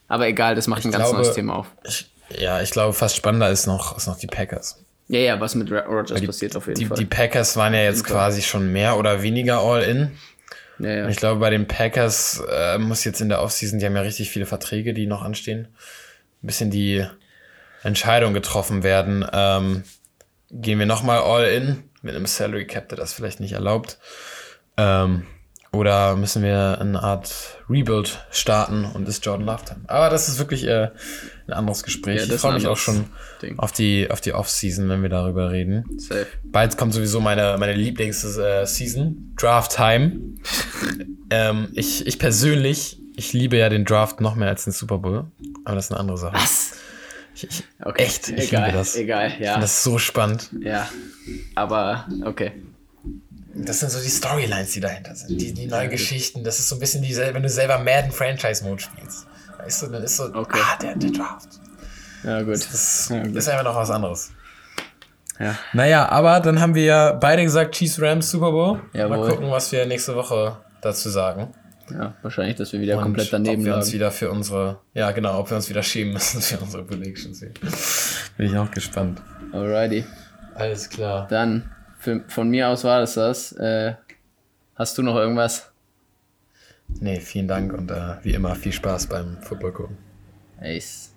Aber 0.07 0.27
egal, 0.27 0.55
das 0.55 0.67
macht 0.67 0.79
Ich 0.79 0.85
ein 0.85 0.91
ganz 0.91 1.03
glaube- 1.09 1.23
neues 1.23 1.35
Thema 1.35 1.55
auf. 1.57 1.67
Ich, 1.85 2.09
ja, 2.39 2.61
ich 2.61 2.71
glaube, 2.71 2.93
fast 2.93 3.15
spannender 3.17 3.49
ist 3.49 3.67
noch, 3.67 3.97
ist 3.97 4.07
noch 4.07 4.17
die 4.17 4.27
Packers. 4.27 4.81
Ja, 5.09 5.19
ja, 5.19 5.39
was 5.41 5.55
mit 5.55 5.69
Rodgers 5.69 6.19
Die, 6.21 6.25
passiert 6.27 6.55
auf 6.55 6.67
jeden 6.67 6.79
die, 6.79 6.85
Fall. 6.85 6.97
die 6.97 7.05
Packers 7.05 7.57
waren 7.57 7.73
ja 7.73 7.83
jetzt 7.83 8.05
quasi 8.05 8.41
schon 8.41 8.71
mehr 8.71 8.97
oder 8.97 9.21
weniger 9.21 9.59
all 9.59 9.83
in. 9.83 10.11
ja, 10.79 10.89
ja. 10.89 11.07
Ich 11.09 11.17
glaube, 11.17 11.41
bei 11.41 11.49
den 11.49 11.67
Packers 11.67 12.41
äh, 12.49 12.77
muss 12.77 13.03
jetzt 13.03 13.19
in 13.19 13.27
der 13.27 13.41
Offseason, 13.41 13.79
die 13.79 13.85
haben 13.85 13.95
ja 13.97 14.01
richtig 14.01 14.29
viele 14.29 14.45
Verträge, 14.45 14.93
die 14.93 15.05
noch 15.07 15.21
anstehen, 15.23 15.67
ein 16.41 16.47
bisschen 16.47 16.71
die 16.71 17.05
Entscheidung 17.83 18.33
getroffen 18.33 18.81
werden. 18.83 19.25
Ähm, 19.33 19.83
gehen 20.53 20.79
wir 20.79 20.85
nochmal 20.85 21.19
all 21.19 21.45
in 21.45 21.83
mit 22.01 22.15
einem 22.15 22.25
Salary 22.25 22.67
Cap, 22.67 22.89
der 22.89 22.97
das 22.97 23.13
vielleicht 23.13 23.39
nicht 23.39 23.53
erlaubt? 23.53 23.97
Ähm, 24.77 25.23
oder 25.73 26.15
müssen 26.15 26.43
wir 26.43 26.77
eine 26.79 27.01
Art 27.01 27.57
Rebuild 27.67 28.23
starten 28.29 28.85
und 28.85 29.07
ist 29.07 29.25
Jordan 29.25 29.47
Love 29.47 29.65
dran? 29.65 29.85
Aber 29.87 30.11
das 30.11 30.27
ist 30.27 30.37
wirklich 30.37 30.67
äh, 30.67 30.91
ein 31.47 31.53
anderes 31.53 31.81
Gespräch. 31.81 32.19
Ja, 32.19 32.25
das 32.27 32.35
ich 32.35 32.41
freue 32.41 32.53
mich 32.53 32.67
auch 32.67 32.77
schon 32.77 33.05
Ding. 33.41 33.57
auf 33.57 33.71
die, 33.71 34.11
auf 34.11 34.21
die 34.21 34.33
Offseason, 34.33 34.87
wenn 34.87 35.01
wir 35.01 35.09
darüber 35.09 35.49
reden. 35.49 35.85
Safe. 35.97 36.27
Bald 36.43 36.77
kommt 36.77 36.93
sowieso 36.93 37.21
meine, 37.21 37.57
meine 37.57 37.73
Lieblings-Season, 37.73 39.33
Draft 39.35 39.75
Time. 39.75 40.19
ähm, 41.31 41.69
ich, 41.73 42.05
ich 42.05 42.19
persönlich, 42.19 43.01
ich 43.15 43.33
liebe 43.33 43.57
ja 43.57 43.69
den 43.69 43.83
Draft 43.83 44.21
noch 44.21 44.35
mehr 44.35 44.49
als 44.49 44.65
den 44.65 44.73
Super 44.73 44.99
Bowl. 44.99 45.31
Aber 45.65 45.75
das 45.75 45.85
ist 45.85 45.91
eine 45.91 45.99
andere 45.99 46.19
Sache. 46.19 46.35
Was? 46.35 46.73
Ich, 47.35 47.63
Okay. 47.83 48.03
Echt, 48.03 48.29
ich 48.29 48.49
egal, 48.49 48.65
liebe 48.67 48.77
das. 48.77 48.95
Egal, 48.95 49.33
ja. 49.39 49.59
das 49.59 49.83
so 49.83 49.97
spannend. 49.97 50.49
ja. 50.61 50.87
Aber, 51.55 52.07
okay. 52.25 52.51
Das 53.55 53.79
sind 53.79 53.91
so 53.91 53.99
die 54.01 54.09
Storylines, 54.09 54.71
die 54.71 54.79
dahinter 54.79 55.13
sind. 55.15 55.39
Die, 55.39 55.53
die 55.53 55.67
neuen 55.67 55.89
Geschichten. 55.91 56.43
Das 56.43 56.57
ist 56.59 56.69
so 56.69 56.75
ein 56.75 56.79
bisschen 56.79 57.03
die, 57.03 57.15
wenn 57.15 57.43
du 57.43 57.49
selber 57.49 57.77
Madden 57.77 58.11
Franchise 58.11 58.63
Mode 58.63 58.81
spielst. 58.81 59.27
Weißt 59.59 59.83
du, 59.83 59.87
dann 59.87 60.03
ist 60.03 60.17
so, 60.17 60.23
Okay. 60.33 60.59
ah, 60.61 60.77
der, 60.81 60.95
der 60.95 61.11
Draft. 61.11 61.49
Ja, 62.23 62.41
gut. 62.41 62.55
Das 62.55 63.09
Ja, 63.09 63.21
gut. 63.23 63.35
ist 63.35 63.47
einfach 63.47 63.63
noch 63.63 63.75
was 63.75 63.91
anderes. 63.91 64.31
Ja. 65.39 65.55
Naja, 65.73 66.09
aber 66.09 66.39
dann 66.39 66.59
haben 66.59 66.73
wir 66.73 66.83
ja 66.83 67.11
beide 67.13 67.43
gesagt, 67.43 67.75
Chiefs 67.75 68.01
Rams 68.01 68.29
Super 68.31 68.51
Bowl. 68.51 68.81
Jawohl. 68.93 69.17
Mal 69.17 69.29
gucken, 69.29 69.51
was 69.51 69.71
wir 69.71 69.85
nächste 69.85 70.15
Woche 70.15 70.57
dazu 70.81 71.09
sagen. 71.09 71.53
Ja, 71.93 72.15
wahrscheinlich, 72.21 72.55
dass 72.55 72.73
wir 72.73 72.81
wieder 72.81 72.97
Und 72.97 73.03
komplett 73.03 73.31
daneben 73.31 73.61
ob 73.61 73.65
wir 73.65 73.75
uns 73.75 73.85
lagen. 73.87 73.93
wieder 73.93 74.11
für 74.11 74.31
unsere, 74.31 74.79
ja 74.93 75.11
genau, 75.11 75.39
ob 75.39 75.49
wir 75.49 75.55
uns 75.57 75.69
wieder 75.69 75.83
schämen 75.83 76.13
müssen 76.13 76.41
für 76.41 76.57
unsere 76.57 76.83
Predictions. 76.83 77.39
hier. 77.39 77.51
Bin 78.37 78.47
ich 78.47 78.57
auch 78.57 78.71
gespannt. 78.71 79.21
Alrighty. 79.51 80.03
Alles 80.55 80.89
klar. 80.89 81.27
Dann, 81.29 81.69
für, 81.99 82.23
von 82.27 82.49
mir 82.49 82.67
aus 82.69 82.83
war 82.83 82.99
das 82.99 83.13
das. 83.13 83.51
Äh, 83.53 83.93
hast 84.75 84.97
du 84.97 85.03
noch 85.03 85.15
irgendwas? 85.15 85.71
Nee, 86.99 87.19
vielen 87.19 87.47
Dank 87.47 87.73
und 87.73 87.89
äh, 87.91 88.15
wie 88.23 88.33
immer 88.33 88.55
viel 88.55 88.73
Spaß 88.73 89.07
beim 89.07 89.37
Football 89.41 89.71
gucken. 89.71 89.97
Ace. 90.59 91.12